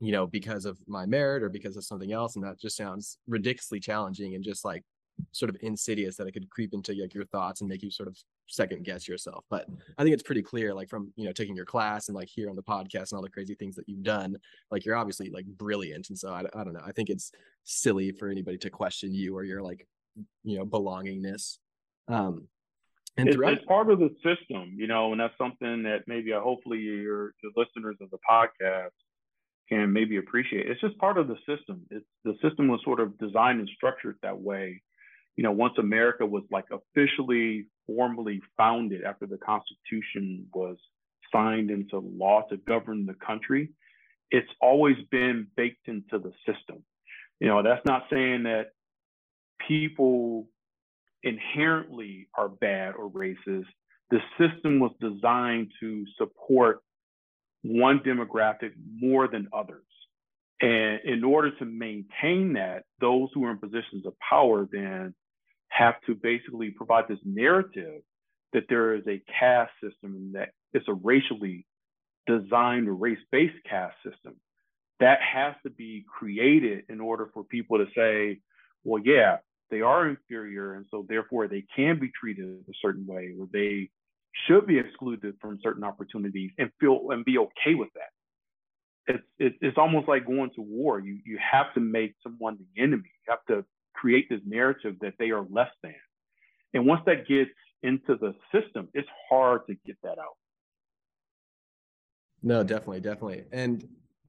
you 0.01 0.13
know, 0.13 0.27
because 0.27 0.65
of 0.65 0.79
my 0.87 1.05
merit 1.05 1.43
or 1.43 1.49
because 1.49 1.77
of 1.77 1.85
something 1.85 2.13
else? 2.13 2.37
And 2.37 2.45
that 2.45 2.59
just 2.59 2.77
sounds 2.77 3.19
ridiculously 3.27 3.81
challenging 3.81 4.35
and 4.35 4.45
just 4.45 4.65
like 4.65 4.85
sort 5.33 5.51
of 5.51 5.57
insidious 5.61 6.17
that 6.17 6.27
it 6.27 6.33
could 6.33 6.49
creep 6.51 6.73
into 6.73 6.95
like 6.95 7.15
your 7.15 7.25
thoughts 7.27 7.61
and 7.61 7.69
make 7.69 7.83
you 7.83 7.91
sort 7.91 8.09
of 8.09 8.17
second 8.49 8.85
guess 8.85 9.09
yourself. 9.09 9.45
But 9.51 9.67
I 9.99 10.03
think 10.03 10.15
it's 10.15 10.23
pretty 10.23 10.43
clear, 10.43 10.75
like 10.75 10.89
from 10.89 11.13
you 11.17 11.25
know 11.25 11.33
taking 11.33 11.57
your 11.57 11.65
class 11.65 12.09
and 12.09 12.17
like 12.17 12.29
here 12.29 12.49
on 12.49 12.57
the 12.57 12.63
podcast 12.63 13.11
and 13.11 13.15
all 13.15 13.23
the 13.23 13.31
crazy 13.31 13.55
things 13.55 13.77
that 13.77 13.89
you've 13.89 14.03
done, 14.03 14.37
like 14.71 14.85
you're 14.85 14.97
obviously 14.97 15.31
like 15.31 15.47
brilliant. 15.47 16.09
And 16.09 16.19
so 16.19 16.31
I, 16.33 16.41
I 16.55 16.65
don't 16.65 16.73
know. 16.73 16.83
I 16.85 16.93
think 16.93 17.11
it's 17.11 17.33
silly 17.65 18.13
for 18.13 18.29
anybody 18.29 18.59
to 18.59 18.71
question 18.71 19.13
you 19.13 19.37
or 19.37 19.45
your 19.45 19.63
like 19.63 19.87
you 20.45 20.59
know 20.59 20.65
belongingness. 20.65 21.59
Um, 22.09 22.49
and 23.19 23.29
it's, 23.29 23.39
it's 23.41 23.65
part 23.65 23.91
of 23.91 23.99
the 23.99 24.11
system, 24.23 24.75
you 24.77 24.87
know, 24.87 25.13
and 25.13 25.21
that's 25.21 25.37
something 25.39 25.83
that 25.85 26.01
maybe 26.07 26.33
uh, 26.33 26.41
hopefully 26.41 26.79
your 26.79 27.33
the 27.43 27.51
listeners 27.57 27.97
of 28.01 28.11
the 28.11 28.19
podcast 28.29 28.91
can 29.69 29.93
maybe 29.93 30.19
appreciate. 30.19 30.69
It's 30.69 30.81
just 30.81 30.97
part 30.99 31.19
of 31.19 31.27
the 31.27 31.37
system. 31.47 31.83
It's 31.91 32.05
the 32.25 32.35
system 32.43 32.69
was 32.69 32.81
sort 32.85 33.01
of 33.01 33.19
designed 33.19 33.61
and 33.61 33.71
structured 33.75 34.17
that 34.23 34.39
way 34.39 34.83
you 35.37 35.43
know, 35.43 35.53
once 35.53 35.75
America 35.79 36.25
was 36.25 36.43
like 36.51 36.65
officially 36.71 37.67
formally 37.87 38.41
founded 38.57 39.05
after 39.05 39.27
the 39.27 39.39
Constitution 39.39 40.47
was 40.53 40.77
signed 41.33 41.71
into 41.71 41.99
law 41.99 42.43
to 42.49 42.57
govern 42.57 43.07
the 43.07 43.15
country, 43.15 43.71
it's 44.31 44.49
always 44.61 44.97
been 45.11 45.47
baked 45.57 45.89
into 45.89 46.19
the 46.19 46.33
system. 46.47 46.83
You 47.39 47.49
know, 47.49 47.63
that's 47.63 47.85
not 47.85 48.05
saying 48.11 48.45
that 48.45 48.71
people 49.69 50.49
inherently 51.23 52.29
are 52.37 52.49
bad 52.49 52.95
or 52.95 53.11
racist. 53.11 53.67
The 54.11 54.21
system 54.39 54.81
was 54.81 54.93
designed 55.01 55.71
to 55.81 56.05
support 56.17 56.81
one 57.63 58.01
demographic 58.01 58.71
more 58.99 59.29
than 59.29 59.49
others. 59.53 59.83
And 60.61 61.01
in 61.05 61.25
order 61.25 61.51
to 61.59 61.65
maintain 61.67 62.55
that, 62.55 62.85
those 63.01 63.29
who 63.35 63.45
are 63.45 63.51
in 63.51 63.59
positions 63.59 64.07
of 64.07 64.15
power 64.19 64.67
then 64.71 65.15
have 65.69 65.95
to 66.07 66.15
basically 66.15 66.71
provide 66.71 67.05
this 67.09 67.19
narrative 67.25 68.03
that 68.53 68.65
there 68.69 68.95
is 68.95 69.03
a 69.07 69.23
caste 69.39 69.73
system 69.83 70.33
that 70.35 70.51
it's 70.73 70.89
a 70.89 70.95
racially 70.95 71.67
designed 72.27 73.01
race-based 73.01 73.63
caste 73.69 73.97
system. 74.05 74.35
That 75.01 75.19
has 75.21 75.55
to 75.65 75.71
be 75.71 76.05
created 76.09 76.85
in 76.89 77.01
order 77.01 77.29
for 77.35 77.45
people 77.45 77.79
to 77.79 77.87
say, 77.95 78.41
well, 78.85 79.03
yeah, 79.05 79.39
they 79.71 79.81
are 79.81 80.09
inferior, 80.09 80.75
and 80.75 80.87
so 80.91 81.05
therefore 81.09 81.49
they 81.49 81.65
can 81.75 81.99
be 81.99 82.11
treated 82.19 82.65
a 82.69 82.73
certain 82.81 83.07
way, 83.07 83.35
or 83.39 83.49
they 83.53 83.91
should 84.47 84.67
be 84.67 84.79
excluded 84.79 85.35
from 85.41 85.59
certain 85.63 85.85
opportunities 85.85 86.51
and 86.59 86.71
feel 86.81 87.11
and 87.11 87.25
be 87.25 87.39
okay 87.39 87.75
with 87.75 87.89
that. 87.95 89.21
It's 89.39 89.57
it's 89.61 89.79
almost 89.79 90.09
like 90.09 90.27
going 90.27 90.51
to 90.57 90.63
war. 90.63 91.01
You 91.01 91.19
you 91.25 91.39
have 91.39 91.73
to 91.75 91.81
make 91.81 92.15
someone 92.23 92.59
the 92.59 92.83
enemy. 92.83 93.11
You 93.27 93.35
have 93.35 93.45
to 93.49 93.65
create 94.01 94.29
this 94.29 94.41
narrative 94.47 94.97
that 95.01 95.15
they 95.19 95.31
are 95.31 95.45
less 95.51 95.71
than. 95.83 95.95
And 96.75 96.87
once 96.87 97.03
that 97.07 97.27
gets 97.27 97.51
into 97.83 98.17
the 98.17 98.35
system, 98.53 98.89
it's 98.95 99.09
hard 99.29 99.63
to 99.69 99.75
get 99.87 99.97
that 100.03 100.19
out. 100.19 100.37
No, 102.43 102.63
definitely, 102.63 103.01
definitely. 103.01 103.45
And 103.53 103.87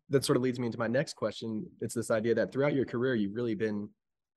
that 0.09 0.23
sort 0.23 0.37
of 0.37 0.43
leads 0.43 0.59
me 0.59 0.67
into 0.67 0.79
my 0.79 0.87
next 0.87 1.13
question. 1.13 1.65
It's 1.81 1.93
this 1.93 2.09
idea 2.09 2.33
that 2.35 2.51
throughout 2.51 2.73
your 2.73 2.85
career, 2.85 3.15
you've 3.15 3.35
really 3.35 3.55
been 3.55 3.89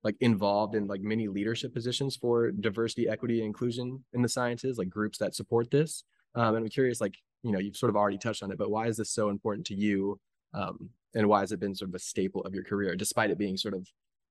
like 0.03 0.15
involved 0.19 0.75
in 0.75 0.87
like 0.87 1.01
many 1.01 1.27
leadership 1.27 1.73
positions 1.73 2.15
for 2.15 2.51
diversity, 2.51 3.07
equity, 3.07 3.39
and 3.39 3.47
inclusion 3.47 4.03
in 4.13 4.21
the 4.21 4.29
sciences, 4.29 4.77
like 4.77 4.89
groups 4.89 5.17
that 5.19 5.35
support 5.35 5.71
this. 5.71 6.03
Um, 6.35 6.55
and 6.55 6.65
I'm 6.65 6.69
curious, 6.69 6.99
like, 6.99 7.15
you 7.43 7.51
know, 7.51 7.59
you've 7.59 7.77
sort 7.77 7.89
of 7.89 7.95
already 7.95 8.17
touched 8.17 8.43
on 8.43 8.51
it, 8.51 8.57
but 8.57 8.71
why 8.71 8.87
is 8.87 8.97
this 8.97 9.11
so 9.11 9.29
important 9.29 9.65
to 9.67 9.75
you? 9.75 10.19
Um, 10.53 10.89
and 11.13 11.27
why 11.27 11.41
has 11.41 11.51
it 11.51 11.59
been 11.59 11.75
sort 11.75 11.89
of 11.89 11.95
a 11.95 11.99
staple 11.99 12.41
of 12.43 12.53
your 12.53 12.63
career, 12.63 12.95
despite 12.95 13.31
it 13.31 13.37
being 13.37 13.57
sort 13.57 13.73
of 13.73 13.87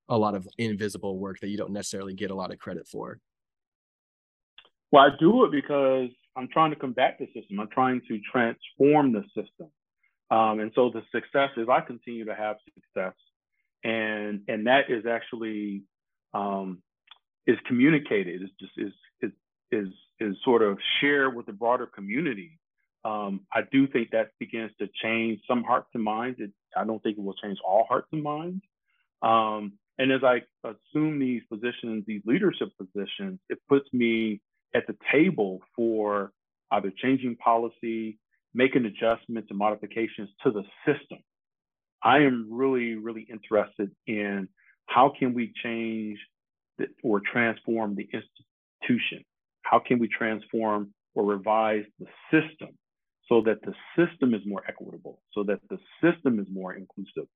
a 0.09 0.17
lot 0.17 0.35
of 0.35 0.47
invisible 0.57 1.17
work 1.19 1.39
that 1.41 1.49
you 1.49 1.57
don't 1.57 1.71
necessarily 1.71 2.13
get 2.13 2.31
a 2.31 2.35
lot 2.35 2.51
of 2.51 2.59
credit 2.59 2.87
for? 2.87 3.19
Well, 4.91 5.03
I 5.03 5.09
do 5.19 5.45
it 5.45 5.51
because 5.51 6.09
I'm 6.35 6.49
trying 6.49 6.71
to 6.71 6.77
combat 6.77 7.17
the 7.19 7.27
system. 7.27 7.59
I'm 7.59 7.69
trying 7.69 8.01
to 8.07 8.19
transform 8.31 9.13
the 9.13 9.23
system. 9.35 9.69
Um, 10.31 10.59
and 10.59 10.71
so 10.75 10.89
the 10.89 11.03
success 11.11 11.49
is 11.57 11.67
I 11.69 11.81
continue 11.81 12.25
to 12.25 12.35
have 12.35 12.57
success. 12.73 13.15
And 13.83 14.41
and 14.47 14.67
that 14.67 14.89
is 14.89 15.05
actually 15.05 15.83
um, 16.33 16.81
is 17.47 17.57
communicated, 17.67 18.41
is 18.43 18.49
just 18.59 18.73
is 18.77 18.93
is 19.21 19.31
is 19.71 19.87
is 20.19 20.35
sort 20.43 20.61
of 20.61 20.77
shared 20.99 21.35
with 21.35 21.47
the 21.47 21.53
broader 21.53 21.87
community 21.87 22.59
Um, 23.03 23.41
I 23.53 23.61
do 23.71 23.87
think 23.87 24.11
that 24.11 24.31
begins 24.39 24.71
to 24.79 24.87
change 25.01 25.41
some 25.47 25.63
hearts 25.63 25.89
and 25.93 26.03
minds. 26.03 26.39
It, 26.39 26.51
I 26.77 26.83
don't 26.85 27.01
think 27.01 27.17
it 27.17 27.23
will 27.23 27.33
change 27.35 27.57
all 27.65 27.85
hearts 27.89 28.07
and 28.11 28.21
minds. 28.23 28.63
Um, 29.21 29.73
and 30.01 30.11
as 30.11 30.23
I 30.23 30.41
assume 30.63 31.19
these 31.19 31.43
positions, 31.47 32.05
these 32.07 32.23
leadership 32.25 32.69
positions, 32.75 33.39
it 33.49 33.59
puts 33.69 33.87
me 33.93 34.41
at 34.73 34.87
the 34.87 34.95
table 35.11 35.59
for 35.75 36.31
either 36.71 36.91
changing 37.03 37.35
policy, 37.35 38.17
making 38.51 38.85
adjustments 38.85 39.49
and 39.51 39.59
modifications 39.59 40.29
to 40.43 40.49
the 40.49 40.63
system. 40.87 41.19
I 42.01 42.21
am 42.21 42.47
really, 42.49 42.95
really 42.95 43.27
interested 43.29 43.91
in 44.07 44.49
how 44.87 45.13
can 45.19 45.35
we 45.35 45.53
change 45.63 46.17
the, 46.79 46.87
or 47.03 47.19
transform 47.19 47.95
the 47.95 48.09
institution? 48.11 49.23
How 49.61 49.77
can 49.77 49.99
we 49.99 50.07
transform 50.07 50.95
or 51.13 51.25
revise 51.25 51.85
the 51.99 52.07
system 52.31 52.69
so 53.29 53.41
that 53.41 53.59
the 53.61 53.75
system 53.95 54.33
is 54.33 54.41
more 54.47 54.63
equitable, 54.67 55.21
so 55.31 55.43
that 55.43 55.59
the 55.69 55.77
system 56.01 56.39
is 56.39 56.47
more 56.51 56.73
inclusive? 56.73 57.29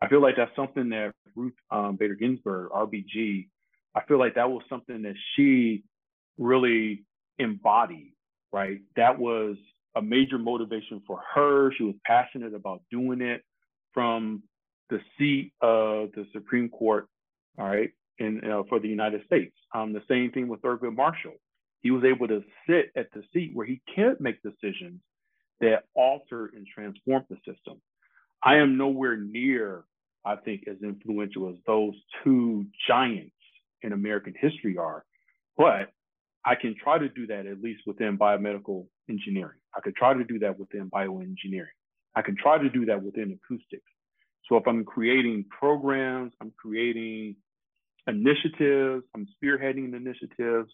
I 0.00 0.08
feel 0.08 0.22
like 0.22 0.36
that's 0.36 0.54
something 0.56 0.88
that 0.90 1.12
Ruth 1.36 1.52
um, 1.70 1.96
Bader 1.96 2.14
Ginsburg, 2.14 2.70
RBG, 2.70 3.48
I 3.94 4.04
feel 4.06 4.18
like 4.18 4.34
that 4.36 4.50
was 4.50 4.62
something 4.68 5.02
that 5.02 5.16
she 5.34 5.82
really 6.38 7.04
embodied, 7.38 8.12
right? 8.52 8.80
That 8.96 9.18
was 9.18 9.56
a 9.96 10.02
major 10.02 10.38
motivation 10.38 11.02
for 11.06 11.20
her. 11.34 11.72
She 11.76 11.82
was 11.82 11.94
passionate 12.04 12.54
about 12.54 12.82
doing 12.90 13.20
it 13.20 13.42
from 13.92 14.42
the 14.88 15.00
seat 15.18 15.52
of 15.60 16.10
the 16.12 16.26
Supreme 16.32 16.68
Court, 16.68 17.08
all 17.58 17.66
right, 17.66 17.90
in 18.18 18.40
uh, 18.44 18.62
for 18.68 18.78
the 18.78 18.88
United 18.88 19.24
States. 19.26 19.54
Um, 19.74 19.92
the 19.92 20.02
same 20.08 20.30
thing 20.30 20.48
with 20.48 20.62
Thurgood 20.62 20.96
Marshall. 20.96 21.34
He 21.82 21.90
was 21.90 22.04
able 22.04 22.28
to 22.28 22.42
sit 22.68 22.92
at 22.96 23.08
the 23.12 23.22
seat 23.32 23.52
where 23.54 23.66
he 23.66 23.80
can't 23.94 24.20
make 24.20 24.42
decisions 24.42 25.00
that 25.60 25.84
alter 25.94 26.50
and 26.54 26.66
transform 26.66 27.24
the 27.28 27.36
system. 27.36 27.80
I 28.42 28.56
am 28.56 28.76
nowhere 28.76 29.16
near, 29.16 29.84
I 30.24 30.36
think, 30.36 30.64
as 30.68 30.76
influential 30.82 31.48
as 31.48 31.56
those 31.66 31.94
two 32.22 32.66
giants 32.86 33.34
in 33.82 33.92
American 33.92 34.34
history 34.38 34.76
are, 34.76 35.04
but 35.56 35.92
I 36.44 36.54
can 36.54 36.74
try 36.82 36.98
to 36.98 37.08
do 37.08 37.26
that 37.28 37.46
at 37.46 37.60
least 37.60 37.82
within 37.86 38.18
biomedical 38.18 38.86
engineering. 39.08 39.58
I 39.74 39.80
could 39.80 39.96
try 39.96 40.14
to 40.14 40.24
do 40.24 40.38
that 40.40 40.58
within 40.58 40.90
bioengineering. 40.90 41.76
I 42.14 42.22
can 42.22 42.36
try 42.36 42.58
to 42.58 42.68
do 42.68 42.86
that 42.86 43.02
within 43.02 43.38
acoustics. 43.38 43.82
So 44.48 44.56
if 44.56 44.66
I'm 44.66 44.84
creating 44.84 45.44
programs, 45.48 46.32
I'm 46.40 46.52
creating 46.60 47.36
initiatives, 48.06 49.04
I'm 49.14 49.26
spearheading 49.42 49.94
initiatives, 49.94 50.72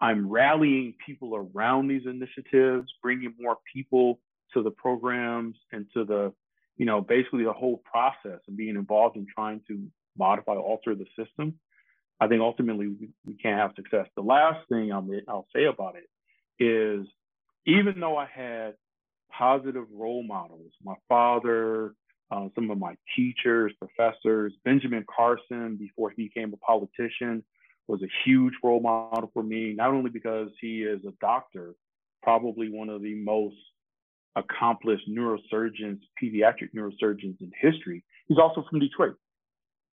I'm 0.00 0.28
rallying 0.28 0.94
people 1.04 1.48
around 1.54 1.88
these 1.88 2.06
initiatives, 2.06 2.92
bringing 3.02 3.34
more 3.38 3.58
people 3.72 4.18
to 4.54 4.62
the 4.62 4.70
programs 4.70 5.56
and 5.72 5.86
to 5.94 6.04
the, 6.04 6.32
you 6.82 6.86
know, 6.86 7.00
basically 7.00 7.44
the 7.44 7.52
whole 7.52 7.80
process 7.84 8.40
and 8.48 8.56
being 8.56 8.74
involved 8.74 9.16
in 9.16 9.24
trying 9.32 9.60
to 9.68 9.86
modify, 10.18 10.56
alter 10.56 10.96
the 10.96 11.06
system. 11.16 11.54
I 12.18 12.26
think 12.26 12.40
ultimately 12.40 12.88
we, 12.88 13.08
we 13.24 13.34
can't 13.34 13.56
have 13.56 13.70
success. 13.76 14.08
The 14.16 14.22
last 14.22 14.68
thing 14.68 14.92
I'll, 14.92 15.08
I'll 15.28 15.46
say 15.54 15.66
about 15.66 15.94
it 15.94 16.08
is 16.60 17.06
even 17.66 18.00
though 18.00 18.16
I 18.16 18.26
had 18.26 18.74
positive 19.30 19.84
role 19.94 20.24
models, 20.24 20.72
my 20.82 20.94
father, 21.08 21.94
uh, 22.32 22.48
some 22.56 22.68
of 22.68 22.78
my 22.78 22.96
teachers, 23.14 23.72
professors, 23.78 24.52
Benjamin 24.64 25.04
Carson, 25.08 25.76
before 25.76 26.10
he 26.10 26.24
became 26.24 26.52
a 26.52 26.56
politician, 26.56 27.44
was 27.86 28.02
a 28.02 28.10
huge 28.24 28.54
role 28.64 28.80
model 28.80 29.30
for 29.32 29.44
me, 29.44 29.72
not 29.72 29.90
only 29.90 30.10
because 30.10 30.48
he 30.60 30.82
is 30.82 30.98
a 31.06 31.12
doctor, 31.20 31.76
probably 32.24 32.70
one 32.70 32.88
of 32.88 33.02
the 33.02 33.14
most 33.14 33.54
accomplished 34.36 35.08
neurosurgeons, 35.08 36.00
pediatric 36.22 36.70
neurosurgeons 36.74 37.40
in 37.40 37.50
history. 37.60 38.04
He's 38.28 38.38
also 38.38 38.64
from 38.68 38.80
Detroit 38.80 39.16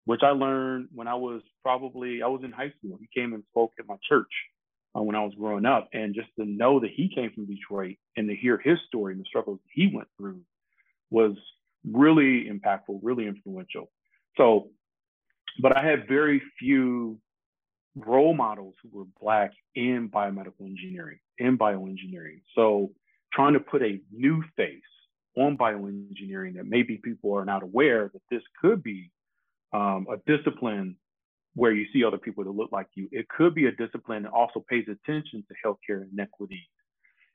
which 0.08 0.22
I 0.22 0.30
learned 0.30 0.88
when 0.94 1.06
I 1.06 1.16
was 1.16 1.42
probably 1.62 2.22
I 2.22 2.28
was 2.28 2.40
in 2.42 2.50
high 2.50 2.72
school. 2.78 2.98
He 2.98 3.10
came 3.14 3.34
and 3.34 3.44
spoke 3.50 3.72
at 3.78 3.86
my 3.86 3.96
church 4.08 4.30
uh, 4.96 5.02
when 5.02 5.14
I 5.14 5.22
was 5.22 5.34
growing 5.38 5.66
up, 5.66 5.90
and 5.92 6.14
just 6.14 6.28
to 6.38 6.46
know 6.46 6.80
that 6.80 6.88
he 6.96 7.12
came 7.14 7.30
from 7.34 7.44
Detroit 7.44 7.96
and 8.16 8.26
to 8.26 8.34
hear 8.34 8.56
his 8.56 8.78
story 8.86 9.12
and 9.12 9.20
the 9.20 9.26
struggles 9.26 9.60
he 9.70 9.92
went 9.94 10.08
through 10.16 10.40
was 11.10 11.32
really 11.84 12.48
impactful, 12.50 13.00
really 13.02 13.26
influential. 13.26 13.90
So, 14.38 14.70
but 15.60 15.76
I 15.76 15.84
had 15.84 16.08
very 16.08 16.40
few 16.58 17.20
role 17.94 18.32
models 18.32 18.76
who 18.82 18.88
were 18.98 19.06
black 19.20 19.52
in 19.74 20.08
biomedical 20.08 20.62
engineering, 20.62 21.18
in 21.36 21.58
bioengineering. 21.58 22.40
So, 22.54 22.92
trying 23.32 23.54
to 23.54 23.60
put 23.60 23.82
a 23.82 24.00
new 24.12 24.42
face 24.56 24.82
on 25.36 25.56
bioengineering 25.56 26.56
that 26.56 26.66
maybe 26.66 27.00
people 27.02 27.32
are 27.34 27.44
not 27.44 27.62
aware 27.62 28.10
that 28.12 28.22
this 28.30 28.42
could 28.60 28.82
be 28.82 29.10
um, 29.72 30.06
a 30.10 30.16
discipline 30.26 30.96
where 31.54 31.72
you 31.72 31.86
see 31.92 32.04
other 32.04 32.18
people 32.18 32.44
that 32.44 32.50
look 32.50 32.72
like 32.72 32.86
you. 32.94 33.08
It 33.12 33.28
could 33.28 33.54
be 33.54 33.66
a 33.66 33.72
discipline 33.72 34.24
that 34.24 34.32
also 34.32 34.64
pays 34.68 34.86
attention 34.88 35.44
to 35.48 35.54
healthcare 35.64 36.06
inequities 36.10 36.66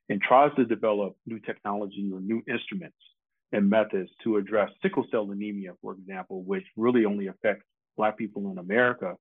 and 0.09 0.21
tries 0.21 0.53
to 0.55 0.65
develop 0.65 1.15
new 1.25 1.39
technology 1.39 2.09
or 2.13 2.19
new 2.19 2.41
instruments 2.47 2.97
and 3.51 3.69
methods 3.69 4.09
to 4.23 4.37
address 4.37 4.69
sickle 4.81 5.05
cell 5.11 5.29
anemia, 5.31 5.71
for 5.81 5.93
example, 5.93 6.43
which 6.43 6.63
really 6.75 7.05
only 7.05 7.27
affects 7.27 7.65
Black 7.95 8.17
people 8.17 8.51
in 8.51 8.57
America. 8.57 9.15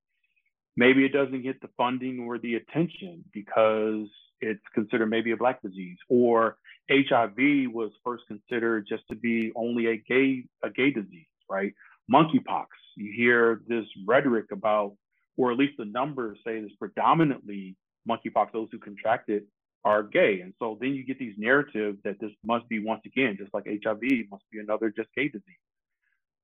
Maybe 0.76 1.04
it 1.04 1.12
doesn't 1.12 1.42
get 1.42 1.60
the 1.60 1.68
funding 1.76 2.20
or 2.20 2.38
the 2.38 2.54
attention 2.54 3.24
because 3.32 4.08
it's 4.40 4.62
considered 4.74 5.06
maybe 5.06 5.32
a 5.32 5.36
Black 5.36 5.62
disease, 5.62 5.98
or 6.08 6.56
HIV 6.90 7.72
was 7.72 7.90
first 8.04 8.24
considered 8.26 8.86
just 8.88 9.04
to 9.08 9.16
be 9.16 9.52
only 9.54 9.86
a 9.86 9.96
gay 9.96 10.44
a 10.64 10.70
gay 10.70 10.90
disease, 10.90 11.26
right? 11.48 11.72
Monkeypox 12.12 12.66
you 12.96 13.12
hear 13.14 13.62
this 13.66 13.86
rhetoric 14.06 14.46
about, 14.52 14.94
or 15.36 15.52
at 15.52 15.58
least 15.58 15.74
the 15.78 15.84
numbers 15.84 16.38
say 16.44 16.60
this 16.60 16.72
predominantly 16.78 17.76
monkeypox, 18.08 18.52
those 18.52 18.68
who 18.70 18.78
contract 18.78 19.28
it 19.28 19.46
are 19.84 20.02
gay. 20.02 20.40
And 20.40 20.52
so 20.58 20.78
then 20.80 20.90
you 20.90 21.04
get 21.04 21.18
these 21.18 21.34
narratives 21.38 21.98
that 22.04 22.20
this 22.20 22.30
must 22.44 22.68
be 22.68 22.84
once 22.84 23.02
again, 23.06 23.36
just 23.38 23.52
like 23.52 23.64
HIV 23.66 24.02
must 24.30 24.44
be 24.52 24.58
another 24.60 24.92
just 24.94 25.08
gay 25.16 25.28
disease. 25.28 25.56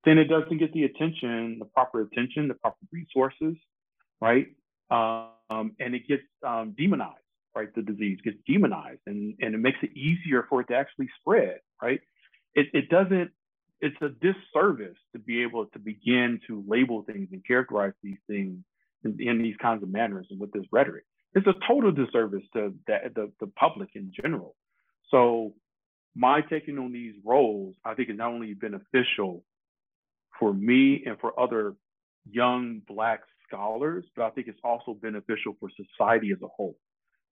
Then 0.04 0.18
it 0.18 0.24
doesn't 0.24 0.58
get 0.58 0.72
the 0.72 0.84
attention, 0.84 1.58
the 1.58 1.66
proper 1.66 2.00
attention, 2.00 2.48
the 2.48 2.54
proper 2.54 2.78
resources, 2.92 3.56
right? 4.20 4.48
Um, 4.90 5.72
and 5.80 5.94
it 5.94 6.06
gets 6.08 6.22
um, 6.46 6.74
demonized, 6.78 7.16
right? 7.54 7.68
The 7.74 7.82
disease 7.82 8.18
gets 8.24 8.36
demonized 8.46 9.00
and, 9.06 9.34
and 9.40 9.54
it 9.54 9.58
makes 9.58 9.78
it 9.82 9.90
easier 9.96 10.46
for 10.48 10.60
it 10.60 10.68
to 10.68 10.76
actually 10.76 11.08
spread, 11.20 11.60
right? 11.82 12.00
It, 12.54 12.66
it 12.72 12.88
doesn't 12.88 13.30
it's 13.80 13.96
a 14.02 14.08
disservice 14.08 14.96
to 15.12 15.18
be 15.18 15.42
able 15.42 15.66
to 15.66 15.78
begin 15.78 16.40
to 16.48 16.64
label 16.66 17.02
things 17.02 17.28
and 17.32 17.46
characterize 17.46 17.92
these 18.02 18.18
things 18.26 18.58
in, 19.04 19.16
in 19.20 19.38
these 19.38 19.56
kinds 19.60 19.82
of 19.82 19.88
manners 19.88 20.26
and 20.30 20.40
with 20.40 20.52
this 20.52 20.64
rhetoric. 20.72 21.04
It's 21.34 21.46
a 21.46 21.54
total 21.66 21.92
disservice 21.92 22.42
to 22.54 22.74
the, 22.86 22.98
the, 23.14 23.32
the 23.40 23.46
public 23.46 23.90
in 23.94 24.12
general. 24.20 24.56
So 25.10 25.54
my 26.16 26.40
taking 26.40 26.78
on 26.78 26.92
these 26.92 27.14
roles, 27.24 27.76
I 27.84 27.94
think 27.94 28.10
is 28.10 28.16
not 28.16 28.32
only 28.32 28.54
beneficial 28.54 29.44
for 30.40 30.52
me 30.52 31.04
and 31.06 31.18
for 31.20 31.38
other 31.38 31.74
young 32.30 32.82
Black 32.86 33.20
scholars, 33.46 34.04
but 34.16 34.24
I 34.24 34.30
think 34.30 34.48
it's 34.48 34.60
also 34.62 34.94
beneficial 34.94 35.56
for 35.58 35.68
society 35.70 36.30
as 36.32 36.42
a 36.42 36.48
whole. 36.48 36.76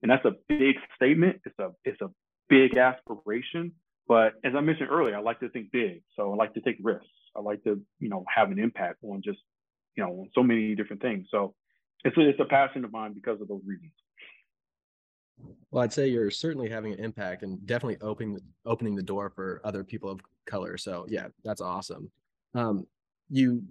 And 0.02 0.10
that's 0.10 0.24
a 0.24 0.32
big 0.48 0.76
statement. 0.94 1.40
It's 1.44 1.58
a 1.58 1.70
it's 1.84 2.00
a 2.00 2.10
big 2.48 2.76
aspiration, 2.76 3.72
but 4.08 4.34
as 4.44 4.52
I 4.56 4.60
mentioned 4.60 4.90
earlier, 4.90 5.16
I 5.16 5.20
like 5.20 5.40
to 5.40 5.48
think 5.48 5.72
big. 5.72 6.02
So 6.14 6.32
I 6.32 6.36
like 6.36 6.54
to 6.54 6.60
take 6.60 6.76
risks. 6.82 7.06
I 7.34 7.40
like 7.40 7.62
to, 7.64 7.80
you 7.98 8.08
know, 8.08 8.24
have 8.34 8.50
an 8.50 8.58
impact 8.58 8.98
on 9.02 9.22
just, 9.22 9.38
you 9.96 10.04
know, 10.04 10.10
on 10.10 10.30
so 10.34 10.42
many 10.42 10.74
different 10.74 11.02
things. 11.02 11.26
So 11.30 11.54
it's 12.04 12.16
a, 12.16 12.28
it's 12.28 12.40
a 12.40 12.44
passion 12.44 12.84
of 12.84 12.92
mine 12.92 13.14
because 13.14 13.40
of 13.40 13.48
those 13.48 13.62
reasons. 13.66 13.92
Well, 15.70 15.82
I'd 15.82 15.92
say 15.92 16.08
you're 16.08 16.30
certainly 16.30 16.70
having 16.70 16.92
an 16.92 17.00
impact 17.00 17.42
and 17.42 17.64
definitely 17.66 17.98
opening 18.00 18.38
opening 18.64 18.94
the 18.94 19.02
door 19.02 19.30
for 19.30 19.60
other 19.64 19.84
people 19.84 20.10
of 20.10 20.20
color. 20.46 20.78
So 20.78 21.06
yeah, 21.08 21.28
that's 21.44 21.60
awesome. 21.60 22.10
Um, 22.54 22.86
you 23.28 23.62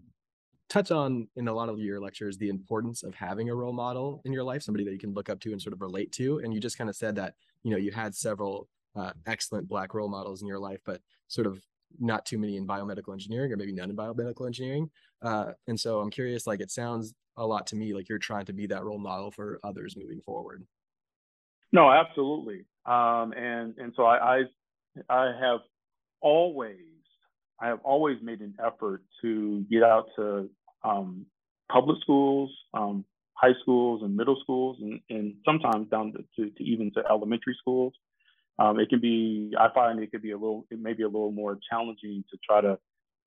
touch 0.69 0.91
on 0.91 1.27
in 1.35 1.47
a 1.47 1.53
lot 1.53 1.69
of 1.69 1.79
your 1.79 1.99
lectures 1.99 2.37
the 2.37 2.49
importance 2.49 3.03
of 3.03 3.13
having 3.13 3.49
a 3.49 3.55
role 3.55 3.73
model 3.73 4.21
in 4.25 4.33
your 4.33 4.43
life, 4.43 4.63
somebody 4.63 4.83
that 4.83 4.91
you 4.91 4.99
can 4.99 5.13
look 5.13 5.29
up 5.29 5.39
to 5.41 5.51
and 5.51 5.61
sort 5.61 5.73
of 5.73 5.81
relate 5.81 6.11
to. 6.13 6.39
And 6.39 6.53
you 6.53 6.59
just 6.59 6.77
kind 6.77 6.89
of 6.89 6.95
said 6.95 7.15
that 7.15 7.35
you 7.63 7.71
know 7.71 7.77
you 7.77 7.91
had 7.91 8.15
several 8.15 8.67
uh, 8.95 9.11
excellent 9.25 9.67
black 9.67 9.93
role 9.93 10.09
models 10.09 10.41
in 10.41 10.47
your 10.47 10.59
life, 10.59 10.79
but 10.85 11.01
sort 11.27 11.47
of 11.47 11.61
not 11.99 12.25
too 12.25 12.37
many 12.37 12.57
in 12.57 12.67
biomedical 12.67 13.13
engineering 13.13 13.51
or 13.51 13.57
maybe 13.57 13.71
none 13.71 13.89
in 13.89 13.95
biomedical 13.95 14.45
engineering. 14.45 14.89
Uh, 15.21 15.51
and 15.67 15.79
so 15.79 15.99
I'm 15.99 16.09
curious, 16.09 16.45
like 16.47 16.59
it 16.59 16.71
sounds 16.71 17.13
a 17.37 17.45
lot 17.45 17.67
to 17.67 17.75
me 17.75 17.93
like 17.93 18.09
you're 18.09 18.17
trying 18.17 18.45
to 18.45 18.53
be 18.53 18.67
that 18.67 18.83
role 18.83 18.97
model 18.97 19.31
for 19.31 19.59
others 19.63 19.95
moving 19.97 20.21
forward. 20.21 20.65
No, 21.71 21.91
absolutely. 21.91 22.65
Um, 22.85 23.33
and 23.33 23.77
and 23.77 23.93
so 23.95 24.05
I, 24.05 24.37
I 24.37 24.43
I 25.09 25.33
have 25.39 25.59
always 26.21 26.94
I 27.59 27.67
have 27.67 27.79
always 27.83 28.17
made 28.21 28.41
an 28.41 28.55
effort 28.59 29.01
to 29.21 29.65
get 29.71 29.83
out 29.83 30.07
to 30.17 30.49
um, 30.83 31.25
public 31.71 31.97
schools, 32.01 32.51
um, 32.73 33.05
high 33.33 33.53
schools, 33.61 34.01
and 34.03 34.15
middle 34.15 34.39
schools, 34.41 34.77
and, 34.81 34.99
and 35.09 35.35
sometimes 35.45 35.89
down 35.89 36.13
to, 36.35 36.49
to, 36.49 36.63
even 36.63 36.91
to 36.93 37.03
elementary 37.09 37.55
schools, 37.59 37.93
Um, 38.57 38.79
it 38.79 38.87
can 38.89 39.01
be, 39.01 39.51
I 39.59 39.67
find 39.73 39.99
it 39.99 40.11
could 40.11 40.21
be 40.21 40.31
a 40.31 40.37
little, 40.37 40.65
it 40.71 40.79
may 40.79 40.93
be 40.93 41.03
a 41.03 41.07
little 41.15 41.31
more 41.31 41.59
challenging 41.69 42.23
to 42.31 42.37
try 42.47 42.61
to 42.61 42.79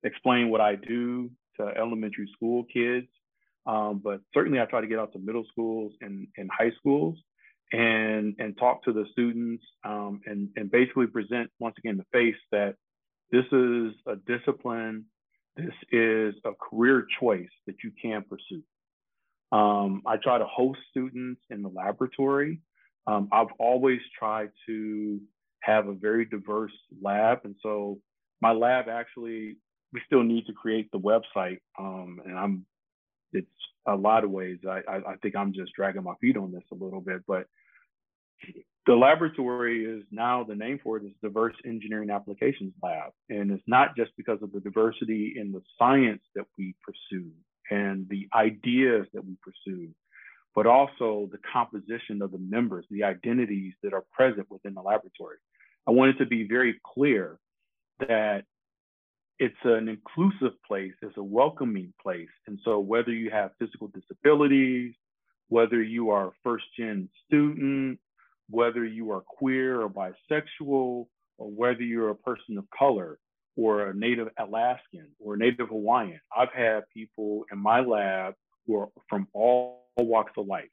explain 0.03 0.49
what 0.49 0.61
I 0.61 0.75
do 0.75 1.29
to 1.57 1.63
elementary 1.77 2.27
school 2.35 2.65
kids. 2.73 3.07
Um, 3.65 4.01
but 4.03 4.21
certainly 4.33 4.59
I 4.59 4.65
try 4.65 4.81
to 4.81 4.87
get 4.87 4.99
out 4.99 5.11
to 5.13 5.19
middle 5.19 5.45
schools 5.51 5.91
and, 6.01 6.27
and 6.37 6.49
high 6.49 6.71
schools 6.79 7.15
and, 7.71 8.35
and 8.39 8.57
talk 8.57 8.83
to 8.85 8.91
the 8.93 9.05
students 9.11 9.63
um, 9.83 10.21
and, 10.25 10.49
and 10.55 10.71
basically 10.71 11.07
present 11.07 11.51
once 11.59 11.75
again 11.77 11.97
the 11.97 12.05
face 12.11 12.41
that 12.51 12.73
this 13.31 13.45
is 13.51 13.93
a 14.07 14.15
discipline, 14.27 15.05
this 15.55 15.73
is 15.91 16.35
a 16.45 16.51
career 16.53 17.05
choice 17.19 17.49
that 17.67 17.75
you 17.83 17.91
can 18.01 18.23
pursue. 18.23 18.63
Um, 19.51 20.03
I 20.05 20.17
try 20.17 20.37
to 20.37 20.45
host 20.45 20.79
students 20.91 21.41
in 21.49 21.61
the 21.61 21.69
laboratory. 21.69 22.61
Um, 23.07 23.29
I've 23.31 23.51
always 23.57 23.99
tried 24.17 24.49
to 24.67 25.19
have 25.61 25.87
a 25.87 25.93
very 25.93 26.25
diverse 26.25 26.71
lab. 27.01 27.39
And 27.43 27.55
so 27.61 27.99
my 28.41 28.51
lab 28.51 28.87
actually, 28.87 29.57
we 29.91 30.01
still 30.05 30.23
need 30.23 30.45
to 30.45 30.53
create 30.53 30.89
the 30.91 30.99
website. 30.99 31.59
Um, 31.77 32.19
and 32.25 32.37
I'm, 32.37 32.65
it's 33.33 33.47
a 33.87 33.95
lot 33.95 34.23
of 34.23 34.31
ways. 34.31 34.59
I, 34.67 34.81
I, 34.87 34.95
I 34.97 35.15
think 35.21 35.35
I'm 35.35 35.53
just 35.53 35.73
dragging 35.73 36.03
my 36.03 36.13
feet 36.21 36.37
on 36.37 36.51
this 36.51 36.63
a 36.71 36.75
little 36.75 37.01
bit, 37.01 37.21
but 37.27 37.47
the 38.89 38.95
laboratory 38.95 39.85
is 39.85 40.03
now 40.09 40.43
the 40.43 40.55
name 40.55 40.79
for 40.83 40.97
it 40.97 41.03
is 41.03 41.11
Diverse 41.21 41.53
Engineering 41.63 42.09
Applications 42.09 42.73
Lab. 42.81 43.11
And 43.29 43.51
it's 43.51 43.61
not 43.67 43.95
just 43.95 44.09
because 44.17 44.39
of 44.41 44.51
the 44.51 44.59
diversity 44.61 45.35
in 45.37 45.51
the 45.51 45.61
science 45.77 46.23
that 46.33 46.45
we 46.57 46.73
pursue 46.83 47.29
and 47.69 48.09
the 48.09 48.27
ideas 48.33 49.05
that 49.13 49.23
we 49.23 49.35
pursue, 49.43 49.89
but 50.55 50.65
also 50.65 51.29
the 51.31 51.37
composition 51.53 52.23
of 52.23 52.31
the 52.31 52.39
members, 52.39 52.83
the 52.89 53.03
identities 53.03 53.73
that 53.83 53.93
are 53.93 54.05
present 54.11 54.49
within 54.49 54.73
the 54.73 54.81
laboratory. 54.81 55.37
I 55.87 55.91
wanted 55.91 56.17
to 56.17 56.25
be 56.25 56.47
very 56.47 56.81
clear 56.83 57.37
that 57.99 58.45
it's 59.37 59.53
an 59.65 59.87
inclusive 59.87 60.57
place, 60.67 60.93
it's 61.03 61.15
a 61.15 61.23
welcoming 61.23 61.93
place. 62.01 62.27
And 62.47 62.57
so 62.65 62.79
whether 62.79 63.11
you 63.11 63.29
have 63.29 63.51
physical 63.59 63.89
disabilities, 63.89 64.95
whether 65.47 65.79
you 65.79 66.09
are 66.09 66.29
a 66.29 66.31
first 66.43 66.65
gen 66.75 67.07
student, 67.27 67.99
whether 68.49 68.85
you 68.85 69.11
are 69.11 69.21
queer 69.21 69.81
or 69.81 69.89
bisexual, 69.89 71.07
or 71.37 71.49
whether 71.51 71.81
you're 71.81 72.09
a 72.09 72.15
person 72.15 72.57
of 72.57 72.65
color 72.77 73.17
or 73.55 73.89
a 73.89 73.93
native 73.93 74.27
Alaskan 74.37 75.07
or 75.19 75.37
native 75.37 75.69
Hawaiian. 75.69 76.19
I've 76.35 76.53
had 76.53 76.83
people 76.93 77.45
in 77.51 77.59
my 77.59 77.81
lab 77.81 78.35
who 78.65 78.77
are 78.77 78.87
from 79.09 79.27
all 79.33 79.85
walks 79.97 80.33
of 80.37 80.47
life, 80.47 80.69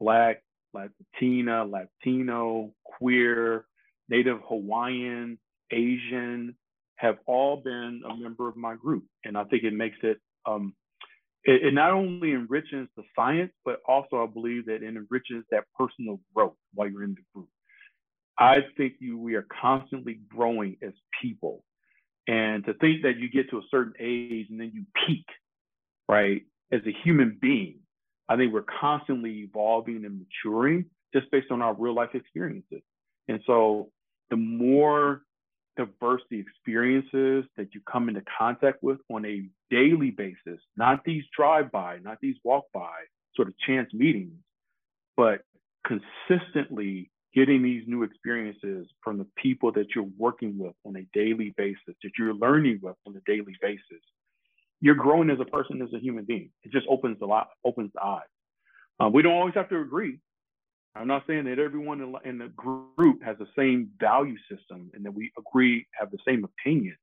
Black, 0.00 0.42
Latina, 0.72 1.64
Latino, 1.64 2.72
queer, 2.84 3.66
native 4.08 4.38
Hawaiian, 4.48 5.38
Asian, 5.70 6.56
have 6.96 7.18
all 7.26 7.56
been 7.56 8.02
a 8.08 8.16
member 8.16 8.48
of 8.48 8.56
my 8.56 8.74
group. 8.74 9.04
And 9.24 9.36
I 9.36 9.44
think 9.44 9.64
it 9.64 9.72
makes 9.72 9.98
it, 10.02 10.18
um, 10.46 10.74
it, 11.44 11.66
it, 11.66 11.74
not 11.74 11.92
only 11.92 12.32
enriches 12.32 12.88
the 12.96 13.02
science, 13.16 13.52
but 13.64 13.80
also 13.88 14.22
I 14.22 14.26
believe 14.26 14.66
that 14.66 14.82
it 14.82 14.84
enriches 14.84 15.44
that 15.50 15.64
personal 15.78 16.20
growth 16.34 16.56
while 16.74 16.88
you're 16.88 17.04
in 17.04 17.14
the 17.14 17.22
group. 17.34 17.48
I 18.38 18.58
think 18.76 18.94
you, 19.00 19.18
we 19.18 19.34
are 19.34 19.46
constantly 19.60 20.20
growing 20.28 20.76
as 20.82 20.92
people. 21.20 21.64
And 22.26 22.64
to 22.66 22.74
think 22.74 23.02
that 23.02 23.18
you 23.18 23.30
get 23.30 23.50
to 23.50 23.58
a 23.58 23.62
certain 23.70 23.94
age 23.98 24.46
and 24.50 24.60
then 24.60 24.72
you 24.74 24.84
peak, 25.06 25.26
right, 26.08 26.42
as 26.72 26.80
a 26.86 26.92
human 27.04 27.38
being, 27.40 27.80
I 28.28 28.36
think 28.36 28.52
we're 28.52 28.64
constantly 28.80 29.40
evolving 29.40 30.04
and 30.04 30.24
maturing 30.44 30.86
just 31.12 31.30
based 31.30 31.50
on 31.50 31.60
our 31.60 31.74
real 31.74 31.94
life 31.94 32.14
experiences. 32.14 32.82
And 33.28 33.40
so 33.46 33.90
the 34.30 34.36
more 34.36 35.22
diverse 35.76 36.22
the 36.30 36.38
experiences 36.38 37.44
that 37.56 37.74
you 37.74 37.80
come 37.90 38.08
into 38.08 38.22
contact 38.38 38.82
with 38.82 38.98
on 39.10 39.24
a 39.24 39.48
daily 39.70 40.10
basis, 40.10 40.60
not 40.76 41.04
these 41.04 41.24
drive 41.36 41.70
by, 41.70 41.98
not 42.02 42.18
these 42.20 42.36
walk 42.44 42.64
by 42.74 42.90
sort 43.34 43.48
of 43.48 43.54
chance 43.66 43.92
meetings, 43.94 44.34
but 45.16 45.42
consistently 45.86 47.10
getting 47.34 47.62
these 47.62 47.84
new 47.86 48.02
experiences 48.02 48.86
from 49.02 49.18
the 49.18 49.26
people 49.36 49.70
that 49.72 49.86
you're 49.94 50.08
working 50.18 50.58
with 50.58 50.74
on 50.84 50.96
a 50.96 51.06
daily 51.12 51.54
basis, 51.56 51.94
that 52.02 52.10
you're 52.18 52.34
learning 52.34 52.80
with 52.82 52.96
on 53.06 53.14
a 53.16 53.20
daily 53.24 53.54
basis, 53.62 54.02
you're 54.80 54.94
growing 54.94 55.30
as 55.30 55.38
a 55.40 55.44
person, 55.44 55.80
as 55.82 55.92
a 55.94 55.98
human 55.98 56.24
being. 56.24 56.50
It 56.62 56.72
just 56.72 56.86
opens 56.88 57.18
the 57.20 57.26
lot, 57.26 57.50
opens 57.64 57.90
the 57.94 58.02
eyes. 58.02 58.22
Uh, 58.98 59.08
we 59.08 59.22
don't 59.22 59.34
always 59.34 59.54
have 59.54 59.68
to 59.68 59.80
agree. 59.80 60.18
I'm 60.94 61.06
not 61.06 61.24
saying 61.26 61.44
that 61.44 61.58
everyone 61.58 62.16
in, 62.24 62.38
the 62.38 62.48
group 62.48 63.22
has 63.22 63.38
the 63.38 63.46
same 63.56 63.90
value 64.00 64.36
system 64.50 64.90
and 64.92 65.04
that 65.04 65.14
we 65.14 65.30
agree 65.38 65.86
have 65.98 66.10
the 66.10 66.18
same 66.26 66.44
opinions, 66.44 66.98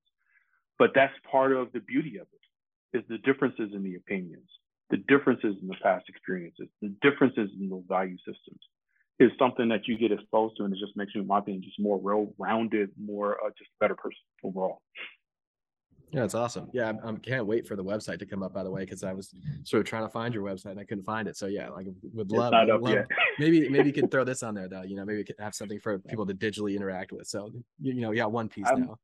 but 0.78 0.92
that's 0.94 1.14
part 1.30 1.54
of 1.54 1.72
the 1.72 1.80
beauty 1.80 2.18
of 2.18 2.28
it 2.34 2.98
is 2.98 3.04
the 3.10 3.18
differences 3.20 3.70
in 3.74 3.84
the 3.84 3.96
opinions, 3.96 4.50
the 4.90 4.98
differences 4.98 5.56
in 5.62 5.68
the 5.68 5.76
past 5.82 6.06
experiences, 6.10 6.68
the 6.82 6.94
differences 7.02 7.50
in 7.60 7.70
those 7.70 7.84
value 7.88 8.18
systems 8.18 8.60
is 9.20 9.32
something 9.40 9.70
that 9.70 9.88
you 9.88 9.98
get 9.98 10.12
exposed 10.12 10.58
to 10.58 10.64
and 10.64 10.74
it 10.74 10.80
just 10.80 10.96
makes 10.96 11.16
you, 11.16 11.22
in 11.22 11.28
my 11.28 11.40
opinion, 11.40 11.64
just 11.64 11.80
more 11.80 11.98
well-rounded, 11.98 12.92
more 13.02 13.38
uh, 13.44 13.50
just 13.58 13.70
a 13.70 13.80
better 13.80 13.96
person 13.96 14.20
overall. 14.44 14.82
Yeah, 16.12 16.24
it's 16.24 16.36
awesome. 16.36 16.70
Yeah, 16.72 16.94
I 17.04 17.12
can't 17.16 17.46
wait 17.46 17.68
for 17.68 17.76
the 17.76 17.84
website 17.84 18.20
to 18.20 18.26
come 18.26 18.42
up. 18.42 18.54
By 18.54 18.64
the 18.64 18.72
way, 18.72 18.82
because 18.82 19.04
I 19.04 19.12
was 19.12 19.34
sort 19.64 19.82
of 19.82 19.88
trying 19.88 20.04
to 20.04 20.10
find 20.10 20.34
your 20.34 20.44
website 20.44 20.72
and 20.72 20.80
I 20.80 20.86
couldn't 20.86 21.04
find 21.04 21.28
it. 21.28 21.36
So 21.36 21.48
yeah, 21.48 21.70
like 21.70 21.88
would 22.14 22.32
love, 22.32 22.54
would 22.54 22.82
love 22.82 23.06
maybe 23.40 23.68
maybe 23.68 23.90
you 23.90 23.94
could 23.94 24.10
throw 24.10 24.24
this 24.24 24.42
on 24.42 24.56
there 24.56 24.70
though. 24.70 24.84
You 24.84 24.96
know, 24.96 25.04
maybe 25.04 25.18
we 25.18 25.24
could 25.26 25.36
have 25.40 25.54
something 25.54 25.80
for 25.80 26.00
people 26.00 26.26
to 26.26 26.34
digitally 26.34 26.76
interact 26.76 27.12
with. 27.12 27.28
So 27.28 27.52
you, 27.82 27.94
you 27.94 28.02
know, 28.02 28.12
yeah, 28.12 28.26
one 28.26 28.48
piece 28.48 28.68
I'm, 28.70 28.82
now. 28.82 28.98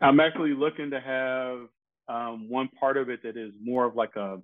I'm 0.00 0.18
actually 0.18 0.54
looking 0.54 0.90
to 0.90 1.00
have 1.00 1.68
um, 2.08 2.48
one 2.48 2.68
part 2.80 2.96
of 2.96 3.08
it 3.08 3.22
that 3.22 3.36
is 3.36 3.52
more 3.62 3.84
of 3.84 3.94
like 3.94 4.16
a 4.16 4.38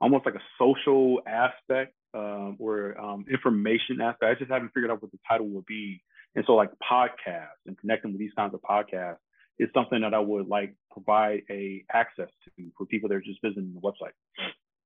almost 0.00 0.26
like 0.26 0.34
a 0.34 0.42
social 0.58 1.20
aspect 1.26 1.94
um, 2.12 2.56
or 2.58 3.00
um, 3.00 3.24
information 3.30 4.00
aspect. 4.02 4.24
I 4.24 4.34
just 4.34 4.50
haven't 4.50 4.72
figured 4.74 4.90
out 4.90 5.00
what 5.00 5.10
the 5.10 5.18
title 5.28 5.48
would 5.48 5.66
be. 5.66 6.02
And 6.36 6.44
so 6.46 6.52
like 6.52 6.70
podcasts 6.90 7.64
and 7.66 7.78
connecting 7.78 8.12
with 8.12 8.20
these 8.20 8.32
kinds 8.36 8.54
of 8.54 8.60
podcasts 8.60 9.16
is 9.58 9.68
something 9.74 10.00
that 10.02 10.14
I 10.14 10.18
would 10.20 10.48
like 10.48 10.74
provide 10.90 11.42
a 11.50 11.84
access 11.92 12.28
to 12.44 12.70
for 12.76 12.86
people 12.86 13.08
that 13.08 13.16
are 13.16 13.20
just 13.20 13.40
visiting 13.42 13.74
the 13.74 13.80
website. 13.80 14.12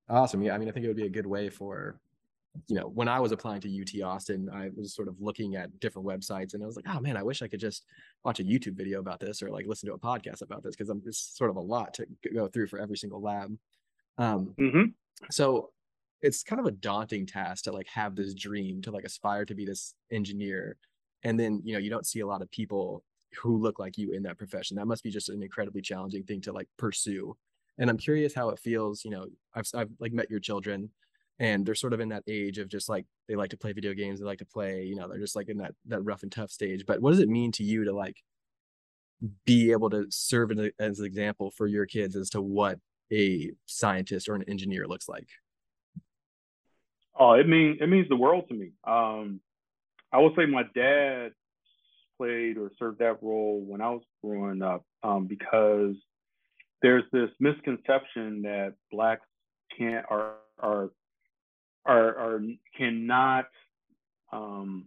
Awesome. 0.09 0.43
Yeah. 0.43 0.55
I 0.55 0.59
mean, 0.59 0.69
I 0.69 0.73
think 0.73 0.85
it 0.85 0.89
would 0.89 0.97
be 0.97 1.07
a 1.07 1.11
good 1.11 1.27
way 1.27 1.49
for, 1.49 2.01
you 2.69 2.77
know, 2.77 2.89
when 2.89 3.09
I 3.09 3.21
was 3.21 3.33
applying 3.33 3.61
to 3.63 3.81
UT 3.81 4.03
Austin, 4.07 4.51
I 4.53 4.71
was 4.77 4.95
sort 4.95 5.09
of 5.09 5.17
looking 5.21 5.57
at 5.57 5.79
different 5.81 6.07
websites 6.07 6.55
and 6.55 6.63
I 6.63 6.67
was 6.67 6.77
like, 6.77 6.87
oh 6.89 7.01
man, 7.01 7.17
I 7.17 7.23
wish 7.23 7.43
I 7.43 7.49
could 7.49 7.61
just 7.61 7.85
watch 8.25 8.41
a 8.41 8.45
YouTube 8.45 8.77
video 8.77 9.01
about 9.01 9.21
this 9.21 9.43
or 9.43 9.51
like 9.51 9.67
listen 9.67 9.89
to 9.89 9.95
a 9.95 9.99
podcast 9.99 10.43
about 10.43 10.63
this 10.63 10.75
because 10.75 10.91
I'm 10.91 11.03
it's 11.07 11.37
sort 11.37 11.51
of 11.51 11.57
a 11.57 11.61
lot 11.61 11.95
to 11.95 12.07
go 12.35 12.49
through 12.49 12.67
for 12.67 12.79
every 12.79 12.97
single 12.97 13.23
lab. 13.23 13.57
Um, 14.19 14.55
mm-hmm. 14.59 14.85
So 15.31 15.71
it's 16.21 16.43
kind 16.43 16.61
of 16.61 16.67
a 16.67 16.73
daunting 16.73 17.27
task 17.27 17.65
to 17.65 17.73
like 17.73 17.89
have 17.89 18.17
this 18.17 18.35
dream 18.35 18.83
to 18.83 18.91
like 18.91 19.05
aspire 19.05 19.45
to 19.45 19.55
be 19.55 19.65
this 19.65 19.95
engineer 20.11 20.77
and 21.25 21.39
then 21.39 21.61
you 21.65 21.73
know 21.73 21.79
you 21.79 21.91
don't 21.91 22.07
see 22.07 22.21
a 22.21 22.27
lot 22.27 22.43
of 22.43 22.51
people 22.51 23.03
who 23.41 23.57
look 23.57 23.79
like 23.79 23.99
you 23.99 24.13
in 24.13 24.23
that 24.25 24.39
profession. 24.39 24.77
That 24.77 24.87
must 24.87 25.03
be 25.03 25.11
just 25.11 25.29
an 25.29 25.43
incredibly 25.43 25.83
challenging 25.83 26.25
thing 26.25 26.41
to 26.43 26.53
like 26.53 26.69
pursue. 26.79 27.37
And 27.79 27.89
I'm 27.89 27.99
curious 27.99 28.35
how 28.35 28.51
it 28.51 28.59
feels. 28.59 29.05
You 29.05 29.11
know, 29.13 29.27
I've 29.55 29.69
I've 29.75 29.91
like 29.99 30.13
met 30.13 30.31
your 30.31 30.41
children, 30.41 30.91
and 31.39 31.65
they're 31.65 31.75
sort 31.75 31.93
of 31.93 32.01
in 32.01 32.11
that 32.11 32.25
age 32.27 32.59
of 32.59 32.69
just 32.69 32.89
like 32.89 33.07
they 33.29 33.37
like 33.37 33.51
to 33.51 33.57
play 33.57 33.73
video 33.73 33.95
games. 33.95 34.21
They 34.21 34.27
like 34.27 34.39
to 34.39 34.47
play. 34.47 34.83
You 34.83 34.97
know, 34.97 35.09
they're 35.09 35.19
just 35.19 35.37
like 35.37 35.49
in 35.49 35.59
that 35.59 35.75
that 35.87 36.03
rough 36.03 36.23
and 36.23 36.33
tough 36.33 36.51
stage. 36.51 36.85
But 36.87 37.01
what 37.01 37.11
does 37.11 37.21
it 37.21 37.29
mean 37.29 37.53
to 37.53 37.65
you 37.65 37.85
to 37.85 37.93
like 37.93 38.17
be 39.45 39.73
able 39.73 39.91
to 39.91 40.07
serve 40.11 40.51
as, 40.79 40.99
an 40.99 41.07
example 41.07 41.51
for 41.51 41.67
your 41.67 41.87
kids 41.87 42.17
as 42.17 42.31
to 42.31 42.43
what 42.43 42.79
a 43.13 43.53
scientist 43.67 44.29
or 44.29 44.35
an 44.35 44.45
engineer 44.49 44.87
looks 44.87 45.09
like? 45.09 45.29
Oh, 47.19 47.33
it 47.33 47.49
means 47.49 47.79
it 47.81 47.89
means 47.89 48.09
the 48.09 48.17
world 48.17 48.49
to 48.49 48.55
me. 48.55 48.73
Um, 48.85 49.41
I 50.13 50.19
would 50.19 50.35
say 50.37 50.47
my 50.47 50.65
dad 50.75 51.33
played 52.23 52.57
or 52.57 52.71
served 52.79 53.01
that 53.01 53.23
role 53.23 53.65
when 53.67 53.81
I 53.81 53.91
was 53.91 54.03
growing 54.23 54.63
up 54.63 54.85
um, 55.03 55.27
because 55.27 55.95
there's 56.81 57.05
this 57.13 57.31
misconception 57.41 58.43
that 58.43 58.75
blacks 58.91 59.27
can't 59.77 60.05
are 60.09 60.35
are 60.59 60.91
are, 61.85 62.17
are 62.17 62.41
cannot 62.77 63.47
um, 64.33 64.87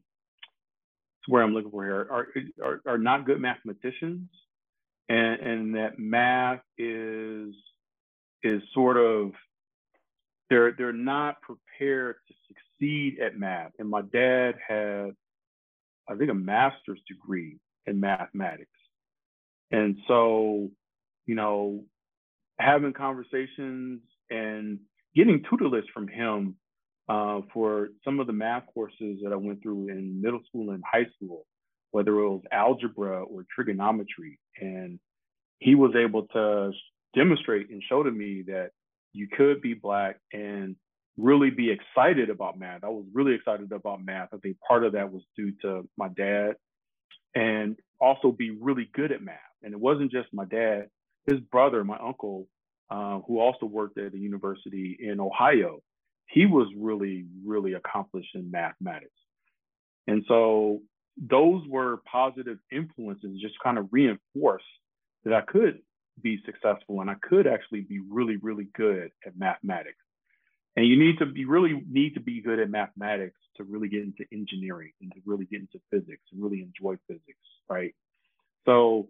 where 1.28 1.44
I'm 1.44 1.54
looking 1.54 1.72
for 1.72 1.84
here 1.84 2.08
are, 2.10 2.28
are 2.64 2.82
are 2.86 2.98
not 2.98 3.26
good 3.26 3.42
mathematicians. 3.42 4.30
And 5.10 5.40
and 5.42 5.76
that 5.76 6.00
math 6.00 6.62
is 6.78 7.54
is 8.44 8.62
sort 8.74 8.98
of 8.98 9.32
they're 10.50 10.72
they're 10.72 10.94
not 10.94 11.38
prepared 11.42 12.16
to 12.28 12.34
succeed 12.48 13.20
at 13.20 13.38
math. 13.38 13.72
And 13.78 13.90
my 13.90 14.02
dad 14.02 14.56
had 14.68 15.12
I 16.10 16.16
think, 16.16 16.32
a 16.32 16.36
master's 16.36 17.00
degree 17.08 17.58
in 17.86 18.00
mathematics. 18.00 18.70
And 19.72 19.98
so, 20.08 20.70
you 21.26 21.36
know, 21.36 21.84
having 22.60 22.94
conversations 22.94 24.02
and 24.30 24.80
getting 25.16 25.44
tutelage 25.50 25.86
from 25.94 26.08
him 26.08 26.56
uh, 27.10 27.42
for 27.54 27.90
some 28.04 28.20
of 28.20 28.28
the 28.28 28.34
math 28.34 28.64
courses 28.74 29.20
that 29.24 29.32
I 29.32 29.36
went 29.36 29.62
through 29.62 29.90
in 29.90 30.22
middle 30.22 30.42
school 30.48 30.72
and 30.72 30.84
high 30.90 31.08
school 31.16 31.46
whether 31.96 32.20
it 32.20 32.30
was 32.30 32.42
algebra 32.52 33.24
or 33.24 33.46
trigonometry. 33.56 34.38
And 34.60 35.00
he 35.60 35.76
was 35.76 35.96
able 35.96 36.24
to 36.34 36.74
demonstrate 37.16 37.70
and 37.70 37.82
show 37.88 38.04
to 38.04 38.12
me 38.12 38.44
that 38.48 38.72
you 39.14 39.30
could 39.30 39.62
be 39.62 39.76
black 39.76 40.20
and 40.34 40.76
really 41.18 41.50
be 41.50 41.72
excited 41.72 42.30
about 42.30 42.60
math. 42.60 42.84
I 42.84 42.90
was 42.90 43.06
really 43.14 43.34
excited 43.34 43.72
about 43.72 44.04
math. 44.04 44.30
I 44.34 44.38
think 44.38 44.58
part 44.68 44.84
of 44.84 44.94
that 44.94 45.12
was 45.12 45.24
due 45.36 45.54
to 45.62 45.88
my 45.98 46.10
dad 46.10 46.56
and 47.34 47.78
also 48.00 48.32
be 48.32 48.52
really 48.52 48.90
good 48.94 49.12
at 49.12 49.22
math. 49.22 49.40
And 49.64 49.74
it 49.74 49.80
wasn't 49.80 50.12
just 50.12 50.28
my 50.34 50.46
dad, 50.46 50.90
his 51.26 51.40
brother, 51.40 51.84
my 51.84 51.98
uncle, 51.98 52.48
uh, 52.90 53.20
who 53.28 53.40
also 53.40 53.66
worked 53.66 53.98
at 53.98 54.14
a 54.14 54.18
university 54.18 54.98
in 55.00 55.20
Ohio, 55.20 55.82
he 56.28 56.46
was 56.46 56.68
really, 56.78 57.26
really 57.46 57.74
accomplished 57.74 58.36
in 58.36 58.52
mathematics. 58.52 59.12
And 60.08 60.24
so 60.28 60.82
those 61.18 61.66
were 61.68 62.02
positive 62.12 62.58
influences, 62.72 63.40
just 63.42 63.56
kind 63.64 63.78
of 63.78 63.88
reinforced 63.92 64.66
that 65.24 65.34
I 65.34 65.42
could 65.42 65.80
be 66.22 66.42
successful 66.46 67.02
and 67.02 67.10
I 67.10 67.16
could 67.22 67.48
actually 67.48 67.82
be 67.82 68.00
really, 68.00 68.38
really 68.38 68.68
good 68.76 69.12
at 69.26 69.38
mathematics. 69.38 69.98
And 70.76 70.86
you 70.86 70.98
need 70.98 71.20
to 71.20 71.26
be 71.26 71.46
really 71.46 71.84
need 71.90 72.16
to 72.16 72.20
be 72.20 72.42
good 72.42 72.60
at 72.60 72.70
mathematics 72.70 73.40
to 73.58 73.64
really 73.64 73.88
get 73.88 74.04
into 74.04 74.26
engineering 74.32 74.92
and 75.02 75.12
to 75.14 75.20
really 75.26 75.46
get 75.46 75.62
into 75.62 75.80
physics 75.90 76.24
and 76.32 76.44
really 76.44 76.62
enjoy 76.62 76.98
physics, 77.08 77.40
right? 77.70 77.96
So, 78.66 79.08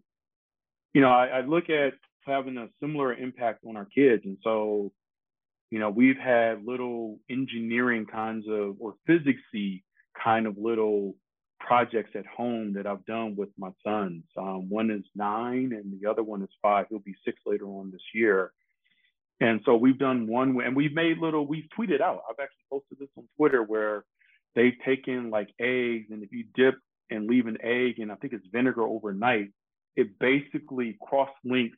you 0.93 1.01
know, 1.01 1.09
I, 1.09 1.27
I 1.27 1.41
look 1.41 1.69
at 1.69 1.93
having 2.25 2.57
a 2.57 2.67
similar 2.79 3.13
impact 3.13 3.63
on 3.67 3.77
our 3.77 3.85
kids. 3.85 4.23
And 4.25 4.37
so, 4.43 4.91
you 5.71 5.79
know, 5.79 5.89
we've 5.89 6.17
had 6.17 6.65
little 6.65 7.19
engineering 7.29 8.05
kinds 8.05 8.45
of 8.47 8.75
or 8.79 8.95
physicsy 9.09 9.83
kind 10.23 10.45
of 10.45 10.57
little 10.57 11.15
projects 11.59 12.11
at 12.15 12.25
home 12.25 12.73
that 12.73 12.85
I've 12.85 13.05
done 13.05 13.35
with 13.35 13.49
my 13.57 13.69
sons. 13.83 14.23
Um, 14.37 14.69
one 14.69 14.91
is 14.91 15.03
nine 15.15 15.71
and 15.73 15.99
the 15.99 16.09
other 16.09 16.23
one 16.23 16.43
is 16.43 16.49
five. 16.61 16.85
He'll 16.89 16.99
be 16.99 17.15
six 17.25 17.39
later 17.45 17.65
on 17.65 17.91
this 17.91 18.01
year. 18.13 18.51
And 19.41 19.59
so 19.65 19.75
we've 19.75 19.99
done 19.99 20.27
one, 20.27 20.57
and 20.63 20.75
we've 20.75 20.93
made 20.93 21.17
little, 21.17 21.45
we've 21.45 21.67
tweeted 21.77 22.01
out. 22.01 22.21
I've 22.29 22.41
actually 22.41 22.65
posted 22.71 22.99
this 22.99 23.09
on 23.17 23.27
Twitter 23.37 23.63
where 23.63 24.05
they've 24.55 24.77
taken 24.85 25.29
like 25.29 25.49
eggs, 25.59 26.07
and 26.09 26.23
if 26.23 26.31
you 26.31 26.45
dip 26.55 26.75
and 27.09 27.27
leave 27.27 27.47
an 27.47 27.57
egg 27.61 27.99
and 27.99 28.11
I 28.11 28.15
think 28.15 28.33
it's 28.33 28.47
vinegar 28.51 28.83
overnight, 28.83 29.49
it 29.95 30.17
basically 30.19 30.97
cross 31.01 31.29
links, 31.43 31.77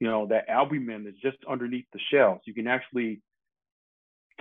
you 0.00 0.08
know, 0.08 0.26
that 0.28 0.48
albumin 0.48 1.04
that's 1.04 1.20
just 1.20 1.36
underneath 1.48 1.86
the 1.92 2.00
shell. 2.10 2.36
So 2.36 2.42
you 2.46 2.54
can 2.54 2.66
actually 2.66 3.20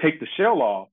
take 0.02 0.20
the 0.20 0.28
shell 0.38 0.62
off, 0.62 0.88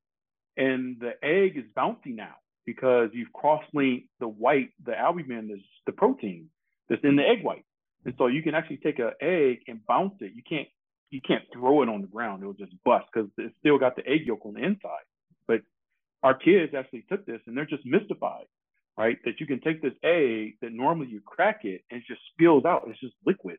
and 0.57 0.97
the 0.99 1.13
egg 1.23 1.57
is 1.57 1.65
bouncy 1.77 2.15
now 2.15 2.35
because 2.65 3.11
you've 3.13 3.33
cross-linked 3.33 4.09
the 4.19 4.27
white, 4.27 4.71
the 4.85 4.99
albumin 4.99 5.51
is 5.53 5.65
the 5.87 5.93
protein 5.93 6.51
that's 6.89 7.05
in 7.05 7.15
the 7.15 7.23
egg 7.23 7.45
white. 7.45 7.65
And 8.05 8.15
so 8.19 8.27
you 8.27 8.43
can 8.43 8.57
actually 8.57 8.79
take 8.79 8.99
an 8.99 9.13
egg 9.21 9.59
and 9.69 9.81
bounce 9.87 10.15
it. 10.21 10.33
You 10.35 10.43
can't 10.49 10.67
you 11.11 11.21
can't 11.27 11.45
throw 11.53 11.83
it 11.83 11.89
on 11.89 12.03
the 12.03 12.09
ground; 12.09 12.43
it'll 12.43 12.55
just 12.55 12.75
bust 12.85 13.07
because 13.13 13.31
it's 13.39 13.57
still 13.59 13.79
got 13.79 13.97
the 13.97 14.07
egg 14.07 14.27
yolk 14.27 14.45
on 14.45 14.55
the 14.55 14.65
inside. 14.65 15.07
But 15.47 15.61
our 16.23 16.35
kids 16.35 16.75
actually 16.77 17.05
took 17.09 17.27
this 17.27 17.41
and 17.47 17.57
they're 17.57 17.67
just 17.67 17.87
mystified, 17.87 18.47
right? 18.99 19.19
That 19.25 19.41
you 19.41 19.47
can 19.47 19.61
take 19.61 19.83
this 19.83 19.95
egg 20.03 20.57
that 20.63 20.73
normally 20.73 21.09
you 21.09 21.21
crack 21.25 21.61
it 21.65 21.83
and 21.91 22.01
it 22.01 22.07
just 22.07 22.21
spills 22.33 22.65
out. 22.65 22.85
It's 22.89 23.01
just 23.01 23.15
liquid. 23.25 23.59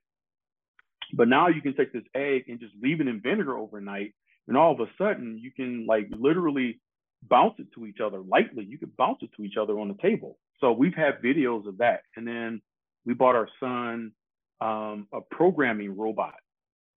But 1.14 1.30
now 1.30 1.48
you 1.48 1.62
can 1.62 1.76
take 1.76 1.94
this 1.94 2.04
egg 2.16 2.44
and 2.50 2.60
just 2.60 2.74
leave 2.82 3.00
it 3.00 3.08
in 3.08 3.22
vinegar 3.22 3.58
overnight, 3.58 4.14
and 4.48 4.58
all 4.58 4.74
of 4.74 4.80
a 4.82 4.92
sudden 4.98 5.40
you 5.42 5.52
can 5.52 5.86
like 5.88 6.08
literally 6.12 6.80
bounce 7.24 7.56
it 7.60 7.68
to 7.76 7.86
each 7.86 8.00
other 8.04 8.20
lightly. 8.20 8.66
You 8.66 8.78
could 8.78 8.96
bounce 8.98 9.20
it 9.22 9.30
to 9.38 9.44
each 9.44 9.58
other 9.60 9.80
on 9.80 9.88
the 9.88 9.98
table. 10.02 10.38
So 10.60 10.72
we've 10.72 10.94
had 10.94 11.22
videos 11.24 11.68
of 11.68 11.78
that. 11.80 12.02
And 12.16 12.28
then 12.28 12.62
we 13.06 13.14
bought 13.14 13.36
our 13.36 13.50
son 13.60 14.12
um, 14.62 15.08
a 15.14 15.22
programming 15.32 15.96
robot 15.98 16.36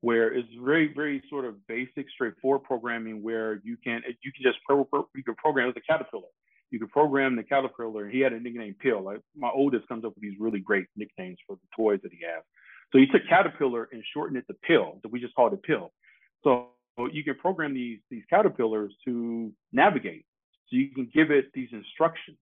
where 0.01 0.33
it's 0.33 0.49
very, 0.63 0.93
very 0.95 1.23
sort 1.29 1.45
of 1.45 1.67
basic, 1.67 2.07
straightforward 2.11 2.63
programming 2.65 3.23
where 3.23 3.61
you 3.65 3.77
can 3.83 4.03
you 4.23 4.33
can 4.33 4.43
just 4.43 4.59
pro, 4.67 4.85
pro, 4.85 5.07
you 5.15 5.23
can 5.23 5.35
program 5.35 5.69
a 5.69 5.81
caterpillar. 5.81 6.29
You 6.71 6.79
can 6.79 6.89
program 6.89 7.37
the 7.37 7.43
caterpillar. 7.43 8.09
He 8.09 8.21
had 8.21 8.33
a 8.33 8.41
nickname 8.41 8.77
Pill. 8.81 9.03
Like 9.03 9.21
my 9.37 9.51
oldest 9.53 9.89
comes 9.89 10.05
up 10.05 10.15
with 10.15 10.23
these 10.23 10.39
really 10.39 10.61
great 10.61 10.87
nicknames 10.97 11.39
for 11.47 11.57
the 11.57 11.69
toys 11.77 12.01
that 12.03 12.13
he 12.13 12.21
has. 12.25 12.43
So 12.93 12.99
he 12.99 13.07
took 13.07 13.23
caterpillar 13.29 13.89
and 13.93 14.03
shortened 14.15 14.39
it 14.39 14.47
to 14.47 14.55
Pill. 14.67 15.01
So 15.03 15.09
we 15.11 15.21
just 15.21 15.35
called 15.35 15.53
it 15.53 15.63
Pill. 15.63 15.93
So 16.45 16.69
you 17.13 17.25
can 17.25 17.35
program 17.37 17.75
these 17.75 17.99
these 18.11 18.23
caterpillars 18.31 18.95
to 19.05 19.53
navigate. 19.73 20.25
So 20.69 20.77
you 20.77 20.91
can 20.95 21.11
give 21.13 21.31
it 21.31 21.47
these 21.53 21.69
instructions 21.73 22.39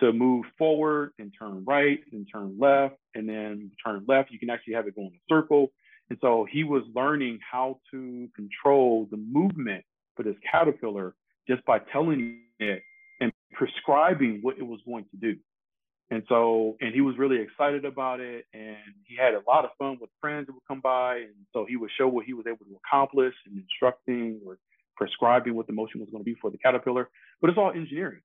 to 0.00 0.12
move 0.12 0.44
forward 0.58 1.12
and 1.18 1.32
turn 1.38 1.64
right 1.66 2.00
and 2.12 2.26
turn 2.32 2.56
left 2.58 2.96
and 3.14 3.28
then 3.28 3.70
turn 3.84 4.04
left. 4.08 4.30
You 4.30 4.38
can 4.38 4.50
actually 4.50 4.74
have 4.74 4.86
it 4.86 4.96
go 4.96 5.02
in 5.02 5.08
a 5.08 5.34
circle. 5.34 5.72
And 6.14 6.20
so 6.20 6.46
he 6.48 6.62
was 6.62 6.84
learning 6.94 7.40
how 7.40 7.80
to 7.90 8.28
control 8.36 9.08
the 9.10 9.16
movement 9.16 9.84
for 10.16 10.22
this 10.22 10.36
caterpillar 10.48 11.12
just 11.48 11.64
by 11.64 11.80
telling 11.80 12.38
it 12.60 12.82
and 13.20 13.32
prescribing 13.52 14.38
what 14.40 14.56
it 14.56 14.62
was 14.62 14.78
going 14.86 15.06
to 15.10 15.16
do. 15.16 15.36
And 16.12 16.22
so, 16.28 16.76
and 16.80 16.94
he 16.94 17.00
was 17.00 17.18
really 17.18 17.40
excited 17.40 17.84
about 17.84 18.20
it. 18.20 18.44
And 18.54 18.76
he 19.08 19.16
had 19.16 19.34
a 19.34 19.40
lot 19.48 19.64
of 19.64 19.72
fun 19.76 19.98
with 20.00 20.08
friends 20.20 20.46
that 20.46 20.52
would 20.52 20.62
come 20.68 20.80
by. 20.80 21.16
And 21.16 21.34
so 21.52 21.66
he 21.68 21.74
would 21.74 21.90
show 21.98 22.06
what 22.06 22.26
he 22.26 22.32
was 22.32 22.46
able 22.46 22.64
to 22.64 22.78
accomplish 22.86 23.34
and 23.46 23.58
instructing 23.58 24.40
or 24.46 24.58
prescribing 24.96 25.56
what 25.56 25.66
the 25.66 25.72
motion 25.72 25.98
was 25.98 26.08
going 26.10 26.22
to 26.22 26.30
be 26.30 26.36
for 26.40 26.48
the 26.48 26.58
caterpillar. 26.58 27.10
But 27.40 27.50
it's 27.50 27.58
all 27.58 27.72
engineering. 27.72 28.20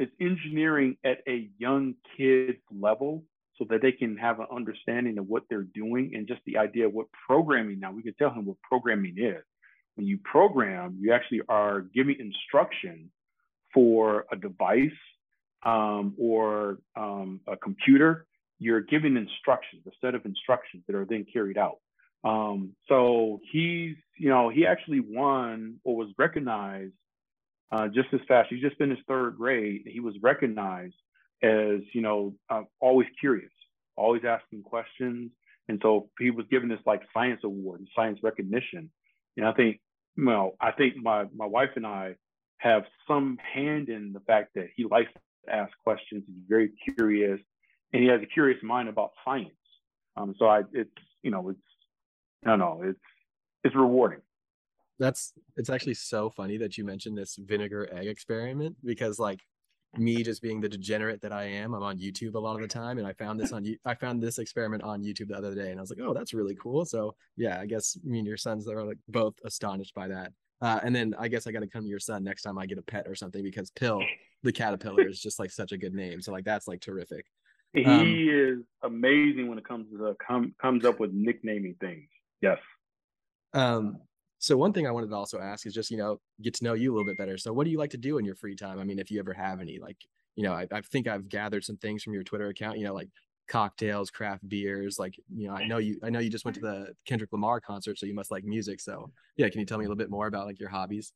It's 0.00 0.10
engineering 0.20 0.96
at 1.04 1.18
a 1.28 1.48
young 1.58 1.94
kid's 2.16 2.58
level 2.76 3.22
so 3.60 3.66
that 3.68 3.82
they 3.82 3.92
can 3.92 4.16
have 4.16 4.40
an 4.40 4.46
understanding 4.50 5.18
of 5.18 5.28
what 5.28 5.42
they're 5.50 5.66
doing 5.74 6.12
and 6.14 6.26
just 6.26 6.40
the 6.46 6.56
idea 6.56 6.86
of 6.86 6.94
what 6.94 7.06
programming 7.28 7.78
now 7.78 7.92
we 7.92 8.02
can 8.02 8.14
tell 8.14 8.30
him 8.30 8.46
what 8.46 8.56
programming 8.62 9.16
is. 9.18 9.44
When 9.96 10.06
you 10.06 10.18
program, 10.24 10.96
you 10.98 11.12
actually 11.12 11.42
are 11.48 11.82
giving 11.82 12.16
instruction 12.18 13.10
for 13.74 14.24
a 14.32 14.36
device 14.36 14.90
um, 15.62 16.14
or 16.18 16.78
um, 16.96 17.40
a 17.46 17.56
computer, 17.56 18.26
you're 18.58 18.80
giving 18.80 19.16
instructions, 19.16 19.82
a 19.86 19.90
set 20.00 20.14
of 20.14 20.24
instructions 20.24 20.82
that 20.86 20.96
are 20.96 21.04
then 21.04 21.26
carried 21.30 21.58
out. 21.58 21.80
Um, 22.24 22.74
so 22.88 23.40
he's, 23.52 23.96
you 24.18 24.30
know, 24.30 24.48
he 24.48 24.66
actually 24.66 25.00
won 25.00 25.76
or 25.84 25.96
was 25.96 26.08
recognized 26.16 26.94
uh, 27.72 27.88
just 27.88 28.08
as 28.12 28.20
fast. 28.26 28.48
He 28.50 28.58
just 28.60 28.76
finished 28.76 29.02
third 29.06 29.36
grade. 29.36 29.82
He 29.86 30.00
was 30.00 30.14
recognized 30.22 30.94
as, 31.42 31.80
you 31.92 32.02
know, 32.02 32.34
uh, 32.48 32.62
always 32.80 33.08
curious, 33.18 33.52
always 33.96 34.22
asking 34.24 34.62
questions. 34.62 35.30
And 35.68 35.78
so 35.82 36.08
he 36.18 36.30
was 36.30 36.46
given 36.50 36.68
this 36.68 36.80
like 36.86 37.02
science 37.14 37.40
award 37.44 37.80
and 37.80 37.88
science 37.94 38.18
recognition. 38.22 38.90
And 39.36 39.46
I 39.46 39.52
think, 39.52 39.80
well, 40.16 40.56
I 40.60 40.72
think 40.72 40.96
my 40.96 41.26
my 41.34 41.46
wife 41.46 41.70
and 41.76 41.86
I 41.86 42.16
have 42.58 42.84
some 43.06 43.38
hand 43.54 43.88
in 43.88 44.12
the 44.12 44.20
fact 44.20 44.50
that 44.54 44.68
he 44.76 44.84
likes 44.84 45.10
to 45.46 45.54
ask 45.54 45.72
questions. 45.82 46.24
He's 46.26 46.44
very 46.48 46.72
curious, 46.96 47.40
and 47.92 48.02
he 48.02 48.08
has 48.08 48.20
a 48.20 48.26
curious 48.26 48.62
mind 48.62 48.88
about 48.88 49.12
science. 49.24 49.50
Um, 50.16 50.34
so 50.38 50.46
I, 50.46 50.62
it's 50.72 50.90
you 51.22 51.30
know, 51.30 51.50
it's 51.50 51.60
I 52.44 52.50
don't 52.50 52.58
know, 52.58 52.80
it's 52.84 52.98
it's 53.64 53.74
rewarding. 53.74 54.20
That's 54.98 55.32
it's 55.56 55.70
actually 55.70 55.94
so 55.94 56.28
funny 56.30 56.58
that 56.58 56.76
you 56.76 56.84
mentioned 56.84 57.16
this 57.16 57.36
vinegar 57.36 57.88
egg 57.92 58.06
experiment 58.06 58.76
because 58.84 59.18
like 59.18 59.40
me 59.96 60.22
just 60.22 60.42
being 60.42 60.60
the 60.60 60.68
degenerate 60.68 61.20
that 61.22 61.32
I 61.32 61.44
am, 61.44 61.74
I'm 61.74 61.82
on 61.82 61.98
YouTube 61.98 62.34
a 62.34 62.38
lot 62.38 62.56
of 62.56 62.62
the 62.62 62.68
time, 62.68 62.98
and 62.98 63.06
I 63.06 63.12
found 63.14 63.40
this 63.40 63.52
on 63.52 63.64
you 63.64 63.76
I 63.84 63.94
found 63.94 64.22
this 64.22 64.38
experiment 64.38 64.82
on 64.82 65.02
YouTube 65.02 65.28
the 65.28 65.36
other 65.36 65.54
day, 65.54 65.70
and 65.70 65.78
I 65.78 65.82
was 65.82 65.90
like, 65.90 66.00
oh, 66.00 66.14
that's 66.14 66.34
really 66.34 66.56
cool. 66.60 66.84
So 66.84 67.14
yeah, 67.36 67.60
I 67.60 67.66
guess 67.66 67.98
me 68.04 68.18
and 68.18 68.26
your 68.26 68.36
sons 68.36 68.68
are 68.68 68.84
like 68.84 68.98
both 69.08 69.34
astonished 69.44 69.94
by 69.94 70.08
that. 70.08 70.32
Uh, 70.62 70.78
and 70.82 70.94
then 70.94 71.14
I 71.18 71.28
guess 71.28 71.46
I 71.46 71.52
got 71.52 71.60
to 71.60 71.66
come 71.66 71.82
to 71.82 71.88
your 71.88 71.98
son 71.98 72.22
next 72.22 72.42
time 72.42 72.58
I 72.58 72.66
get 72.66 72.78
a 72.78 72.82
pet 72.82 73.06
or 73.08 73.14
something 73.14 73.42
because 73.42 73.70
Pill, 73.70 74.02
the 74.42 74.52
caterpillar, 74.52 75.08
is 75.08 75.20
just 75.20 75.38
like 75.38 75.50
such 75.50 75.72
a 75.72 75.78
good 75.78 75.94
name. 75.94 76.20
So 76.20 76.32
like 76.32 76.44
that's 76.44 76.68
like 76.68 76.80
terrific. 76.80 77.24
He 77.72 77.84
um, 77.84 78.06
is 78.28 78.58
amazing 78.82 79.48
when 79.48 79.56
it 79.56 79.66
comes 79.66 79.90
to 79.90 79.96
the, 79.96 80.16
com, 80.26 80.54
comes 80.60 80.84
up 80.84 80.98
with 81.00 81.12
nicknaming 81.12 81.76
things. 81.80 82.08
Yes. 82.40 82.58
Um. 83.54 83.98
So 84.40 84.56
one 84.56 84.72
thing 84.72 84.86
I 84.86 84.90
wanted 84.90 85.10
to 85.10 85.16
also 85.16 85.38
ask 85.38 85.66
is 85.66 85.74
just 85.74 85.90
you 85.90 85.98
know 85.98 86.20
get 86.42 86.54
to 86.54 86.64
know 86.64 86.72
you 86.72 86.90
a 86.90 86.92
little 86.92 87.06
bit 87.06 87.18
better. 87.18 87.38
So 87.38 87.52
what 87.52 87.64
do 87.64 87.70
you 87.70 87.78
like 87.78 87.90
to 87.90 87.98
do 87.98 88.18
in 88.18 88.24
your 88.24 88.34
free 88.34 88.56
time? 88.56 88.80
I 88.80 88.84
mean, 88.84 88.98
if 88.98 89.10
you 89.10 89.20
ever 89.20 89.34
have 89.34 89.60
any, 89.60 89.78
like 89.78 89.98
you 90.34 90.44
know, 90.44 90.52
I, 90.52 90.66
I 90.72 90.80
think 90.80 91.06
I've 91.06 91.28
gathered 91.28 91.64
some 91.64 91.76
things 91.76 92.02
from 92.02 92.14
your 92.14 92.24
Twitter 92.24 92.48
account. 92.48 92.78
You 92.78 92.84
know, 92.84 92.94
like 92.94 93.10
cocktails, 93.48 94.10
craft 94.10 94.48
beers. 94.48 94.98
Like, 94.98 95.16
you 95.28 95.48
know, 95.48 95.54
I 95.54 95.66
know 95.66 95.78
you, 95.78 95.98
I 96.02 96.08
know 96.08 96.20
you 96.20 96.30
just 96.30 96.44
went 96.44 96.54
to 96.54 96.60
the 96.60 96.94
Kendrick 97.04 97.32
Lamar 97.32 97.60
concert, 97.60 97.98
so 97.98 98.06
you 98.06 98.14
must 98.14 98.30
like 98.30 98.44
music. 98.44 98.80
So 98.80 99.10
yeah, 99.36 99.48
can 99.50 99.60
you 99.60 99.66
tell 99.66 99.76
me 99.76 99.84
a 99.84 99.88
little 99.88 99.98
bit 99.98 100.10
more 100.10 100.26
about 100.26 100.46
like 100.46 100.58
your 100.58 100.70
hobbies? 100.70 101.12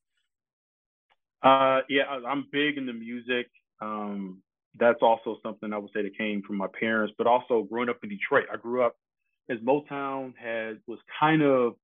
Uh, 1.42 1.80
yeah, 1.88 2.04
I'm 2.26 2.46
big 2.52 2.76
into 2.76 2.92
music. 2.92 3.46
Um, 3.80 4.42
that's 4.78 5.00
also 5.00 5.38
something 5.42 5.72
I 5.72 5.78
would 5.78 5.90
say 5.94 6.02
that 6.02 6.18
came 6.18 6.42
from 6.42 6.56
my 6.56 6.66
parents, 6.78 7.14
but 7.16 7.26
also 7.26 7.62
growing 7.62 7.88
up 7.88 7.98
in 8.02 8.08
Detroit. 8.08 8.46
I 8.52 8.56
grew 8.56 8.82
up 8.82 8.96
as 9.48 9.58
Motown 9.58 10.34
had 10.36 10.80
was 10.86 10.98
kind 11.20 11.42
of 11.42 11.74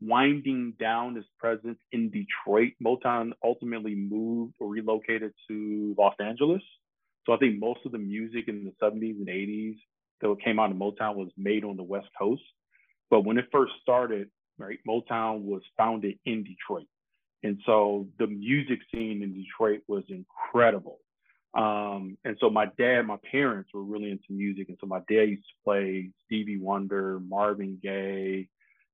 winding 0.00 0.74
down 0.80 1.16
its 1.16 1.26
presence 1.38 1.78
in 1.92 2.10
Detroit. 2.10 2.72
Motown 2.82 3.32
ultimately 3.44 3.94
moved 3.94 4.54
or 4.58 4.68
relocated 4.68 5.32
to 5.48 5.94
Los 5.98 6.14
Angeles. 6.20 6.62
So 7.26 7.32
I 7.32 7.36
think 7.36 7.58
most 7.58 7.80
of 7.84 7.92
the 7.92 7.98
music 7.98 8.48
in 8.48 8.64
the 8.64 8.72
70s 8.82 9.18
and 9.18 9.28
80s 9.28 9.76
that 10.20 10.36
came 10.42 10.58
out 10.58 10.70
of 10.70 10.76
Motown 10.76 11.16
was 11.16 11.30
made 11.36 11.64
on 11.64 11.76
the 11.76 11.82
West 11.82 12.08
Coast. 12.18 12.42
But 13.10 13.24
when 13.24 13.38
it 13.38 13.48
first 13.52 13.72
started, 13.82 14.30
right, 14.58 14.78
Motown 14.88 15.42
was 15.42 15.62
founded 15.76 16.18
in 16.24 16.44
Detroit. 16.44 16.86
And 17.42 17.58
so 17.66 18.08
the 18.18 18.26
music 18.26 18.80
scene 18.92 19.22
in 19.22 19.34
Detroit 19.34 19.80
was 19.88 20.04
incredible. 20.08 20.98
Um, 21.54 22.16
and 22.24 22.36
so 22.38 22.48
my 22.48 22.66
dad, 22.78 23.02
my 23.02 23.16
parents 23.30 23.70
were 23.74 23.82
really 23.82 24.10
into 24.10 24.24
music. 24.30 24.68
And 24.68 24.78
so 24.80 24.86
my 24.86 25.00
dad 25.08 25.28
used 25.28 25.42
to 25.42 25.64
play 25.64 26.10
Stevie 26.24 26.58
Wonder, 26.58 27.18
Marvin 27.20 27.78
Gaye, 27.82 28.48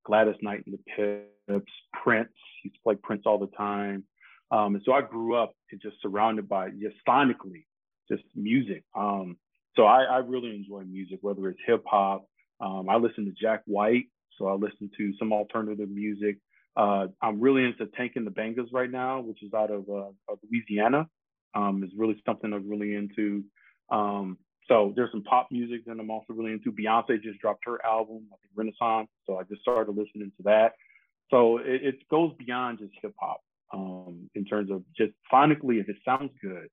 Gladys 0.07 0.37
Knight 0.41 0.65
and 0.67 0.79
the 0.79 1.27
Pips, 1.49 1.73
Prince. 2.03 2.31
He 2.63 2.69
used 2.69 2.77
to 2.77 2.83
play 2.83 2.95
Prince 2.95 3.23
all 3.27 3.39
the 3.39 3.55
time. 3.57 4.05
Um, 4.51 4.77
and 4.77 4.83
so 4.85 4.93
I 4.93 5.03
grew 5.03 5.35
up 5.35 5.55
just 5.83 5.97
surrounded 6.01 6.49
by 6.49 6.71
just 6.71 6.95
sonically, 7.07 7.65
just 8.11 8.23
music. 8.35 8.85
Um, 8.97 9.37
so 9.75 9.85
I, 9.85 10.05
I, 10.05 10.19
really 10.19 10.55
enjoy 10.55 10.85
music, 10.85 11.19
whether 11.21 11.49
it's 11.49 11.59
hip 11.67 11.83
hop. 11.87 12.27
Um, 12.61 12.89
I 12.89 12.97
listen 12.97 13.25
to 13.27 13.33
Jack 13.33 13.63
White, 13.67 14.07
so 14.39 14.47
I 14.47 14.55
listen 14.55 14.89
to 14.97 15.13
some 15.19 15.33
alternative 15.33 15.91
music. 15.91 16.39
Uh, 16.77 17.09
I'm 17.21 17.41
really 17.41 17.65
into 17.65 17.87
Tank 17.97 18.13
and 18.15 18.27
the 18.27 18.31
Bangas 18.31 18.73
right 18.73 18.91
now, 18.91 19.21
which 19.21 19.43
is 19.43 19.53
out 19.53 19.71
of, 19.71 19.89
uh, 19.89 20.11
of 20.29 20.39
Louisiana. 20.51 21.09
Um, 21.55 21.83
is 21.83 21.91
really 21.97 22.21
something 22.25 22.53
I'm 22.53 22.69
really 22.69 22.95
into. 22.95 23.43
Um, 23.91 24.39
so 24.69 24.93
there's 24.97 25.11
some 25.13 25.23
pop 25.23 25.49
music 25.51 25.85
that 25.87 25.99
I'm 25.99 26.11
also 26.11 26.33
really 26.33 26.53
into. 26.53 26.73
Beyonce 26.73 27.23
just 27.23 27.41
dropped 27.41 27.65
her 27.67 27.85
album, 27.85 28.27
I 28.33 28.37
think 28.37 28.53
Renaissance. 28.55 29.09
So 29.27 29.39
I 29.39 29.45
just 29.45 29.63
started 29.63 29.91
listening 29.91 30.33
to 30.37 30.43
that. 30.45 30.73
So 31.31 31.59
it, 31.59 31.83
it 31.83 32.09
goes 32.09 32.33
beyond 32.39 32.79
just 32.79 32.93
hip 33.01 33.15
hop 33.19 33.41
um, 33.73 34.29
in 34.35 34.45
terms 34.45 34.71
of 34.71 34.83
just 34.97 35.13
phonically, 35.33 35.81
if 35.81 35.89
it 35.89 35.97
sounds 36.05 36.31
good. 36.43 36.69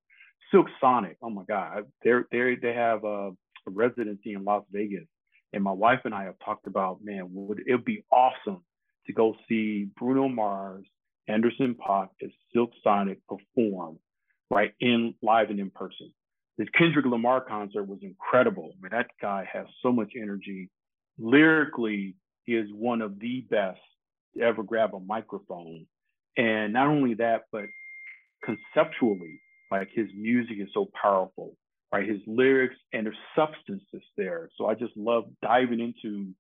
Silk 0.52 0.68
Sonic, 0.80 1.18
oh 1.22 1.30
my 1.30 1.44
God, 1.48 1.86
they're 2.04 2.28
they 2.32 2.56
they 2.62 2.74
have 2.74 3.04
a, 3.04 3.30
a 3.30 3.70
residency 3.72 4.34
in 4.34 4.44
Las 4.44 4.64
Vegas, 4.72 5.08
and 5.52 5.64
my 5.64 5.72
wife 5.72 6.02
and 6.06 6.14
I 6.14 6.26
have 6.26 6.36
talked 6.46 6.68
about, 6.68 7.04
man, 7.04 7.28
would 7.32 7.64
it 7.66 7.84
be 7.84 8.06
awesome 8.12 8.64
to 9.08 9.14
go 9.14 9.36
see 9.50 9.88
Bruno 9.98 10.28
Mars, 10.28 10.86
Anderson 11.28 11.76
.Paak, 11.76 12.10
and 12.22 12.32
Silk 12.54 12.72
Sonic 12.84 13.20
perform 13.28 13.98
right 14.52 14.74
in 14.80 15.16
live 15.24 15.50
and 15.50 15.60
in 15.60 15.72
person. 15.72 16.14
This 16.58 16.68
Kendrick 16.78 17.06
Lamar 17.06 17.41
concert 17.41 17.88
was 17.88 17.99
incredible. 18.01 18.74
I 18.74 18.82
mean, 18.82 18.89
that 18.91 19.08
guy 19.22 19.47
has 19.51 19.66
so 19.82 19.91
much 19.91 20.12
energy. 20.16 20.70
Lyrically, 21.18 22.16
he 22.45 22.56
is 22.56 22.68
one 22.74 23.01
of 23.01 23.20
the 23.20 23.41
best 23.49 23.80
to 24.36 24.43
ever 24.43 24.64
grab 24.64 24.93
a 24.93 24.99
microphone. 24.99 25.86
And 26.38 26.74
not 26.74 26.88
only 26.88 27.16
that, 27.16 27.43
but 27.51 27.66
conceptually, 28.43 29.39
like 29.72 29.89
his 29.93 30.08
music 30.16 30.58
is 30.60 30.68
so 30.74 30.89
powerful, 30.99 31.56
right? 31.91 32.08
His 32.08 32.20
lyrics 32.28 32.76
and 32.91 33.06
there's 33.06 33.16
substance 33.36 33.84
is 33.93 34.04
there. 34.18 34.49
So 34.58 34.68
I 34.68 34.76
just 34.76 34.95
love 34.95 35.26
diving 35.41 35.80
into, 35.80 36.34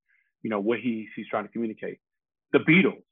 you 0.43 0.49
know, 0.49 0.59
what 0.59 0.79
he, 0.79 1.07
he's 1.15 1.27
trying 1.27 1.45
to 1.45 1.51
communicate. 1.51 1.99
The 2.51 2.59
Beatles, 2.59 3.03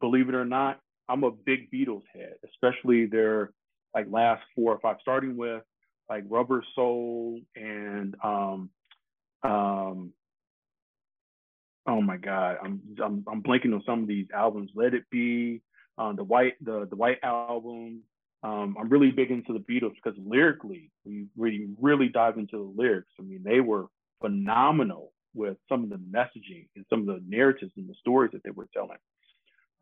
believe 0.00 0.28
it 0.28 0.34
or 0.34 0.44
not, 0.44 0.80
I'm 1.08 1.24
a 1.24 1.30
big 1.30 1.70
Beatles 1.70 2.02
head, 2.14 2.34
especially 2.44 3.06
their 3.06 3.52
like 3.94 4.06
last 4.10 4.42
four 4.54 4.72
or 4.72 4.80
five, 4.80 4.96
starting 5.00 5.36
with 5.36 5.62
like 6.10 6.24
Rubber 6.28 6.62
Soul 6.74 7.40
and 7.56 8.14
um 8.22 8.70
um 9.42 10.12
oh 11.86 12.00
my 12.00 12.16
god, 12.16 12.58
I'm 12.62 12.80
I'm 13.02 13.24
I'm 13.30 13.42
blanking 13.42 13.74
on 13.74 13.82
some 13.86 14.02
of 14.02 14.08
these 14.08 14.26
albums. 14.34 14.70
Let 14.74 14.94
It 14.94 15.04
Be, 15.10 15.62
um, 15.98 16.16
the 16.16 16.24
White 16.24 16.54
the 16.62 16.86
the 16.88 16.96
White 16.96 17.18
album. 17.22 18.02
Um, 18.42 18.74
I'm 18.80 18.88
really 18.88 19.10
big 19.10 19.30
into 19.30 19.52
the 19.52 19.58
Beatles 19.58 19.94
because 20.02 20.18
lyrically, 20.24 20.90
we 21.04 21.26
really 21.36 21.68
really 21.80 22.08
dive 22.08 22.38
into 22.38 22.56
the 22.56 22.82
lyrics. 22.82 23.12
I 23.18 23.22
mean, 23.22 23.42
they 23.44 23.60
were 23.60 23.86
phenomenal 24.20 25.12
with 25.34 25.56
some 25.68 25.84
of 25.84 25.90
the 25.90 25.96
messaging 25.96 26.66
and 26.74 26.84
some 26.90 27.00
of 27.00 27.06
the 27.06 27.22
narratives 27.26 27.72
and 27.76 27.88
the 27.88 27.94
stories 28.00 28.32
that 28.32 28.42
they 28.42 28.50
were 28.50 28.68
telling. 28.74 28.98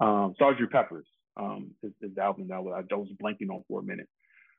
Um, 0.00 0.34
Sgt. 0.40 0.70
Pepper's 0.70 1.06
um, 1.36 1.70
is, 1.82 1.92
is 2.02 2.14
the 2.14 2.22
album 2.22 2.48
that 2.48 2.54
I 2.56 2.60
was 2.60 3.08
blanking 3.22 3.50
on 3.50 3.64
for 3.68 3.80
a 3.80 3.82
minute. 3.82 4.08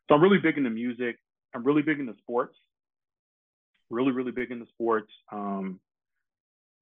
So 0.08 0.16
I'm 0.16 0.22
really 0.22 0.40
big 0.40 0.58
into 0.58 0.70
music. 0.70 1.18
I'm 1.54 1.64
really 1.64 1.82
big 1.82 2.00
into 2.00 2.16
sports. 2.20 2.56
Really, 3.90 4.12
really 4.12 4.32
big 4.32 4.52
into 4.52 4.68
sports. 4.68 5.12
Um, 5.32 5.80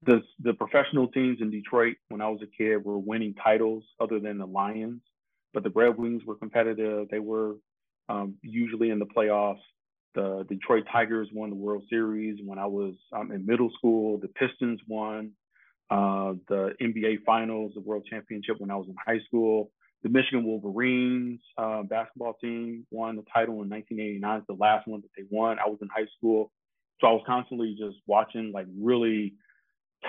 the 0.03 0.21
the 0.43 0.53
professional 0.53 1.07
teams 1.07 1.39
in 1.41 1.49
Detroit 1.49 1.95
when 2.09 2.21
I 2.21 2.29
was 2.29 2.41
a 2.43 2.47
kid 2.47 2.83
were 2.83 2.97
winning 2.97 3.33
titles 3.33 3.83
other 3.99 4.19
than 4.19 4.37
the 4.37 4.45
Lions, 4.45 5.01
but 5.53 5.63
the 5.63 5.71
Red 5.71 5.97
Wings 5.97 6.23
were 6.25 6.35
competitive. 6.35 7.07
They 7.09 7.19
were 7.19 7.55
um, 8.09 8.35
usually 8.41 8.89
in 8.89 8.99
the 8.99 9.05
playoffs. 9.05 9.61
The 10.15 10.45
Detroit 10.49 10.85
Tigers 10.91 11.29
won 11.31 11.49
the 11.49 11.55
World 11.55 11.83
Series 11.89 12.39
when 12.43 12.59
I 12.59 12.65
was 12.65 12.95
um, 13.13 13.31
in 13.31 13.45
middle 13.45 13.71
school. 13.77 14.17
The 14.17 14.29
Pistons 14.29 14.79
won 14.87 15.31
uh, 15.89 16.33
the 16.47 16.73
NBA 16.81 17.23
Finals, 17.25 17.73
the 17.75 17.81
World 17.81 18.05
Championship 18.09 18.55
when 18.59 18.71
I 18.71 18.75
was 18.75 18.87
in 18.87 18.95
high 19.03 19.19
school. 19.25 19.71
The 20.07 20.13
Michigan 20.13 20.45
Wolverines 20.45 21.41
uh, 21.57 21.83
basketball 21.83 22.35
team 22.39 22.87
won 22.91 23.17
the 23.17 23.23
title 23.23 23.55
in 23.55 23.69
1989. 23.69 24.37
It's 24.37 24.47
the 24.47 24.53
last 24.53 24.87
one 24.87 25.01
that 25.01 25.09
they 25.17 25.27
won. 25.29 25.59
I 25.59 25.67
was 25.67 25.79
in 25.81 25.89
high 25.89 26.07
school, 26.17 26.49
so 27.01 27.07
I 27.07 27.11
was 27.11 27.23
constantly 27.27 27.75
just 27.77 27.97
watching 28.07 28.53
like 28.53 28.67
really 28.79 29.33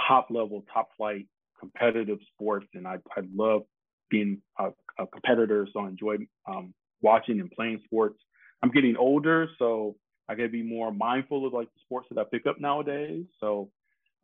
top 0.07 0.29
level, 0.31 0.65
top 0.73 0.91
flight 0.97 1.27
competitive 1.59 2.19
sports, 2.33 2.69
and 2.75 2.87
I 2.87 2.99
I 3.17 3.23
love 3.35 3.63
being 4.09 4.41
a, 4.57 4.69
a 5.01 5.07
competitor, 5.09 5.67
so 5.73 5.81
I 5.81 5.89
enjoy 5.89 6.19
um, 6.47 6.75
watching 7.03 7.41
and 7.41 7.51
playing 7.51 7.81
sports. 7.85 8.21
I'm 8.63 8.71
getting 8.71 8.97
older, 8.97 9.49
so 9.59 9.97
I 10.29 10.37
got 10.37 10.45
to 10.45 10.49
be 10.49 10.63
more 10.63 10.93
mindful 10.93 11.45
of 11.45 11.53
like 11.53 11.75
the 11.75 11.81
sports 11.83 12.07
that 12.13 12.21
I 12.21 12.25
pick 12.31 12.47
up 12.47 12.61
nowadays. 12.61 13.25
So 13.41 13.69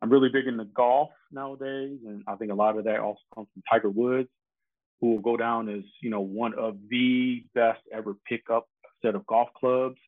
I'm 0.01 0.09
really 0.09 0.29
big 0.29 0.47
into 0.47 0.63
golf 0.63 1.09
nowadays, 1.33 1.99
and 2.07 2.23
I 2.27 2.35
think 2.35 2.53
a 2.53 2.55
lot 2.55 2.77
of 2.77 2.85
that 2.85 3.01
also 3.01 3.19
comes 3.35 3.49
from 3.53 3.63
Tiger 3.69 3.89
Woods 3.89 4.29
who 5.01 5.11
will 5.11 5.21
go 5.21 5.37
down 5.37 5.69
as 5.69 5.83
you 6.01 6.09
know 6.09 6.21
one 6.21 6.53
of 6.53 6.77
the 6.89 7.45
best 7.53 7.81
ever 7.91 8.15
pick 8.27 8.49
up 8.49 8.67
set 9.03 9.15
of 9.15 9.25
golf 9.27 9.49
clubs, 9.57 9.99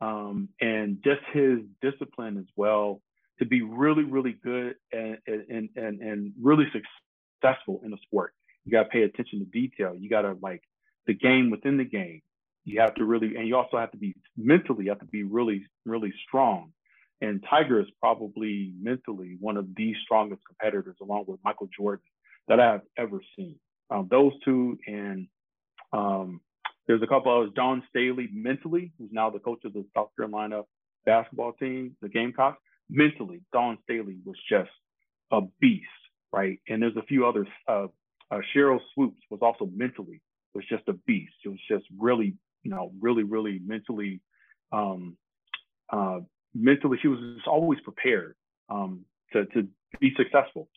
um, 0.00 0.48
and 0.60 0.98
just 1.02 1.20
his 1.32 1.58
discipline 1.82 2.38
as 2.38 2.46
well 2.56 3.00
to 3.38 3.46
be 3.46 3.62
really 3.62 4.04
really 4.04 4.32
good 4.32 4.76
and 4.92 5.18
and 5.26 5.68
and, 5.76 6.00
and 6.00 6.32
really 6.40 6.66
successful 6.66 7.80
in 7.84 7.90
the 7.90 7.98
sport. 8.04 8.32
You 8.64 8.72
got 8.72 8.84
to 8.84 8.88
pay 8.90 9.02
attention 9.02 9.38
to 9.40 9.44
detail. 9.46 9.94
You 9.98 10.10
got 10.10 10.22
to 10.22 10.36
like 10.42 10.62
the 11.06 11.14
game 11.14 11.50
within 11.50 11.78
the 11.78 11.84
game. 11.84 12.22
You 12.64 12.80
have 12.80 12.94
to 12.96 13.04
really, 13.04 13.36
and 13.36 13.48
you 13.48 13.56
also 13.56 13.78
have 13.78 13.92
to 13.92 13.96
be 13.96 14.14
mentally. 14.36 14.84
You 14.84 14.90
have 14.90 15.00
to 15.00 15.06
be 15.06 15.22
really 15.22 15.64
really 15.84 16.12
strong. 16.26 16.72
And 17.20 17.44
Tiger 17.50 17.80
is 17.80 17.88
probably 18.00 18.72
mentally 18.80 19.36
one 19.40 19.56
of 19.56 19.74
the 19.74 19.92
strongest 20.04 20.42
competitors, 20.46 20.96
along 21.02 21.24
with 21.26 21.40
Michael 21.44 21.68
Jordan, 21.76 22.04
that 22.46 22.60
I 22.60 22.72
have 22.72 22.82
ever 22.96 23.20
seen 23.34 23.56
um, 23.90 24.08
those 24.10 24.32
two, 24.44 24.78
and 24.86 25.28
um, 25.92 26.40
there's 26.86 27.02
a 27.02 27.06
couple 27.06 27.36
others. 27.36 27.52
Dawn 27.54 27.82
Staley, 27.90 28.28
mentally, 28.32 28.92
who's 28.98 29.10
now 29.12 29.30
the 29.30 29.38
coach 29.38 29.64
of 29.64 29.72
the 29.72 29.84
South 29.96 30.10
Carolina 30.16 30.62
basketball 31.06 31.52
team, 31.52 31.96
the 32.02 32.08
Gamecocks. 32.08 32.58
Mentally, 32.90 33.42
Dawn 33.52 33.78
Staley 33.84 34.16
was 34.24 34.36
just 34.48 34.70
a 35.30 35.40
beast, 35.60 35.84
right? 36.32 36.58
And 36.68 36.82
there's 36.82 36.96
a 36.96 37.02
few 37.02 37.26
others. 37.26 37.48
Uh, 37.66 37.88
uh, 38.30 38.40
Sheryl 38.54 38.80
Swoopes 38.94 39.20
was 39.30 39.40
also 39.42 39.70
mentally 39.74 40.20
was 40.54 40.64
just 40.68 40.88
a 40.88 40.92
beast. 41.06 41.34
It 41.44 41.48
was 41.48 41.60
just 41.68 41.84
really, 41.98 42.34
you 42.62 42.70
know, 42.70 42.92
really, 43.00 43.22
really 43.22 43.60
mentally, 43.64 44.20
um, 44.72 45.16
uh, 45.90 46.20
mentally, 46.54 46.98
she 47.00 47.08
was 47.08 47.18
just 47.36 47.46
always 47.46 47.80
prepared 47.80 48.34
um, 48.68 49.04
to 49.32 49.46
to 49.46 49.68
be 50.00 50.12
successful 50.16 50.68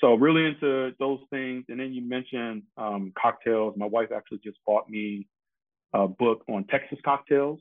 so 0.00 0.14
really 0.14 0.46
into 0.46 0.92
those 0.98 1.20
things. 1.30 1.64
And 1.68 1.80
then 1.80 1.92
you 1.92 2.02
mentioned 2.06 2.62
um, 2.76 3.12
cocktails. 3.20 3.74
My 3.76 3.86
wife 3.86 4.08
actually 4.14 4.40
just 4.44 4.58
bought 4.66 4.88
me 4.90 5.26
a 5.94 6.06
book 6.06 6.42
on 6.48 6.64
Texas 6.64 6.98
cocktails. 7.04 7.60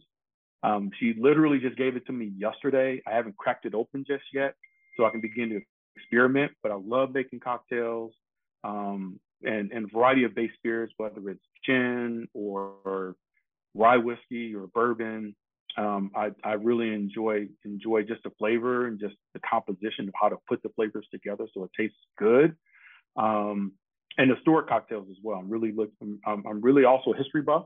Um, 0.64 0.90
she 1.00 1.14
literally 1.18 1.60
just 1.60 1.78
gave 1.78 1.96
it 1.96 2.06
to 2.08 2.14
me 2.14 2.34
yesterday. 2.38 3.02
I 3.08 3.12
haven't 3.12 3.38
cracked 3.38 3.66
it 3.66 3.76
open 3.76 4.04
just 4.08 4.24
yet, 4.34 4.56
so 4.98 5.06
I 5.06 5.12
can 5.12 5.22
begin 5.22 5.50
to 5.50 5.62
experiment. 5.96 6.52
But 6.64 6.72
I 6.72 6.76
love 6.76 7.14
making 7.14 7.40
cocktails 7.40 8.14
um, 8.64 9.20
and 9.44 9.72
and 9.72 9.92
variety 9.92 10.24
of 10.24 10.34
base 10.34 10.52
spirits, 10.58 10.94
whether 10.98 11.30
it's 11.30 11.44
gin 11.66 12.28
or, 12.34 12.74
or 12.84 13.16
rye 13.76 13.98
whiskey 13.98 14.56
or 14.56 14.68
bourbon. 14.68 15.36
Um, 15.78 16.12
I, 16.16 16.32
I 16.44 16.54
really 16.54 16.94
enjoy 16.94 17.48
enjoy 17.66 18.04
just 18.04 18.24
the 18.24 18.30
flavor 18.38 18.88
and 18.88 19.00
just 19.00 19.16
the 19.34 19.42
composition 19.50 20.08
of 20.08 20.14
how 20.20 20.30
to 20.30 20.38
put 20.48 20.64
the 20.64 20.70
flavors 20.70 21.06
together 21.12 21.48
so 21.54 21.64
it 21.64 21.72
tastes 21.78 21.98
good. 22.18 22.56
Um, 23.18 23.74
and 24.18 24.32
Stewart 24.42 24.70
cocktails 24.70 25.08
as 25.10 25.18
well. 25.22 25.38
I'm 25.40 25.50
really 25.50 25.74
looking. 25.74 26.20
I'm, 26.26 26.44
I'm 26.48 26.62
really 26.62 26.86
also 26.86 27.12
a 27.12 27.18
history 27.18 27.42
buff. 27.42 27.66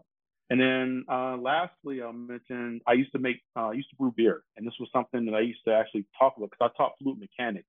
And 0.50 0.60
then 0.60 1.06
uh, 1.08 1.38
lastly, 1.38 2.02
I'll 2.02 2.12
mention 2.12 2.82
I 2.88 2.94
used 2.94 3.12
to 3.12 3.20
make 3.20 3.38
uh, 3.56 3.68
I 3.68 3.74
used 3.74 3.90
to 3.92 3.96
brew 3.96 4.12
beer, 4.16 4.42
and 4.58 4.66
this 4.66 4.74
was 4.80 4.90
something 4.92 5.26
that 5.26 5.36
I 5.36 5.42
used 5.42 5.60
to 5.68 5.74
actually 5.74 6.06
talk 6.18 6.34
about 6.38 6.50
because 6.50 6.72
I 6.74 6.78
taught 6.78 6.94
fluid 7.02 7.20
mechanics 7.20 7.68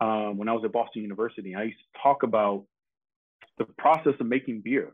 um, 0.00 0.36
when 0.36 0.48
I 0.48 0.52
was 0.52 0.64
at 0.64 0.72
Boston 0.72 1.02
University. 1.02 1.54
I 1.54 1.64
used 1.64 1.78
to 1.78 2.00
talk 2.02 2.24
about 2.24 2.64
the 3.58 3.66
process 3.78 4.14
of 4.18 4.26
making 4.26 4.62
beer 4.64 4.92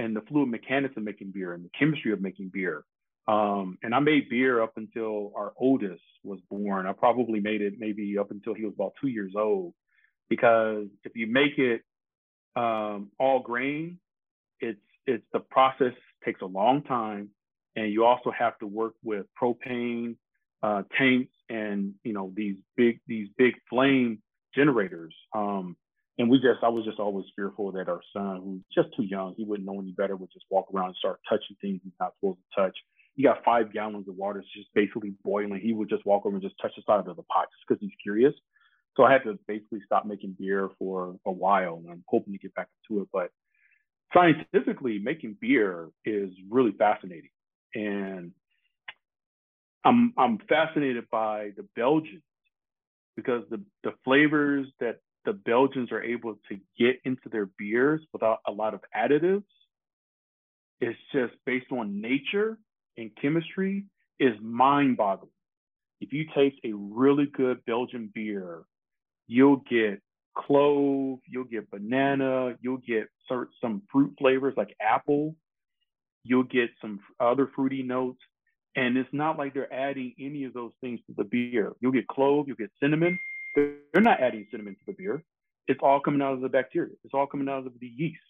and 0.00 0.16
the 0.16 0.22
fluid 0.22 0.48
mechanics 0.48 0.96
of 0.96 1.04
making 1.04 1.30
beer 1.30 1.54
and 1.54 1.64
the 1.64 1.70
chemistry 1.78 2.12
of 2.12 2.20
making 2.20 2.50
beer 2.52 2.84
Um, 3.28 3.78
and 3.82 3.94
I 3.94 4.00
made 4.00 4.28
beer 4.28 4.62
up 4.62 4.72
until 4.76 5.32
our 5.36 5.52
oldest 5.56 6.02
was 6.24 6.40
born. 6.50 6.86
I 6.86 6.92
probably 6.92 7.40
made 7.40 7.60
it 7.62 7.74
maybe 7.78 8.18
up 8.18 8.30
until 8.30 8.54
he 8.54 8.64
was 8.64 8.74
about 8.74 8.92
two 9.00 9.08
years 9.08 9.32
old, 9.36 9.74
because 10.28 10.86
if 11.04 11.12
you 11.14 11.26
make 11.26 11.58
it 11.58 11.82
um, 12.56 13.10
all 13.18 13.40
grain, 13.40 13.98
it's 14.60 14.80
it's 15.06 15.24
the 15.32 15.40
process 15.40 15.92
takes 16.24 16.42
a 16.42 16.46
long 16.46 16.82
time, 16.82 17.30
and 17.76 17.92
you 17.92 18.04
also 18.04 18.30
have 18.30 18.58
to 18.58 18.66
work 18.66 18.94
with 19.02 19.26
propane 19.40 20.16
uh, 20.62 20.82
tanks 20.96 21.32
and 21.48 21.94
you 22.04 22.12
know 22.12 22.32
these 22.34 22.56
big 22.76 23.00
these 23.06 23.28
big 23.38 23.54
flame 23.68 24.20
generators. 24.54 25.14
Um, 25.34 25.76
and 26.18 26.28
we 26.28 26.38
just 26.38 26.62
I 26.62 26.68
was 26.68 26.84
just 26.84 26.98
always 26.98 27.26
fearful 27.36 27.72
that 27.72 27.88
our 27.88 28.00
son, 28.12 28.40
who's 28.42 28.62
just 28.74 28.94
too 28.96 29.04
young, 29.04 29.34
he 29.36 29.44
wouldn't 29.44 29.66
know 29.66 29.80
any 29.80 29.92
better, 29.92 30.16
would 30.16 30.32
just 30.32 30.46
walk 30.50 30.66
around 30.74 30.88
and 30.88 30.96
start 30.96 31.20
touching 31.28 31.56
things 31.60 31.80
he's 31.82 31.92
not 31.98 32.12
supposed 32.20 32.38
to 32.38 32.62
touch 32.62 32.76
he 33.20 33.24
got 33.24 33.44
five 33.44 33.70
gallons 33.70 34.08
of 34.08 34.14
water, 34.14 34.38
it's 34.38 34.48
just 34.56 34.72
basically 34.74 35.12
boiling. 35.22 35.60
He 35.60 35.74
would 35.74 35.90
just 35.90 36.06
walk 36.06 36.24
over 36.24 36.36
and 36.36 36.42
just 36.42 36.54
touch 36.58 36.72
the 36.74 36.82
side 36.86 37.00
of 37.00 37.04
the 37.04 37.22
pot 37.24 37.48
just 37.52 37.68
because 37.68 37.78
he's 37.78 37.90
curious. 38.02 38.32
So 38.96 39.02
I 39.02 39.12
had 39.12 39.24
to 39.24 39.38
basically 39.46 39.80
stop 39.84 40.06
making 40.06 40.36
beer 40.38 40.70
for 40.78 41.16
a 41.26 41.30
while, 41.30 41.82
and 41.84 41.92
I'm 41.92 42.02
hoping 42.08 42.32
to 42.32 42.38
get 42.38 42.54
back 42.54 42.68
to 42.88 43.02
it. 43.02 43.08
But 43.12 43.30
scientifically, 44.14 44.98
making 45.00 45.36
beer 45.38 45.90
is 46.06 46.30
really 46.48 46.72
fascinating, 46.72 47.28
and 47.74 48.32
I'm 49.84 50.14
I'm 50.16 50.38
fascinated 50.48 51.04
by 51.10 51.50
the 51.58 51.66
Belgians 51.76 52.22
because 53.16 53.42
the 53.50 53.62
the 53.84 53.92
flavors 54.02 54.66
that 54.80 55.00
the 55.26 55.34
Belgians 55.34 55.92
are 55.92 56.02
able 56.02 56.36
to 56.48 56.58
get 56.78 57.02
into 57.04 57.28
their 57.30 57.50
beers 57.58 58.00
without 58.14 58.38
a 58.48 58.50
lot 58.50 58.72
of 58.72 58.80
additives 58.96 59.44
is 60.80 60.96
just 61.12 61.34
based 61.44 61.70
on 61.70 62.00
nature 62.00 62.56
in 63.00 63.10
chemistry 63.20 63.84
is 64.18 64.34
mind 64.40 64.96
boggling. 64.96 65.30
If 66.00 66.12
you 66.12 66.26
taste 66.34 66.56
a 66.64 66.72
really 66.72 67.26
good 67.26 67.64
Belgian 67.66 68.10
beer, 68.14 68.62
you'll 69.26 69.62
get 69.68 70.00
clove, 70.36 71.18
you'll 71.26 71.44
get 71.44 71.70
banana, 71.70 72.54
you'll 72.60 72.78
get 72.78 73.08
some 73.28 73.82
fruit 73.90 74.14
flavors 74.18 74.54
like 74.56 74.74
apple, 74.80 75.34
you'll 76.24 76.44
get 76.44 76.70
some 76.80 77.00
other 77.18 77.50
fruity 77.54 77.82
notes. 77.82 78.20
And 78.76 78.96
it's 78.96 79.08
not 79.12 79.36
like 79.36 79.52
they're 79.52 79.72
adding 79.72 80.14
any 80.18 80.44
of 80.44 80.54
those 80.54 80.72
things 80.80 81.00
to 81.08 81.14
the 81.16 81.24
beer. 81.24 81.72
You'll 81.80 81.92
get 81.92 82.06
clove, 82.06 82.46
you'll 82.46 82.56
get 82.56 82.70
cinnamon. 82.80 83.18
They're 83.56 83.74
not 83.96 84.20
adding 84.20 84.46
cinnamon 84.50 84.74
to 84.74 84.80
the 84.86 84.92
beer. 84.92 85.24
It's 85.66 85.80
all 85.82 86.00
coming 86.00 86.22
out 86.22 86.34
of 86.34 86.40
the 86.40 86.48
bacteria. 86.48 86.92
It's 87.04 87.14
all 87.14 87.26
coming 87.26 87.48
out 87.48 87.66
of 87.66 87.72
the 87.80 87.86
yeast. 87.86 88.20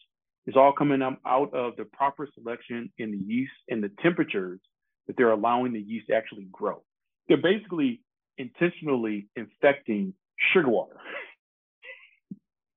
It's 0.47 0.57
all 0.57 0.73
coming 0.73 1.03
up 1.03 1.19
out 1.27 1.55
of 1.55 1.77
the 1.77 1.85
proper 1.85 2.29
selection 2.35 2.91
in 2.99 3.13
the 3.13 3.19
yeast 3.19 3.53
and 3.69 3.83
the 3.83 3.91
temperatures 4.03 4.61
that 5.07 5.17
they're 5.17 5.33
allowing 5.33 5.73
the 5.73 5.81
yeast 5.81 6.09
to 6.09 6.15
actually 6.15 6.47
grow. 6.51 6.83
They're 7.29 7.37
basically 7.37 8.01
intentionally 8.39 9.29
infecting 9.37 10.15
sugar 10.53 10.69
water. 10.69 10.97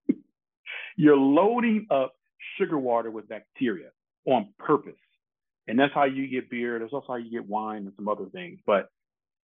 You're 0.97 1.18
loading 1.18 1.88
up 1.89 2.16
sugar 2.57 2.78
water 2.78 3.09
with 3.09 3.28
bacteria 3.28 3.89
on 4.26 4.49
purpose. 4.59 4.93
And 5.68 5.80
that's 5.80 5.93
how 5.93 6.03
you 6.03 6.28
get 6.28 6.49
beer. 6.49 6.78
That's 6.80 6.91
also 6.91 7.07
how 7.07 7.16
you 7.16 7.32
get 7.32 7.47
wine 7.47 7.84
and 7.84 7.93
some 7.95 8.09
other 8.09 8.26
things. 8.32 8.59
But 8.66 8.89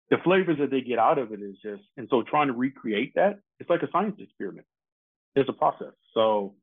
the 0.10 0.18
flavors 0.24 0.58
that 0.60 0.72
they 0.72 0.82
get 0.82 1.00
out 1.00 1.18
of 1.18 1.32
it 1.32 1.42
is 1.42 1.56
just, 1.64 1.84
and 1.96 2.08
so 2.10 2.24
trying 2.24 2.48
to 2.48 2.54
recreate 2.54 3.14
that, 3.16 3.40
it's 3.60 3.70
like 3.70 3.84
a 3.84 3.92
science 3.92 4.18
experiment. 4.20 4.66
It's 5.36 5.50
a 5.50 5.54
process. 5.54 5.94
So 6.14 6.56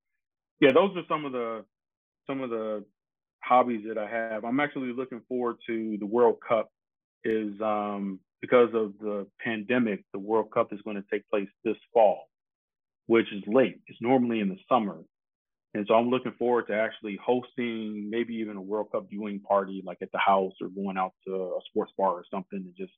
yeah, 0.60 0.72
those 0.72 0.96
are 0.96 1.02
some 1.08 1.24
of 1.24 1.32
the 1.32 1.64
some 2.26 2.40
of 2.40 2.50
the 2.50 2.84
hobbies 3.42 3.84
that 3.88 3.98
I 3.98 4.08
have. 4.08 4.44
I'm 4.44 4.60
actually 4.60 4.92
looking 4.92 5.22
forward 5.28 5.56
to 5.66 5.96
the 5.98 6.06
World 6.06 6.36
Cup. 6.46 6.70
Is 7.24 7.60
um, 7.60 8.20
because 8.40 8.68
of 8.72 8.92
the 9.00 9.26
pandemic, 9.42 10.04
the 10.12 10.18
World 10.18 10.52
Cup 10.52 10.72
is 10.72 10.80
going 10.82 10.96
to 10.96 11.04
take 11.10 11.28
place 11.28 11.48
this 11.64 11.76
fall, 11.92 12.28
which 13.06 13.26
is 13.32 13.42
late. 13.48 13.80
It's 13.88 14.00
normally 14.00 14.38
in 14.40 14.48
the 14.48 14.58
summer, 14.68 14.98
and 15.74 15.84
so 15.88 15.94
I'm 15.94 16.08
looking 16.08 16.32
forward 16.38 16.68
to 16.68 16.74
actually 16.74 17.18
hosting 17.24 18.08
maybe 18.10 18.34
even 18.36 18.56
a 18.56 18.60
World 18.60 18.92
Cup 18.92 19.08
viewing 19.10 19.40
party, 19.40 19.82
like 19.84 19.98
at 20.02 20.12
the 20.12 20.18
house 20.18 20.52
or 20.60 20.68
going 20.68 20.96
out 20.96 21.12
to 21.26 21.34
a 21.34 21.60
sports 21.68 21.92
bar 21.98 22.10
or 22.10 22.24
something, 22.30 22.60
and 22.60 22.74
just 22.78 22.92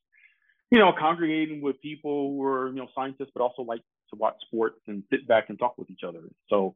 you 0.71 0.77
know 0.77 0.91
congregating 0.97 1.61
with 1.61 1.81
people 1.81 2.29
who 2.29 2.43
are 2.43 2.69
you 2.69 2.75
know 2.75 2.87
scientists, 2.95 3.31
but 3.33 3.41
also 3.41 3.63
like 3.63 3.81
to 4.11 4.15
watch 4.15 4.35
sports 4.45 4.79
and 4.87 5.03
sit 5.11 5.27
back 5.27 5.49
and 5.49 5.57
talk 5.57 5.77
with 5.77 5.89
each 5.89 6.03
other. 6.07 6.21
So 6.49 6.75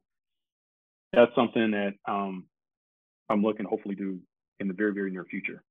that's 1.14 1.34
something 1.36 1.72
that 1.72 1.94
um, 2.08 2.46
I'm 3.30 3.42
looking 3.42 3.66
hopefully 3.66 3.96
do 3.96 4.20
in 4.60 4.68
the 4.68 4.74
very, 4.74 4.94
very 4.94 5.12
near 5.12 5.26
future. 5.26 5.64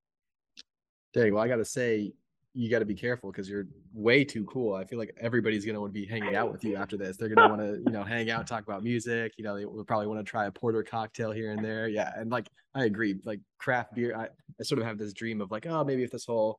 Dang, 1.12 1.34
well, 1.34 1.42
I 1.42 1.48
got 1.48 1.56
to 1.56 1.64
say, 1.64 2.12
you 2.54 2.70
got 2.70 2.80
to 2.80 2.84
be 2.84 2.94
careful 2.94 3.32
because 3.32 3.48
you're 3.48 3.66
way 3.94 4.24
too 4.24 4.44
cool. 4.44 4.74
I 4.74 4.84
feel 4.84 4.98
like 4.98 5.14
everybody's 5.18 5.64
going 5.64 5.74
to 5.74 5.80
want 5.80 5.94
to 5.94 6.00
be 6.00 6.06
hanging 6.06 6.36
out 6.36 6.52
with 6.52 6.62
you 6.64 6.76
after 6.76 6.98
this. 6.98 7.16
They're 7.16 7.28
going 7.28 7.48
to 7.48 7.54
want 7.54 7.60
to, 7.62 7.82
you 7.86 7.92
know, 7.92 8.04
hang 8.04 8.30
out, 8.30 8.46
talk 8.46 8.62
about 8.62 8.82
music. 8.82 9.32
You 9.38 9.44
know, 9.44 9.56
they 9.56 9.64
will 9.64 9.84
probably 9.84 10.06
want 10.06 10.20
to 10.20 10.30
try 10.30 10.46
a 10.46 10.50
porter 10.50 10.82
cocktail 10.82 11.32
here 11.32 11.52
and 11.52 11.64
there. 11.64 11.88
Yeah. 11.88 12.12
And 12.14 12.30
like, 12.30 12.48
I 12.74 12.84
agree. 12.84 13.18
Like 13.24 13.40
craft 13.58 13.94
beer, 13.94 14.14
I, 14.14 14.28
I 14.60 14.62
sort 14.64 14.80
of 14.80 14.86
have 14.86 14.98
this 14.98 15.14
dream 15.14 15.40
of 15.40 15.50
like, 15.50 15.66
oh, 15.66 15.82
maybe 15.82 16.02
if 16.02 16.10
this 16.10 16.26
whole 16.26 16.58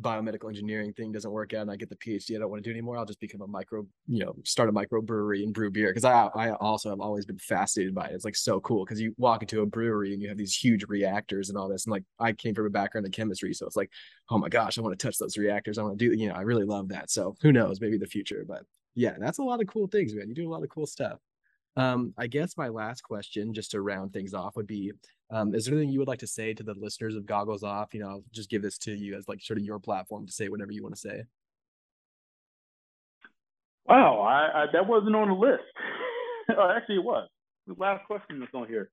biomedical 0.00 0.48
engineering 0.48 0.92
thing 0.92 1.10
doesn't 1.10 1.30
work 1.30 1.52
out 1.52 1.62
and 1.62 1.70
I 1.70 1.76
get 1.76 1.88
the 1.88 1.96
PhD 1.96 2.36
I 2.36 2.38
don't 2.38 2.50
want 2.50 2.62
to 2.62 2.68
do 2.68 2.72
anymore, 2.72 2.96
I'll 2.96 3.04
just 3.04 3.20
become 3.20 3.40
a 3.40 3.46
micro, 3.46 3.86
you 4.06 4.24
know, 4.24 4.34
start 4.44 4.68
a 4.68 4.72
micro 4.72 5.02
brewery 5.02 5.42
and 5.42 5.52
brew 5.52 5.70
beer. 5.70 5.92
Cause 5.92 6.04
I 6.04 6.28
I 6.34 6.52
also 6.52 6.90
have 6.90 7.00
always 7.00 7.26
been 7.26 7.38
fascinated 7.38 7.94
by 7.94 8.06
it. 8.06 8.12
It's 8.12 8.24
like 8.24 8.36
so 8.36 8.60
cool 8.60 8.84
because 8.84 9.00
you 9.00 9.14
walk 9.18 9.42
into 9.42 9.62
a 9.62 9.66
brewery 9.66 10.12
and 10.12 10.22
you 10.22 10.28
have 10.28 10.38
these 10.38 10.54
huge 10.54 10.84
reactors 10.84 11.48
and 11.48 11.58
all 11.58 11.68
this. 11.68 11.86
And 11.86 11.92
like 11.92 12.04
I 12.18 12.32
came 12.32 12.54
from 12.54 12.66
a 12.66 12.70
background 12.70 13.06
in 13.06 13.12
chemistry. 13.12 13.52
So 13.52 13.66
it's 13.66 13.76
like, 13.76 13.90
oh 14.30 14.38
my 14.38 14.48
gosh, 14.48 14.78
I 14.78 14.82
want 14.82 14.98
to 14.98 15.06
touch 15.06 15.18
those 15.18 15.36
reactors. 15.36 15.78
I 15.78 15.82
want 15.82 15.98
to 15.98 16.08
do, 16.08 16.16
you 16.16 16.28
know, 16.28 16.34
I 16.34 16.42
really 16.42 16.64
love 16.64 16.88
that. 16.90 17.10
So 17.10 17.34
who 17.42 17.52
knows, 17.52 17.80
maybe 17.80 17.98
the 17.98 18.06
future. 18.06 18.44
But 18.46 18.62
yeah, 18.94 19.14
that's 19.18 19.38
a 19.38 19.42
lot 19.42 19.60
of 19.60 19.66
cool 19.66 19.88
things, 19.88 20.14
man. 20.14 20.28
You 20.28 20.34
do 20.34 20.48
a 20.48 20.52
lot 20.52 20.62
of 20.62 20.68
cool 20.68 20.86
stuff. 20.86 21.18
Um, 21.76 22.14
I 22.16 22.26
guess 22.28 22.56
my 22.56 22.68
last 22.68 23.02
question, 23.02 23.52
just 23.52 23.72
to 23.72 23.80
round 23.80 24.12
things 24.12 24.32
off, 24.32 24.56
would 24.56 24.66
be 24.66 24.92
um, 25.30 25.54
is 25.54 25.64
there 25.64 25.74
anything 25.74 25.90
you 25.90 25.98
would 25.98 26.08
like 26.08 26.20
to 26.20 26.26
say 26.26 26.54
to 26.54 26.62
the 26.62 26.74
listeners 26.74 27.16
of 27.16 27.26
Goggles 27.26 27.64
Off? 27.64 27.94
You 27.94 28.00
know, 28.00 28.22
just 28.32 28.50
give 28.50 28.62
this 28.62 28.78
to 28.78 28.92
you 28.92 29.16
as 29.16 29.26
like 29.26 29.40
sort 29.40 29.58
of 29.58 29.64
your 29.64 29.78
platform 29.78 30.26
to 30.26 30.32
say 30.32 30.48
whatever 30.48 30.72
you 30.72 30.82
want 30.82 30.94
to 30.94 31.00
say. 31.00 31.24
Wow, 33.86 34.20
I, 34.20 34.62
I 34.62 34.66
that 34.72 34.86
wasn't 34.86 35.16
on 35.16 35.28
the 35.28 35.34
list. 35.34 35.62
oh, 36.56 36.72
actually, 36.74 36.96
it 36.96 37.04
was. 37.04 37.28
The 37.66 37.74
last 37.78 38.06
question 38.06 38.40
that's 38.40 38.54
on 38.54 38.68
here. 38.68 38.90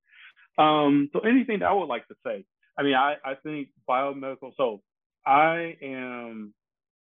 Um, 0.57 1.09
so 1.13 1.19
anything 1.19 1.59
that 1.59 1.69
I 1.69 1.73
would 1.73 1.85
like 1.85 2.07
to 2.07 2.15
say, 2.25 2.45
I 2.77 2.83
mean, 2.83 2.95
I, 2.95 3.15
I 3.23 3.35
think 3.35 3.69
biomedical. 3.87 4.51
So 4.57 4.81
I 5.25 5.77
am 5.81 6.53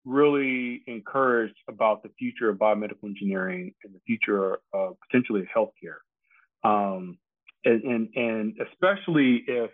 really 0.06 0.84
encouraged 0.88 1.58
about 1.68 2.04
the 2.04 2.10
future 2.18 2.50
of 2.50 2.58
biomedical 2.58 3.06
engineering 3.06 3.74
and 3.84 3.94
the 3.94 4.00
future 4.06 4.60
of 4.74 4.96
potentially 5.08 5.48
healthcare. 5.56 5.98
Um, 6.64 7.18
and, 7.64 7.84
and, 7.84 8.10
and 8.16 8.58
especially 8.72 9.44
if 9.48 9.72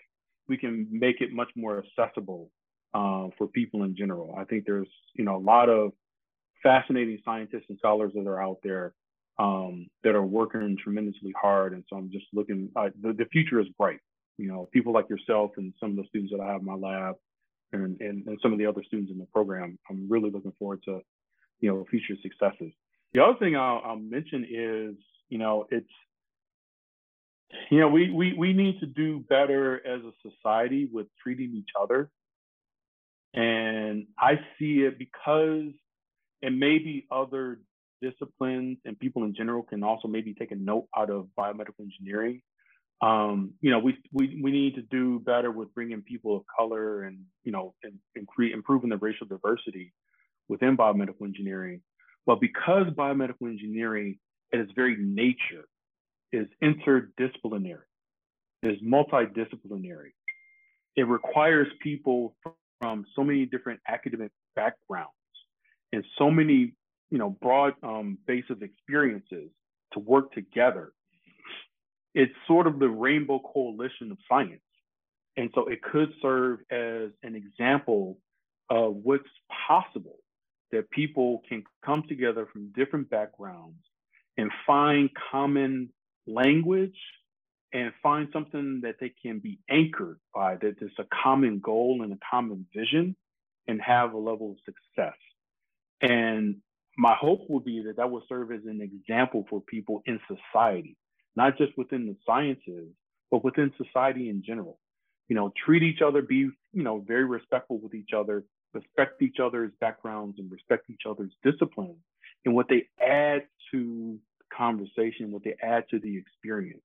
we 0.48 0.58
can 0.58 0.88
make 0.91 1.22
it 1.22 1.32
much 1.32 1.49
more 1.56 1.84
accessible 1.84 2.49
uh, 2.94 3.28
for 3.38 3.48
people 3.48 3.84
in 3.84 3.95
general. 3.95 4.36
I 4.38 4.44
think 4.44 4.66
there's 4.66 4.88
you 5.16 5.24
know 5.24 5.38
a 5.38 5.45
lot 5.53 5.70
of 5.70 5.91
fascinating 6.64 7.20
scientists 7.24 7.66
and 7.70 7.78
scholars 7.78 8.12
that 8.16 8.28
are 8.28 8.41
out 8.41 8.58
there 8.64 8.94
um, 9.40 9.88
that 10.03 10.16
are 10.16 10.26
working 10.26 10.78
tremendously 10.82 11.34
hard, 11.40 11.74
and 11.74 11.84
so 11.90 11.95
I'm 11.95 12.12
just 12.12 12.26
looking. 12.34 12.70
Uh, 12.76 12.90
the, 13.02 13.14
the 13.14 13.26
future 13.32 13.60
is 13.60 13.68
bright. 13.78 13.99
You 14.38 14.48
know, 14.48 14.70
people 14.72 14.94
like 14.94 15.10
yourself 15.10 15.52
and 15.58 15.74
some 15.80 15.91
of 15.91 15.95
the 15.98 16.03
students 16.10 16.34
that 16.36 16.41
I 16.41 16.52
have 16.52 16.62
in 16.62 16.68
my 16.68 16.76
lab, 16.76 17.16
and, 17.73 17.99
and, 18.02 18.26
and 18.27 18.39
some 18.41 18.53
of 18.53 18.60
the 18.60 18.65
other 18.65 18.84
students 18.85 19.11
in 19.11 19.18
the 19.18 19.27
program. 19.34 19.77
I'm 19.89 20.07
really 20.10 20.30
looking 20.30 20.53
forward 20.60 20.81
to 20.85 21.02
you 21.60 21.69
know 21.69 21.85
future 21.89 22.15
successes. 22.22 22.73
The 23.14 23.23
other 23.23 23.38
thing 23.39 23.56
I'll, 23.56 23.81
I'll 23.84 23.95
mention 23.98 24.45
is 24.49 24.95
you 25.30 25.38
know 25.38 25.68
it's 25.69 25.89
you 27.69 27.80
know, 27.80 27.88
we, 27.88 28.10
we, 28.10 28.34
we 28.34 28.53
need 28.53 28.80
to 28.80 28.85
do 28.85 29.19
better 29.30 29.76
as 29.85 30.02
a 30.02 30.11
society 30.30 30.88
with 30.91 31.07
treating 31.22 31.53
each 31.56 31.69
other. 31.80 32.10
And 33.34 34.07
I 34.19 34.35
see 34.60 34.81
it 34.81 34.99
because, 34.99 35.72
and 36.41 36.60
maybe 36.60 37.07
other 37.11 37.60
disciplines 38.02 38.77
and 38.84 38.99
people 38.99 39.23
in 39.23 39.35
general 39.35 39.64
can 39.64 39.84
also 39.84 40.07
maybe 40.07 40.34
take 40.34 40.52
a 40.52 40.56
note 40.56 40.88
out 40.95 41.10
of 41.10 41.27
biomedical 41.38 41.80
engineering. 41.80 42.41
Um, 43.02 43.53
you 43.61 43.72
know, 43.72 43.80
we, 43.80 43.98
we, 44.14 44.40
we 44.44 44.52
need 44.52 44.76
to 44.76 44.84
do 44.84 45.19
better 45.19 45.49
with 45.49 45.73
bringing 45.73 46.02
people 46.03 46.38
of 46.38 46.44
color 46.57 47.03
and, 47.03 47.19
you 47.44 47.52
know, 47.52 47.73
and, 47.84 47.94
and 48.15 48.28
improving 48.53 48.90
the 48.91 48.98
racial 48.98 49.26
diversity 49.26 49.91
within 50.48 50.78
biomedical 50.78 51.23
engineering. 51.23 51.82
But 52.28 52.40
because 52.40 52.88
biomedical 52.95 53.49
engineering, 53.49 54.19
at 54.53 54.60
its 54.60 54.72
very 54.76 54.95
nature, 54.99 55.65
is 56.32 56.48
interdisciplinary, 56.61 57.88
is 58.61 58.78
multidisciplinary. 58.82 60.11
It 60.95 61.07
requires 61.07 61.68
people 61.82 62.36
from 62.80 63.06
so 63.15 63.23
many 63.23 63.45
different 63.45 63.80
academic 63.88 64.32
backgrounds 64.56 65.11
and 65.91 66.06
so 66.18 66.30
many, 66.30 66.73
you 67.10 67.18
know, 67.18 67.32
broad 67.41 67.73
um, 67.82 68.18
base 68.28 68.45
of 68.49 68.61
experiences 68.61 69.49
to 69.94 69.99
work 69.99 70.32
together. 70.34 70.91
It's 72.14 72.34
sort 72.48 72.68
of 72.68 72.80
the 72.80 72.90
rainbow 72.90 73.40
coalition 73.40 74.12
of 74.12 74.18
science. 74.28 74.62
And 75.38 75.50
so 75.56 75.68
it 75.68 75.82
could 75.82 76.10
serve 76.22 76.60
as 76.70 77.12
an 77.24 77.36
example 77.36 78.18
of 78.70 78.96
what's 78.96 79.30
possible 79.68 80.18
that 80.72 80.90
people 80.92 81.42
can 81.48 81.64
come 81.86 82.04
together 82.08 82.48
from 82.52 82.72
different 82.76 83.10
backgrounds 83.10 83.80
and 84.38 84.52
find 84.66 85.10
common 85.32 85.90
language 86.28 86.98
and 87.74 87.92
find 88.04 88.28
something 88.34 88.82
that 88.84 88.96
they 89.00 89.14
can 89.22 89.40
be 89.40 89.60
anchored 89.70 90.20
by, 90.34 90.56
that 90.56 90.76
there's 90.80 90.92
a 91.00 91.06
common 91.24 91.60
goal 91.60 92.02
and 92.04 92.12
a 92.14 92.18
common 92.30 92.66
vision 92.76 93.16
and 93.68 93.82
have 93.82 94.14
a 94.14 94.18
level 94.18 94.52
of 94.52 94.58
success. 94.66 95.18
And 96.02 96.58
my 96.98 97.16
hope 97.20 97.42
would 97.50 97.64
be 97.64 97.84
that 97.84 97.98
that 97.98 98.12
will 98.12 98.24
serve 98.28 98.52
as 98.52 98.62
an 98.66 98.82
example 98.82 99.46
for 99.50 99.62
people 99.62 100.02
in 100.06 100.20
society, 100.28 100.98
not 101.36 101.58
just 101.58 101.78
within 101.78 102.08
the 102.08 102.16
sciences, 102.26 102.90
but 103.30 103.44
within 103.44 103.74
society 103.78 104.30
in 104.30 104.44
general. 104.44 104.80
You 105.30 105.36
know, 105.36 105.53
treat 105.66 105.84
each 105.84 106.02
other, 106.02 106.22
be, 106.22 106.36
you 106.74 106.84
know, 106.84 106.99
very 107.08 107.26
respectful 107.26 107.80
with 107.80 107.94
each 107.94 108.12
other, 108.16 108.44
respect 108.74 109.22
each 109.22 109.40
other's 109.40 109.72
backgrounds 109.80 110.40
and 110.40 110.52
respect 110.52 110.90
each 110.90 111.03
other's 111.10 111.32
disciplines 111.44 111.98
and 112.45 112.56
what 112.56 112.68
they 112.70 112.88
add 113.02 113.44
to 113.72 114.18
conversation, 114.56 115.32
what 115.32 115.44
they 115.44 115.56
add 115.62 115.86
to 115.90 115.99
the 115.99 116.18
experience. 116.18 116.82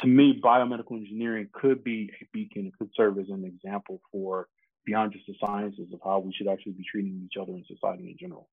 To 0.00 0.06
me, 0.06 0.40
biomedical 0.42 0.96
engineering 0.96 1.48
could 1.52 1.84
be 1.84 2.10
a 2.20 2.26
beacon, 2.32 2.66
it 2.66 2.76
could 2.78 2.90
serve 2.96 3.18
as 3.18 3.28
an 3.28 3.44
example 3.44 4.00
for 4.10 4.48
beyond 4.84 5.12
just 5.12 5.26
the 5.26 5.34
sciences 5.40 5.92
of 5.92 6.00
how 6.04 6.18
we 6.18 6.32
should 6.32 6.48
actually 6.48 6.72
be 6.72 6.84
treating 6.90 7.22
each 7.24 7.40
other 7.40 7.52
in 7.52 7.64
society 7.68 8.10
in 8.10 8.16
general. 8.18 8.48